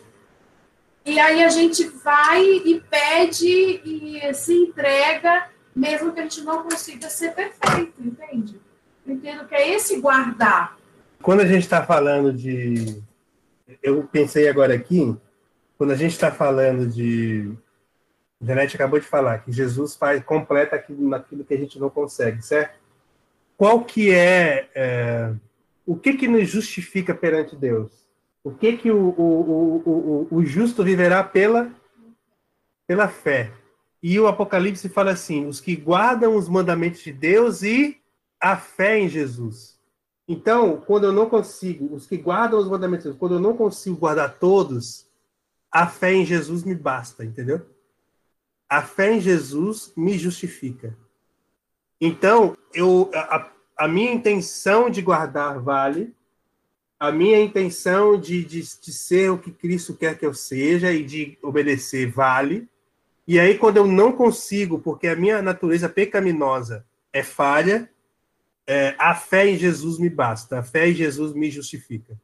E 1.06 1.20
aí 1.20 1.44
a 1.44 1.50
gente 1.50 1.88
vai 1.88 2.44
e 2.44 2.80
pede 2.90 3.48
e 3.48 4.34
se 4.34 4.54
entrega, 4.54 5.48
mesmo 5.76 6.14
que 6.14 6.20
a 6.20 6.24
gente 6.24 6.42
não 6.42 6.64
consiga 6.64 7.10
ser 7.10 7.34
perfeito, 7.34 7.94
entende? 8.00 8.60
Entendo 9.06 9.48
que 9.48 9.56
é 9.56 9.74
esse 9.74 10.00
guardar. 10.00 10.78
Quando 11.22 11.42
a 11.42 11.46
gente 11.46 11.64
está 11.64 11.84
falando 11.84 12.32
de. 12.32 13.02
Eu 13.82 14.04
pensei 14.04 14.48
agora 14.48 14.74
aqui, 14.74 15.16
quando 15.78 15.92
a 15.92 15.96
gente 15.96 16.12
está 16.12 16.32
falando 16.32 16.88
de. 16.88 17.52
A 18.42 18.46
Janete 18.46 18.76
acabou 18.76 19.00
de 19.00 19.06
falar 19.06 19.40
que 19.40 19.52
Jesus 19.52 19.96
faz, 19.96 20.24
completa 20.24 20.76
aquilo, 20.76 21.46
que 21.46 21.54
a 21.54 21.58
gente 21.58 21.80
não 21.80 21.90
consegue, 21.90 22.42
certo? 22.42 22.80
Qual 23.56 23.84
que 23.84 24.12
é, 24.12 24.70
é 24.74 25.32
o 25.86 25.96
que 25.96 26.14
que 26.14 26.28
nos 26.28 26.50
justifica 26.50 27.14
perante 27.14 27.56
Deus? 27.56 27.92
O 28.44 28.52
que 28.52 28.76
que 28.78 28.92
o, 28.92 29.10
o, 29.10 29.82
o, 29.86 30.28
o, 30.32 30.46
justo 30.46 30.84
viverá 30.84 31.24
pela, 31.24 31.72
pela 32.88 33.08
fé? 33.08 33.54
E 34.02 34.20
o 34.20 34.28
Apocalipse 34.28 34.90
fala 34.90 35.12
assim: 35.12 35.46
os 35.46 35.60
que 35.60 35.76
guardam 35.76 36.36
os 36.36 36.50
mandamentos 36.50 37.02
de 37.02 37.14
Deus 37.14 37.62
e 37.62 38.02
a 38.40 38.58
fé 38.58 38.98
em 39.00 39.08
Jesus. 39.08 39.80
Então, 40.28 40.82
quando 40.88 41.04
eu 41.04 41.12
não 41.12 41.30
consigo, 41.30 41.94
os 41.94 42.08
que 42.08 42.18
guardam 42.18 42.60
os 42.60 42.68
mandamentos, 42.68 43.04
de 43.04 43.10
Deus, 43.10 43.20
quando 43.20 43.36
eu 43.36 43.40
não 43.40 43.56
consigo 43.56 43.98
guardar 43.98 44.40
todos, 44.40 45.06
a 45.72 45.86
fé 45.86 46.14
em 46.14 46.26
Jesus 46.26 46.64
me 46.64 46.74
basta, 46.74 47.24
entendeu? 47.24 47.66
A 48.68 48.82
fé 48.82 49.14
em 49.14 49.22
Jesus 49.22 49.94
me 49.96 50.18
justifica. 50.18 50.98
Então, 52.00 52.58
eu, 52.74 53.12
a, 53.14 53.52
a 53.78 53.88
minha 53.88 54.12
intenção 54.12 54.90
de 54.90 55.02
guardar 55.02 55.60
vale, 55.60 56.16
a 57.02 57.12
minha 57.12 57.42
intenção 57.42 58.16
de, 58.16 58.46
de, 58.46 58.62
de, 58.62 58.94
ser 58.94 59.32
o 59.32 59.38
que 59.40 59.52
Cristo 59.52 59.98
quer 59.98 60.16
que 60.16 60.24
eu 60.24 60.36
seja 60.36 60.92
e 60.92 61.04
de 61.04 61.36
obedecer 61.42 62.08
vale. 62.08 62.70
E 63.28 63.40
aí, 63.40 63.58
quando 63.58 63.78
eu 63.78 63.88
não 63.88 64.12
consigo, 64.12 64.78
porque 64.78 65.08
a 65.08 65.16
minha 65.16 65.42
natureza 65.42 65.90
pecaminosa 65.90 66.86
é 67.12 67.24
falha, 67.24 67.90
é, 68.68 68.94
a 69.00 69.16
fé 69.16 69.48
em 69.48 69.58
Jesus 69.58 69.98
me 69.98 70.12
basta, 70.12 70.60
a 70.60 70.64
fé 70.64 70.90
em 70.90 70.94
Jesus 70.94 71.34
me 71.34 71.50
justifica. 71.50 72.16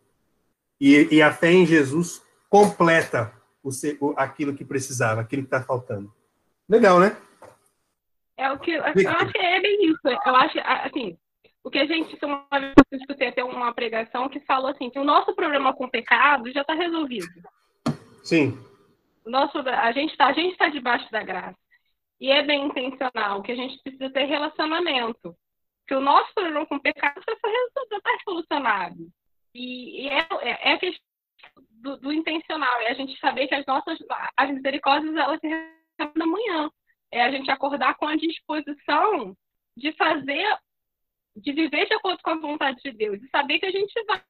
E, 0.80 1.07
e 1.11 1.23
a 1.23 1.34
fé 1.34 1.51
em 1.51 1.65
Jesus 1.65 2.21
completa 2.47 3.34
o, 3.63 4.13
aquilo 4.15 4.53
que 4.53 4.63
precisava, 4.63 5.21
aquilo 5.21 5.41
que 5.41 5.47
está 5.47 5.63
faltando. 5.63 6.13
Legal, 6.69 6.99
né? 6.99 7.17
É 8.38 8.51
o 8.51 8.59
que 8.59 8.73
eu 8.73 8.84
acho 8.84 9.32
que 9.34 9.39
é 9.39 9.59
bem 9.59 9.89
isso. 9.89 10.07
Eu 10.07 10.36
acho, 10.36 10.59
assim, 10.59 11.17
o 11.68 11.70
que 11.70 11.80
a 11.80 11.86
gente, 11.86 12.18
uma 12.24 12.47
vez 12.49 12.74
eu 12.89 12.97
escutei 12.97 13.28
até 13.28 13.43
uma 13.43 13.74
pregação 13.74 14.30
que 14.30 14.39
falou 14.39 14.72
assim, 14.72 14.89
que 14.89 14.97
o 14.97 15.03
nosso 15.03 15.36
problema 15.36 15.74
com 15.74 15.84
o 15.84 15.91
pecado 15.91 16.49
já 16.49 16.61
está 16.61 16.74
resolvido. 16.74 17.28
Sim. 18.24 18.57
O 19.26 19.30
nosso, 19.30 19.57
a 19.59 19.91
gente 19.91 20.11
está 20.11 20.34
tá 20.34 20.70
debaixo 20.70 21.11
da 21.11 21.22
graça. 21.22 21.57
E 22.22 22.32
é 22.32 22.41
bem 22.41 22.68
intencional, 22.68 23.43
que 23.43 23.51
a 23.51 23.55
gente 23.55 23.78
precisa 23.84 24.09
ter 24.09 24.24
relacionamento. 24.24 25.36
Que 25.86 25.93
o 25.93 25.99
nosso 25.99 26.34
problema 26.34 26.65
com 26.65 26.76
o 26.76 26.82
pecado 26.82 27.22
já 27.28 27.34
está 27.97 28.18
solucionado. 28.24 29.09
E, 29.53 30.05
e 30.05 30.07
é, 30.07 30.20
é, 30.20 30.70
é, 30.70 30.74
a 30.74 30.80
questão 30.80 31.05
do, 31.82 31.97
do, 31.97 32.13
intencional, 32.13 32.80
é 32.80 32.91
a 32.91 32.93
gente 32.93 33.20
saber 33.20 33.47
que 33.47 33.55
as 33.55 33.65
nossas 33.65 33.99
as 34.38 34.49
misericórdias 34.51 35.15
elas 35.18 35.39
se 35.41 35.47
resolvem 35.47 36.24
amanhã. 36.24 36.72
É 37.11 37.24
a 37.24 37.32
gente 37.32 37.51
acordar 37.51 37.95
com 37.95 38.07
a 38.07 38.15
disposição 38.15 39.36
de 39.76 39.91
fazer 39.93 40.57
de 41.38 41.51
viver 41.51 41.88
de 41.88 41.93
acordo 41.93 42.21
com 42.21 42.31
a 42.31 42.39
vontade 42.39 42.81
de 42.81 42.91
Deus 42.91 43.21
e 43.21 43.29
saber 43.29 43.59
que 43.59 43.65
a 43.65 43.71
gente 43.71 43.93
vai, 44.05 44.21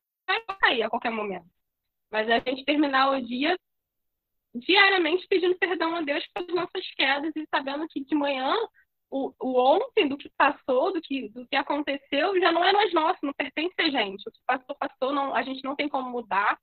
cair 0.59 0.83
a 0.83 0.89
qualquer 0.89 1.11
momento. 1.11 1.47
Mas 2.11 2.29
a 2.29 2.39
gente 2.39 2.65
terminar 2.65 3.11
o 3.11 3.21
dia 3.21 3.57
diariamente 4.53 5.27
pedindo 5.27 5.57
perdão 5.57 5.95
a 5.95 6.01
Deus 6.01 6.25
pelas 6.27 6.53
nossas 6.53 6.87
quedas 6.95 7.31
e 7.35 7.45
sabendo 7.49 7.87
que 7.87 8.03
de 8.03 8.15
manhã 8.15 8.53
o, 9.09 9.33
o 9.39 9.59
ontem 9.59 10.07
do 10.07 10.17
que 10.17 10.29
passou, 10.37 10.91
do 10.91 11.01
que, 11.01 11.29
do 11.29 11.47
que 11.47 11.55
aconteceu, 11.55 12.39
já 12.39 12.51
não 12.51 12.63
é 12.63 12.73
mais 12.73 12.93
nosso, 12.93 13.19
não 13.23 13.33
pertence 13.33 13.75
a 13.77 13.89
gente. 13.89 14.27
O 14.27 14.31
que 14.31 14.39
passou, 14.45 14.75
passou, 14.75 15.13
não, 15.13 15.33
a 15.33 15.43
gente 15.43 15.63
não 15.63 15.75
tem 15.75 15.87
como 15.87 16.09
mudar. 16.09 16.59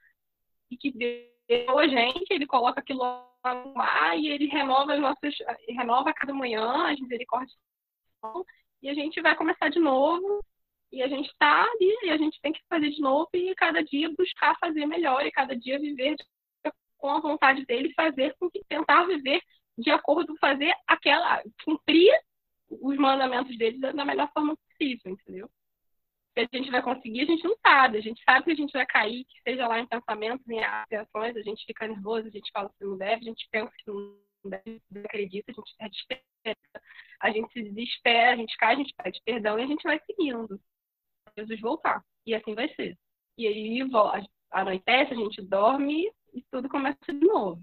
E 0.71 0.77
que 0.77 0.91
Deus 0.93 1.79
a 1.79 1.87
gente, 1.87 2.31
ele 2.31 2.47
coloca 2.47 2.81
aquilo 2.81 3.01
lá 3.03 4.17
e 4.17 4.29
ele 4.29 4.47
renova 4.47 4.95
as 4.95 5.01
nossas, 5.01 5.35
renova 5.69 6.13
cada 6.13 6.35
manhã 6.35 6.91
as 6.91 6.99
misericórdias 7.01 7.57
e 8.85 8.91
a 8.91 8.95
gente 8.95 9.19
vai 9.23 9.35
começar 9.35 9.71
de 9.71 9.81
novo 9.81 10.45
e 10.93 11.03
a 11.03 11.09
gente 11.09 11.31
está 11.31 11.63
ali 11.63 11.97
e 12.03 12.11
a 12.11 12.19
gente 12.19 12.39
tem 12.43 12.53
que 12.53 12.61
fazer 12.69 12.91
de 12.91 13.01
novo 13.01 13.31
e 13.33 13.55
cada 13.55 13.83
dia 13.83 14.13
buscar 14.17 14.59
fazer 14.59 14.85
melhor 14.85 15.25
e 15.25 15.33
cada 15.33 15.57
dia 15.57 15.79
viver 15.79 16.15
com 16.99 17.09
a 17.09 17.19
vontade 17.19 17.65
dele 17.65 17.95
fazer 17.95 18.37
com 18.39 18.51
que 18.51 18.63
tentar 18.69 19.07
viver 19.07 19.41
de 19.79 19.91
acordo 19.91 20.37
fazer 20.37 20.71
aquela 20.87 21.43
cumprir 21.65 22.13
os 22.69 22.97
mandamentos 22.99 23.57
dele 23.57 23.79
da 23.79 24.05
melhor 24.05 24.31
forma 24.35 24.55
possível, 24.55 25.13
entendeu? 25.13 25.49
Se 26.35 26.41
a 26.41 26.57
gente 26.59 26.71
vai 26.71 26.83
conseguir, 26.83 27.23
a 27.23 27.27
gente 27.27 27.45
não 27.45 27.57
sabe. 27.65 27.99
A 27.99 28.03
gente 28.03 28.23
sabe 28.23 28.45
que 28.45 28.51
a 28.51 28.57
gente 28.57 28.73
vai 28.73 28.85
cair, 28.85 29.25
que 29.25 29.41
seja 29.43 29.67
lá 29.67 29.79
em 29.79 29.87
pensamentos, 29.87 30.45
em 30.49 30.61
ações, 30.97 31.37
a 31.37 31.43
gente 31.43 31.65
fica 31.65 31.87
nervoso, 31.87 32.27
a 32.27 32.31
gente 32.31 32.51
fala 32.53 32.71
que 32.77 32.85
não 32.85 32.99
deve, 32.99 33.23
a 33.23 33.29
gente 33.29 33.49
pensa 33.51 33.73
que 33.79 33.91
não 33.91 34.17
deve, 34.45 34.83
acredita, 35.05 35.53
a 35.53 35.55
gente 35.55 35.75
é 35.79 35.89
desespera, 35.89 36.59
a 37.21 37.31
gente 37.31 37.53
se 37.53 37.63
desespera, 37.63 38.33
a 38.33 38.37
gente 38.37 38.57
cai, 38.57 38.75
a 38.75 38.79
gente 38.79 38.95
pede 38.95 39.21
perdão 39.25 39.59
e 39.59 39.63
a 39.63 39.67
gente 39.67 39.83
vai 39.83 40.01
seguindo. 40.07 40.61
Jesus 41.37 41.61
voltar. 41.61 42.03
E 42.27 42.35
assim 42.35 42.55
vai 42.55 42.69
ser. 42.75 42.97
E 43.37 43.47
aí 43.47 43.81
anoitece, 44.51 45.13
a 45.13 45.17
gente 45.17 45.43
dorme 45.43 46.11
e 46.33 46.43
tudo 46.51 46.69
começa 46.69 46.99
de 47.09 47.27
novo. 47.27 47.61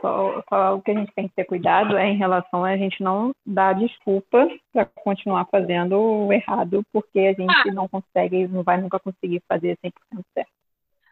Só, 0.00 0.42
só 0.48 0.76
o 0.76 0.82
que 0.82 0.92
a 0.92 0.94
gente 0.94 1.12
tem 1.12 1.28
que 1.28 1.34
ter 1.34 1.44
cuidado 1.44 1.96
é 1.96 2.06
em 2.06 2.16
relação 2.16 2.64
a 2.64 2.76
gente 2.76 3.02
não 3.02 3.32
dar 3.44 3.74
desculpa 3.74 4.48
para 4.72 4.84
continuar 4.86 5.46
fazendo 5.50 5.98
o 5.98 6.32
errado, 6.32 6.84
porque 6.92 7.18
a 7.18 7.32
gente 7.32 7.68
ah. 7.68 7.72
não 7.72 7.88
consegue, 7.88 8.46
não 8.46 8.62
vai 8.62 8.80
nunca 8.80 9.00
conseguir 9.00 9.42
fazer 9.48 9.76
100% 9.84 9.92
certo. 10.34 10.52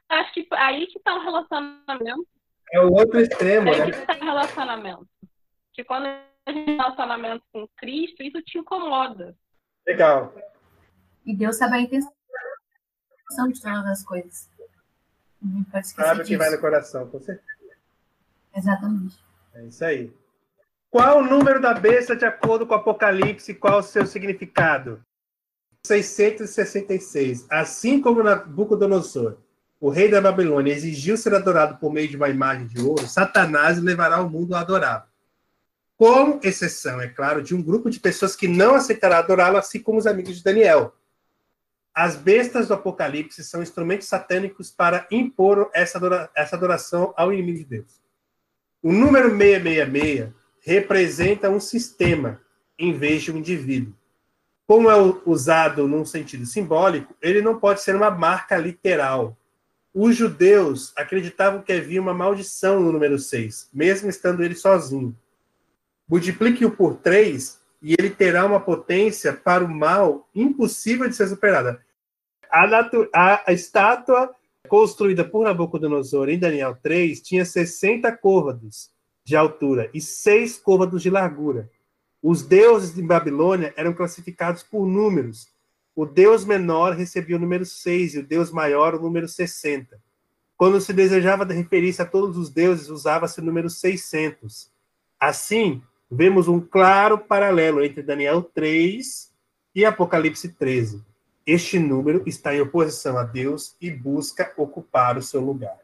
Acho 0.09 0.33
que 0.35 0.47
aí 0.53 0.87
que 0.87 0.99
está 0.99 1.17
o 1.17 1.21
relacionamento. 1.21 2.27
É 2.73 2.81
o 2.81 2.93
outro 2.93 3.21
extremo, 3.21 3.69
é 3.69 3.79
né? 3.79 3.85
Aí 3.85 3.93
que 3.93 3.99
está 3.99 4.15
o 4.15 4.25
relacionamento. 4.25 5.07
Que 5.75 5.83
quando 5.83 6.07
relacionamento 6.53 7.45
com 7.53 7.67
Cristo, 7.77 8.23
isso 8.23 8.43
te 8.43 8.59
incomoda. 8.59 9.37
Legal. 9.87 10.35
E 11.25 11.35
Deus 11.35 11.57
sabe 11.57 11.77
a 11.77 11.81
intenção 11.81 12.13
de 13.53 13.61
todas 13.61 13.87
as 13.87 14.05
coisas. 14.05 14.51
Não 15.43 15.65
pode 15.65 15.87
esquecer 15.87 16.09
Sabe 16.09 16.23
o 16.23 16.25
que 16.25 16.37
vai 16.37 16.51
no 16.51 16.61
coração, 16.61 17.09
com 17.09 17.21
certeza. 17.21 17.47
Exatamente. 18.55 19.19
É 19.55 19.65
isso 19.65 19.85
aí. 19.85 20.13
Qual 20.91 21.19
o 21.19 21.25
número 21.25 21.61
da 21.61 21.75
besta 21.75 22.17
de 22.17 22.25
acordo 22.25 22.67
com 22.67 22.75
o 22.75 22.77
Apocalipse? 22.79 23.55
Qual 23.55 23.81
o 23.81 23.83
seu 23.83 24.07
significado? 24.07 25.03
666. 25.87 27.47
Assim 27.51 28.01
como 28.01 28.23
Nabucodonosor, 28.23 29.39
o 29.81 29.91
rei 29.91 30.11
da 30.11 30.21
Babilônia, 30.21 30.73
exigiu 30.73 31.17
ser 31.17 31.35
adorado 31.35 31.79
por 31.79 31.93
meio 31.93 32.09
de 32.09 32.17
uma 32.17 32.29
imagem 32.29 32.67
de 32.67 32.81
ouro, 32.81 33.07
Satanás 33.07 33.81
levará 33.81 34.21
o 34.21 34.31
mundo 34.31 34.55
a 34.55 34.61
adorá-lo. 34.61 35.05
Com 35.97 36.41
exceção, 36.43 37.01
é 37.01 37.09
claro, 37.09 37.43
de 37.43 37.55
um 37.55 37.63
grupo 37.63 37.89
de 37.89 37.99
pessoas 37.99 38.37
que 38.37 38.47
não 38.47 38.75
aceitará 38.75 39.19
adorá-lo, 39.19 39.57
assim 39.57 39.81
como 39.81 39.99
os 39.99 40.07
amigos 40.07 40.37
de 40.37 40.45
Daniel. 40.45 40.95
As 41.95 42.17
bestas 42.17 42.69
do 42.69 42.75
Apocalipse 42.75 43.43
são 43.43 43.63
instrumentos 43.63 44.07
satânicos 44.07 44.71
para 44.71 45.07
impor 45.11 45.71
essa 45.73 45.99
adoração 46.57 47.15
ao 47.17 47.33
inimigo 47.33 47.59
de 47.59 47.65
Deus. 47.65 48.03
O 48.83 48.93
número 48.93 49.31
666 49.31 50.29
representa 50.61 51.49
um 51.49 51.59
sistema 51.59 52.41
em 52.79 52.93
vez 52.93 53.23
de 53.23 53.33
um 53.33 53.39
indivíduo. 53.39 53.95
Como 54.67 54.91
é 54.91 54.95
usado 55.25 55.89
num 55.89 56.05
sentido 56.05 56.45
simbólico, 56.45 57.15
ele 57.23 57.41
não 57.41 57.59
pode 57.59 57.81
ser 57.81 57.97
uma 57.97 58.11
marca 58.11 58.59
literal. 58.59 59.35
Os 59.95 60.15
judeus 60.15 60.93
acreditavam 60.97 61.63
que 61.63 61.73
havia 61.73 62.03
uma 62.03 62.13
maldição 62.13 62.81
no 62.81 62.93
número 62.93 63.19
6, 63.19 63.71
mesmo 63.73 64.11
estando 64.11 64.43
ele 64.43 64.55
sozinho. 64.55 65.17
Multiplique-o 66.09 66.71
por 66.71 66.97
3 66.97 67.59
e 67.83 67.95
ele 67.99 68.11
terá 68.11 68.45
uma 68.47 68.61
potência 68.61 69.33
para 69.33 69.65
o 69.65 69.69
mal 69.69 70.29
impossível 70.35 71.09
de 71.09 71.17
ser 71.17 71.29
superada. 71.29 71.81
A, 72.51 72.65
a, 73.13 73.51
a 73.51 73.53
estátua 73.53 74.35
construída 74.67 75.25
por 75.25 75.45
Nabucodonosor 75.45 76.29
em 76.29 76.39
Daniel 76.39 76.77
3 76.83 77.21
tinha 77.21 77.45
60 77.45 78.11
côvados 78.17 78.91
de 79.25 79.37
altura 79.37 79.91
e 79.93 80.01
6 80.01 80.59
côvados 80.59 81.03
de 81.03 81.11
largura. 81.11 81.69
Os 82.23 82.43
deuses 82.43 82.95
de 82.95 83.03
Babilônia 83.03 83.75
eram 83.77 83.93
classificados 83.93 84.63
por 84.63 84.87
números. 84.87 85.49
O 85.95 86.05
deus 86.05 86.45
menor 86.45 86.95
recebia 86.95 87.37
o 87.37 87.41
número 87.41 87.65
6 87.65 88.15
e 88.15 88.19
o 88.19 88.27
deus 88.27 88.51
maior 88.51 88.95
o 88.95 89.01
número 89.01 89.29
60. 89.29 90.01
Quando 90.57 90.81
se 90.81 90.93
desejava 90.93 91.45
referir-se 91.45 92.01
a 92.01 92.07
todos 92.07 92.37
os 92.37 92.51
deuses, 92.51 92.89
usava-se 92.89 93.41
o 93.41 93.45
número 93.45 93.69
600. 93.69 94.71
Assim, 95.21 95.83
vemos 96.11 96.49
um 96.49 96.61
claro 96.61 97.19
paralelo 97.19 97.85
entre 97.85 98.03
Daniel 98.03 98.43
3 98.43 99.33
e 99.75 99.85
Apocalipse 99.85 100.49
13. 100.49 101.03
Este 101.47 101.79
número 101.79 102.23
está 102.27 102.55
em 102.55 102.61
oposição 102.61 103.17
a 103.19 103.23
Deus 103.23 103.77
e 103.81 103.91
busca 103.91 104.53
ocupar 104.57 105.17
o 105.17 105.23
seu 105.23 105.41
lugar. 105.41 105.79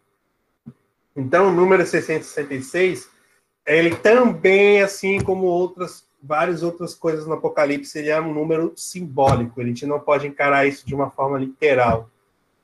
Então, 1.15 1.49
o 1.49 1.53
número 1.53 1.87
666, 1.87 3.09
ele 3.67 3.95
também, 3.95 4.83
assim 4.83 5.21
como 5.21 5.45
outras 5.45 6.05
várias 6.23 6.63
outras 6.63 6.95
coisas 6.95 7.27
no 7.27 7.35
Apocalipse, 7.35 7.99
ele 7.99 8.09
é 8.09 8.21
um 8.21 8.33
número 8.33 8.73
simbólico. 8.77 9.61
A 9.61 9.65
gente 9.65 9.85
não 9.85 9.99
pode 9.99 10.27
encarar 10.27 10.67
isso 10.67 10.87
de 10.87 10.95
uma 10.95 11.11
forma 11.11 11.37
literal. 11.37 12.09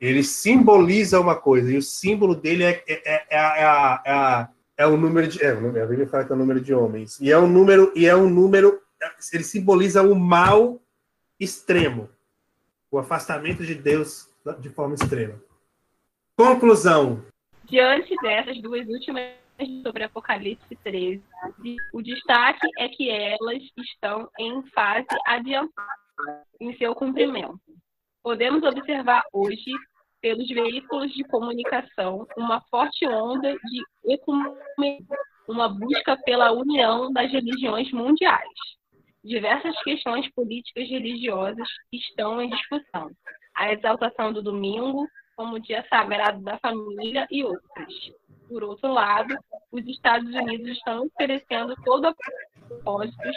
Ele 0.00 0.22
simboliza 0.22 1.18
uma 1.18 1.34
coisa, 1.34 1.72
e 1.72 1.76
o 1.76 1.82
símbolo 1.82 2.36
dele 2.36 2.62
é, 2.62 2.84
é, 2.86 3.02
é, 3.04 3.26
é, 3.30 3.38
a, 3.38 4.02
é, 4.04 4.12
a, 4.12 4.48
é 4.78 4.86
o 4.86 4.96
número 4.96 5.26
de. 5.26 5.44
É, 5.44 5.50
a 5.50 5.86
Bíblia 5.86 6.06
fala 6.06 6.24
que 6.24 6.32
é 6.32 6.34
o 6.34 6.38
número 6.38 6.60
de 6.60 6.72
homens. 6.72 7.20
E 7.20 7.32
é 7.32 7.38
um 7.38 7.48
número, 7.48 7.92
e 7.96 8.06
é 8.06 8.14
um 8.14 8.30
número. 8.30 8.80
Ele 9.32 9.42
simboliza 9.44 10.02
o 10.02 10.14
mal 10.14 10.80
extremo. 11.38 12.08
O 12.90 12.98
afastamento 12.98 13.66
de 13.66 13.74
Deus 13.74 14.30
de 14.60 14.70
forma 14.70 14.94
extrema. 14.94 15.34
Conclusão. 16.36 17.22
Diante 17.64 18.14
dessas 18.22 18.62
duas 18.62 18.86
últimas 18.86 19.32
sobre 19.82 20.04
Apocalipse 20.04 20.76
13, 20.84 21.20
o 21.92 22.00
destaque 22.00 22.66
é 22.78 22.88
que 22.88 23.10
elas 23.10 23.62
estão 23.76 24.30
em 24.38 24.64
fase 24.68 25.06
adiantada 25.26 26.46
em 26.60 26.76
seu 26.78 26.94
cumprimento. 26.94 27.60
Podemos 28.22 28.62
observar 28.62 29.24
hoje, 29.32 29.72
pelos 30.20 30.48
veículos 30.48 31.12
de 31.12 31.24
comunicação, 31.24 32.26
uma 32.36 32.60
forte 32.70 33.06
onda 33.06 33.52
de 33.52 34.12
ecumenismo, 34.12 35.16
uma 35.48 35.68
busca 35.68 36.16
pela 36.24 36.52
união 36.52 37.12
das 37.12 37.30
religiões 37.30 37.90
mundiais. 37.92 38.48
Diversas 39.24 39.80
questões 39.82 40.30
políticas 40.32 40.88
religiosas 40.88 41.68
estão 41.92 42.40
em 42.40 42.50
discussão. 42.50 43.10
A 43.54 43.72
exaltação 43.72 44.32
do 44.32 44.42
domingo 44.42 45.08
como 45.36 45.60
dia 45.60 45.84
sagrado 45.88 46.42
da 46.42 46.58
família 46.58 47.26
e 47.30 47.44
outras. 47.44 47.94
Por 48.48 48.64
outro 48.64 48.92
lado, 48.92 49.34
os 49.70 49.86
Estados 49.86 50.28
Unidos 50.34 50.68
estão 50.68 51.06
oferecendo 51.06 51.74
todo 51.84 52.06
a 52.06 52.14
propósitos 52.66 53.36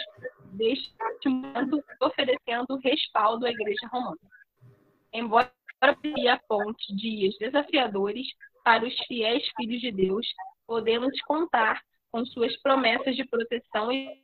destimando 0.52 1.82
oferecendo 2.00 2.76
respaldo 2.82 3.46
à 3.46 3.50
Igreja 3.50 3.86
Romana. 3.90 4.18
Embora 5.12 5.50
a 5.82 6.38
ponte 6.48 6.94
dias 6.94 7.36
desafiadores 7.38 8.26
para 8.64 8.86
os 8.86 8.94
fiéis 9.06 9.42
filhos 9.56 9.80
de 9.80 9.90
Deus, 9.90 10.26
podemos 10.66 11.20
contar 11.22 11.82
com 12.10 12.24
suas 12.26 12.56
promessas 12.62 13.16
de 13.16 13.24
proteção 13.24 13.90
e 13.90 14.22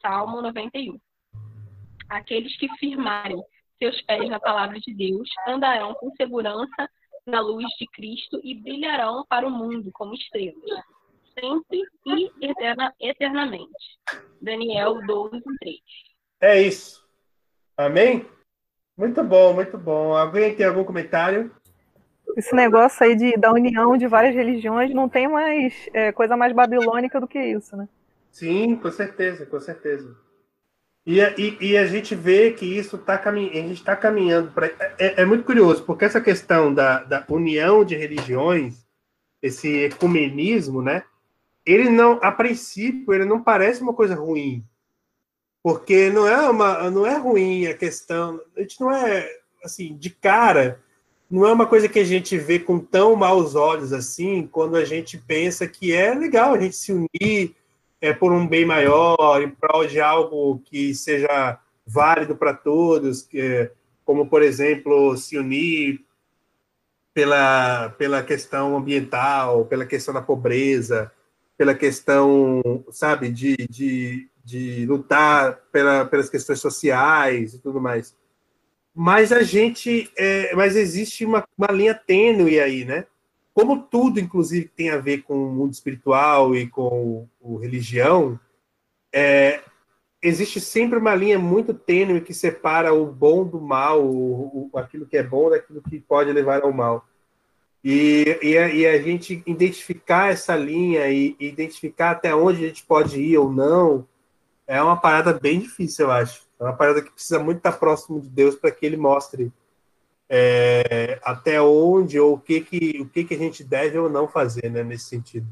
Salmo 0.00 0.40
91. 0.40 0.98
Aqueles 2.08 2.56
que 2.56 2.68
firmarem 2.76 3.42
seus 3.78 4.00
pés 4.02 4.28
na 4.28 4.38
palavra 4.38 4.78
de 4.78 4.94
Deus 4.94 5.28
andarão 5.48 5.94
com 5.94 6.14
segurança 6.16 6.88
na 7.26 7.40
luz 7.40 7.66
de 7.78 7.86
Cristo 7.88 8.40
e 8.42 8.54
brilharão 8.54 9.24
para 9.28 9.46
o 9.46 9.50
mundo 9.50 9.90
como 9.92 10.14
estrelas, 10.14 10.62
sempre 11.38 11.82
e 12.06 12.30
eterna, 12.40 12.94
eternamente. 13.00 13.98
Daniel 14.40 15.04
12, 15.06 15.42
3. 15.60 15.80
É 16.40 16.62
isso. 16.62 17.06
Amém? 17.76 18.26
Muito 18.98 19.22
bom, 19.22 19.54
muito 19.54 19.78
bom. 19.78 20.16
Alguém 20.16 20.56
tem 20.56 20.66
algum 20.66 20.82
comentário? 20.82 21.52
Esse 22.36 22.52
negócio 22.54 23.06
aí 23.06 23.14
de, 23.14 23.36
da 23.36 23.52
união 23.52 23.96
de 23.96 24.08
várias 24.08 24.34
religiões 24.34 24.92
não 24.92 25.08
tem 25.08 25.28
mais 25.28 25.88
é, 25.94 26.10
coisa 26.10 26.36
mais 26.36 26.52
babilônica 26.52 27.20
do 27.20 27.28
que 27.28 27.38
isso, 27.38 27.76
né? 27.76 27.88
Sim, 28.32 28.74
com 28.74 28.90
certeza, 28.90 29.46
com 29.46 29.60
certeza. 29.60 30.16
E, 31.06 31.20
e, 31.20 31.70
e 31.70 31.76
a 31.78 31.86
gente 31.86 32.14
vê 32.14 32.50
que 32.50 32.66
isso 32.66 32.96
está 32.96 33.16
caminhando, 33.16 33.52
a 33.56 33.60
gente 33.62 33.72
está 33.74 33.96
caminhando 33.96 34.50
para. 34.50 34.66
É, 34.98 35.22
é, 35.22 35.24
muito 35.24 35.44
curioso, 35.44 35.84
porque 35.84 36.04
essa 36.04 36.20
questão 36.20 36.74
da, 36.74 37.02
da 37.04 37.24
união 37.28 37.84
de 37.84 37.94
religiões, 37.94 38.84
esse 39.40 39.84
ecumenismo, 39.84 40.82
né? 40.82 41.04
Ele 41.64 41.88
não, 41.88 42.18
a 42.20 42.32
princípio, 42.32 43.14
ele 43.14 43.24
não 43.24 43.42
parece 43.42 43.80
uma 43.80 43.94
coisa 43.94 44.14
ruim, 44.14 44.64
porque 45.62 46.10
não 46.10 46.26
é 46.26 46.48
uma, 46.48 46.90
não 46.90 47.06
é 47.06 47.16
ruim 47.16 47.66
a 47.66 47.74
questão. 47.74 48.40
A 48.56 48.60
gente 48.60 48.80
não 48.80 48.92
é 48.92 49.28
assim 49.64 49.96
de 49.96 50.10
cara, 50.10 50.80
não 51.30 51.46
é 51.46 51.52
uma 51.52 51.66
coisa 51.66 51.88
que 51.88 51.98
a 51.98 52.04
gente 52.04 52.38
vê 52.38 52.58
com 52.58 52.78
tão 52.78 53.14
maus 53.14 53.54
olhos 53.54 53.92
assim, 53.92 54.46
quando 54.46 54.76
a 54.76 54.84
gente 54.84 55.18
pensa 55.18 55.66
que 55.66 55.92
é 55.92 56.14
legal 56.14 56.54
a 56.54 56.60
gente 56.60 56.76
se 56.76 56.92
unir 56.92 57.54
é 58.00 58.12
por 58.12 58.32
um 58.32 58.46
bem 58.46 58.64
maior, 58.64 59.42
em 59.42 59.50
prol 59.50 59.86
de 59.86 60.00
algo 60.00 60.60
que 60.64 60.94
seja 60.94 61.58
válido 61.86 62.36
para 62.36 62.54
todos, 62.54 63.22
que, 63.22 63.70
como, 64.04 64.28
por 64.28 64.42
exemplo, 64.42 65.16
se 65.16 65.36
unir 65.36 66.04
pela, 67.12 67.88
pela 67.90 68.22
questão 68.22 68.76
ambiental, 68.76 69.64
pela 69.64 69.84
questão 69.84 70.14
da 70.14 70.22
pobreza, 70.22 71.10
pela 71.56 71.74
questão, 71.74 72.62
sabe, 72.90 73.30
de, 73.30 73.56
de, 73.68 74.28
de 74.48 74.86
lutar 74.86 75.60
pela, 75.70 76.06
pelas 76.06 76.30
questões 76.30 76.58
sociais 76.58 77.52
e 77.52 77.58
tudo 77.58 77.80
mais. 77.80 78.16
Mas 78.94 79.30
a 79.30 79.42
gente, 79.42 80.10
é, 80.16 80.54
mas 80.56 80.74
existe 80.74 81.24
uma, 81.24 81.44
uma 81.56 81.70
linha 81.70 81.94
tênue 81.94 82.58
aí, 82.58 82.84
né? 82.84 83.04
como 83.58 83.82
tudo, 83.82 84.20
inclusive, 84.20 84.68
tem 84.68 84.90
a 84.90 84.98
ver 84.98 85.22
com 85.22 85.34
o 85.34 85.50
mundo 85.50 85.72
espiritual 85.72 86.54
e 86.54 86.68
com 86.68 87.26
o 87.40 87.56
religião, 87.56 88.38
é, 89.12 89.60
existe 90.22 90.60
sempre 90.60 90.96
uma 90.96 91.12
linha 91.12 91.40
muito 91.40 91.74
tênue 91.74 92.20
que 92.20 92.32
separa 92.32 92.94
o 92.94 93.04
bom 93.04 93.44
do 93.44 93.60
mal, 93.60 94.00
o, 94.00 94.70
o, 94.72 94.78
aquilo 94.78 95.06
que 95.06 95.16
é 95.16 95.24
bom 95.24 95.50
daquilo 95.50 95.82
que 95.82 95.98
pode 95.98 96.30
levar 96.30 96.62
ao 96.62 96.72
mal. 96.72 97.04
E, 97.82 98.38
e, 98.40 98.56
a, 98.56 98.68
e 98.68 98.86
a 98.86 99.02
gente 99.02 99.42
identificar 99.44 100.30
essa 100.30 100.54
linha 100.54 101.08
e, 101.08 101.34
e 101.40 101.48
identificar 101.48 102.12
até 102.12 102.32
onde 102.32 102.64
a 102.64 102.68
gente 102.68 102.84
pode 102.84 103.20
ir 103.20 103.38
ou 103.38 103.52
não 103.52 104.06
é 104.68 104.82
uma 104.82 105.00
parada 105.00 105.32
bem 105.32 105.58
difícil, 105.58 106.06
eu 106.06 106.12
acho. 106.12 106.46
É 106.60 106.64
uma 106.64 106.76
parada 106.76 107.02
que 107.02 107.10
precisa 107.10 107.38
muito 107.38 107.56
estar 107.56 107.72
próximo 107.72 108.20
de 108.20 108.28
Deus 108.28 108.54
para 108.54 108.70
que 108.70 108.84
ele 108.84 108.98
mostre 108.98 109.50
é, 110.28 111.18
até 111.22 111.60
onde 111.60 112.20
ou 112.20 112.34
o 112.34 112.38
que 112.38 112.60
que, 112.60 113.00
o 113.00 113.08
que 113.08 113.24
que 113.24 113.34
a 113.34 113.38
gente 113.38 113.64
deve 113.64 113.98
ou 113.98 114.10
não 114.10 114.28
fazer 114.28 114.70
né, 114.70 114.84
nesse 114.84 115.06
sentido. 115.06 115.46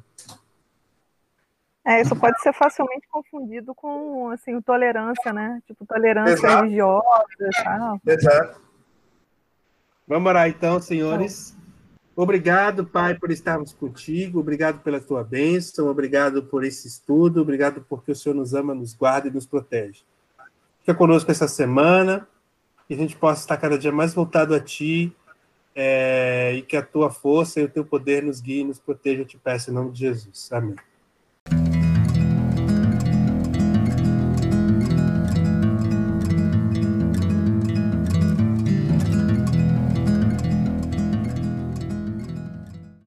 É, 1.82 2.00
isso 2.00 2.14
pode 2.16 2.38
ser 2.40 2.52
facilmente 2.52 3.06
confundido 3.08 3.74
com 3.74 4.28
assim, 4.30 4.60
tolerância, 4.60 5.32
né? 5.32 5.62
Tipo, 5.66 5.86
tolerância 5.86 6.32
Exato. 6.32 6.64
religiosa 6.64 7.26
e 7.40 7.62
tal. 7.62 8.00
Exato. 8.04 8.60
Vamos 10.06 10.28
orar 10.28 10.48
então, 10.48 10.80
senhores. 10.80 11.56
Obrigado, 12.16 12.86
Pai, 12.86 13.14
por 13.14 13.30
estarmos 13.30 13.74
contigo. 13.74 14.40
Obrigado 14.40 14.82
pela 14.82 14.98
tua 14.98 15.22
bênção. 15.22 15.88
Obrigado 15.88 16.42
por 16.42 16.64
esse 16.64 16.88
estudo. 16.88 17.42
Obrigado 17.42 17.84
porque 17.86 18.10
o 18.10 18.16
Senhor 18.16 18.34
nos 18.34 18.54
ama, 18.54 18.74
nos 18.74 18.94
guarda 18.94 19.28
e 19.28 19.30
nos 19.30 19.44
protege. 19.44 20.00
Fica 20.80 20.94
conosco 20.94 21.30
essa 21.30 21.46
semana. 21.46 22.26
Que 22.88 22.94
a 22.94 22.96
gente 22.96 23.14
possa 23.16 23.42
estar 23.42 23.58
cada 23.58 23.76
dia 23.76 23.92
mais 23.92 24.14
voltado 24.14 24.54
a 24.54 24.60
Ti. 24.60 25.14
É, 25.74 26.54
e 26.54 26.62
que 26.62 26.74
a 26.74 26.82
tua 26.82 27.10
força 27.10 27.60
e 27.60 27.64
o 27.64 27.68
teu 27.68 27.84
poder 27.84 28.22
nos 28.22 28.40
guie 28.40 28.60
e 28.60 28.64
nos 28.64 28.78
proteja, 28.78 29.20
eu 29.20 29.26
te 29.26 29.36
peço 29.36 29.70
em 29.70 29.74
nome 29.74 29.92
de 29.92 29.98
Jesus. 29.98 30.50
Amém. 30.50 30.74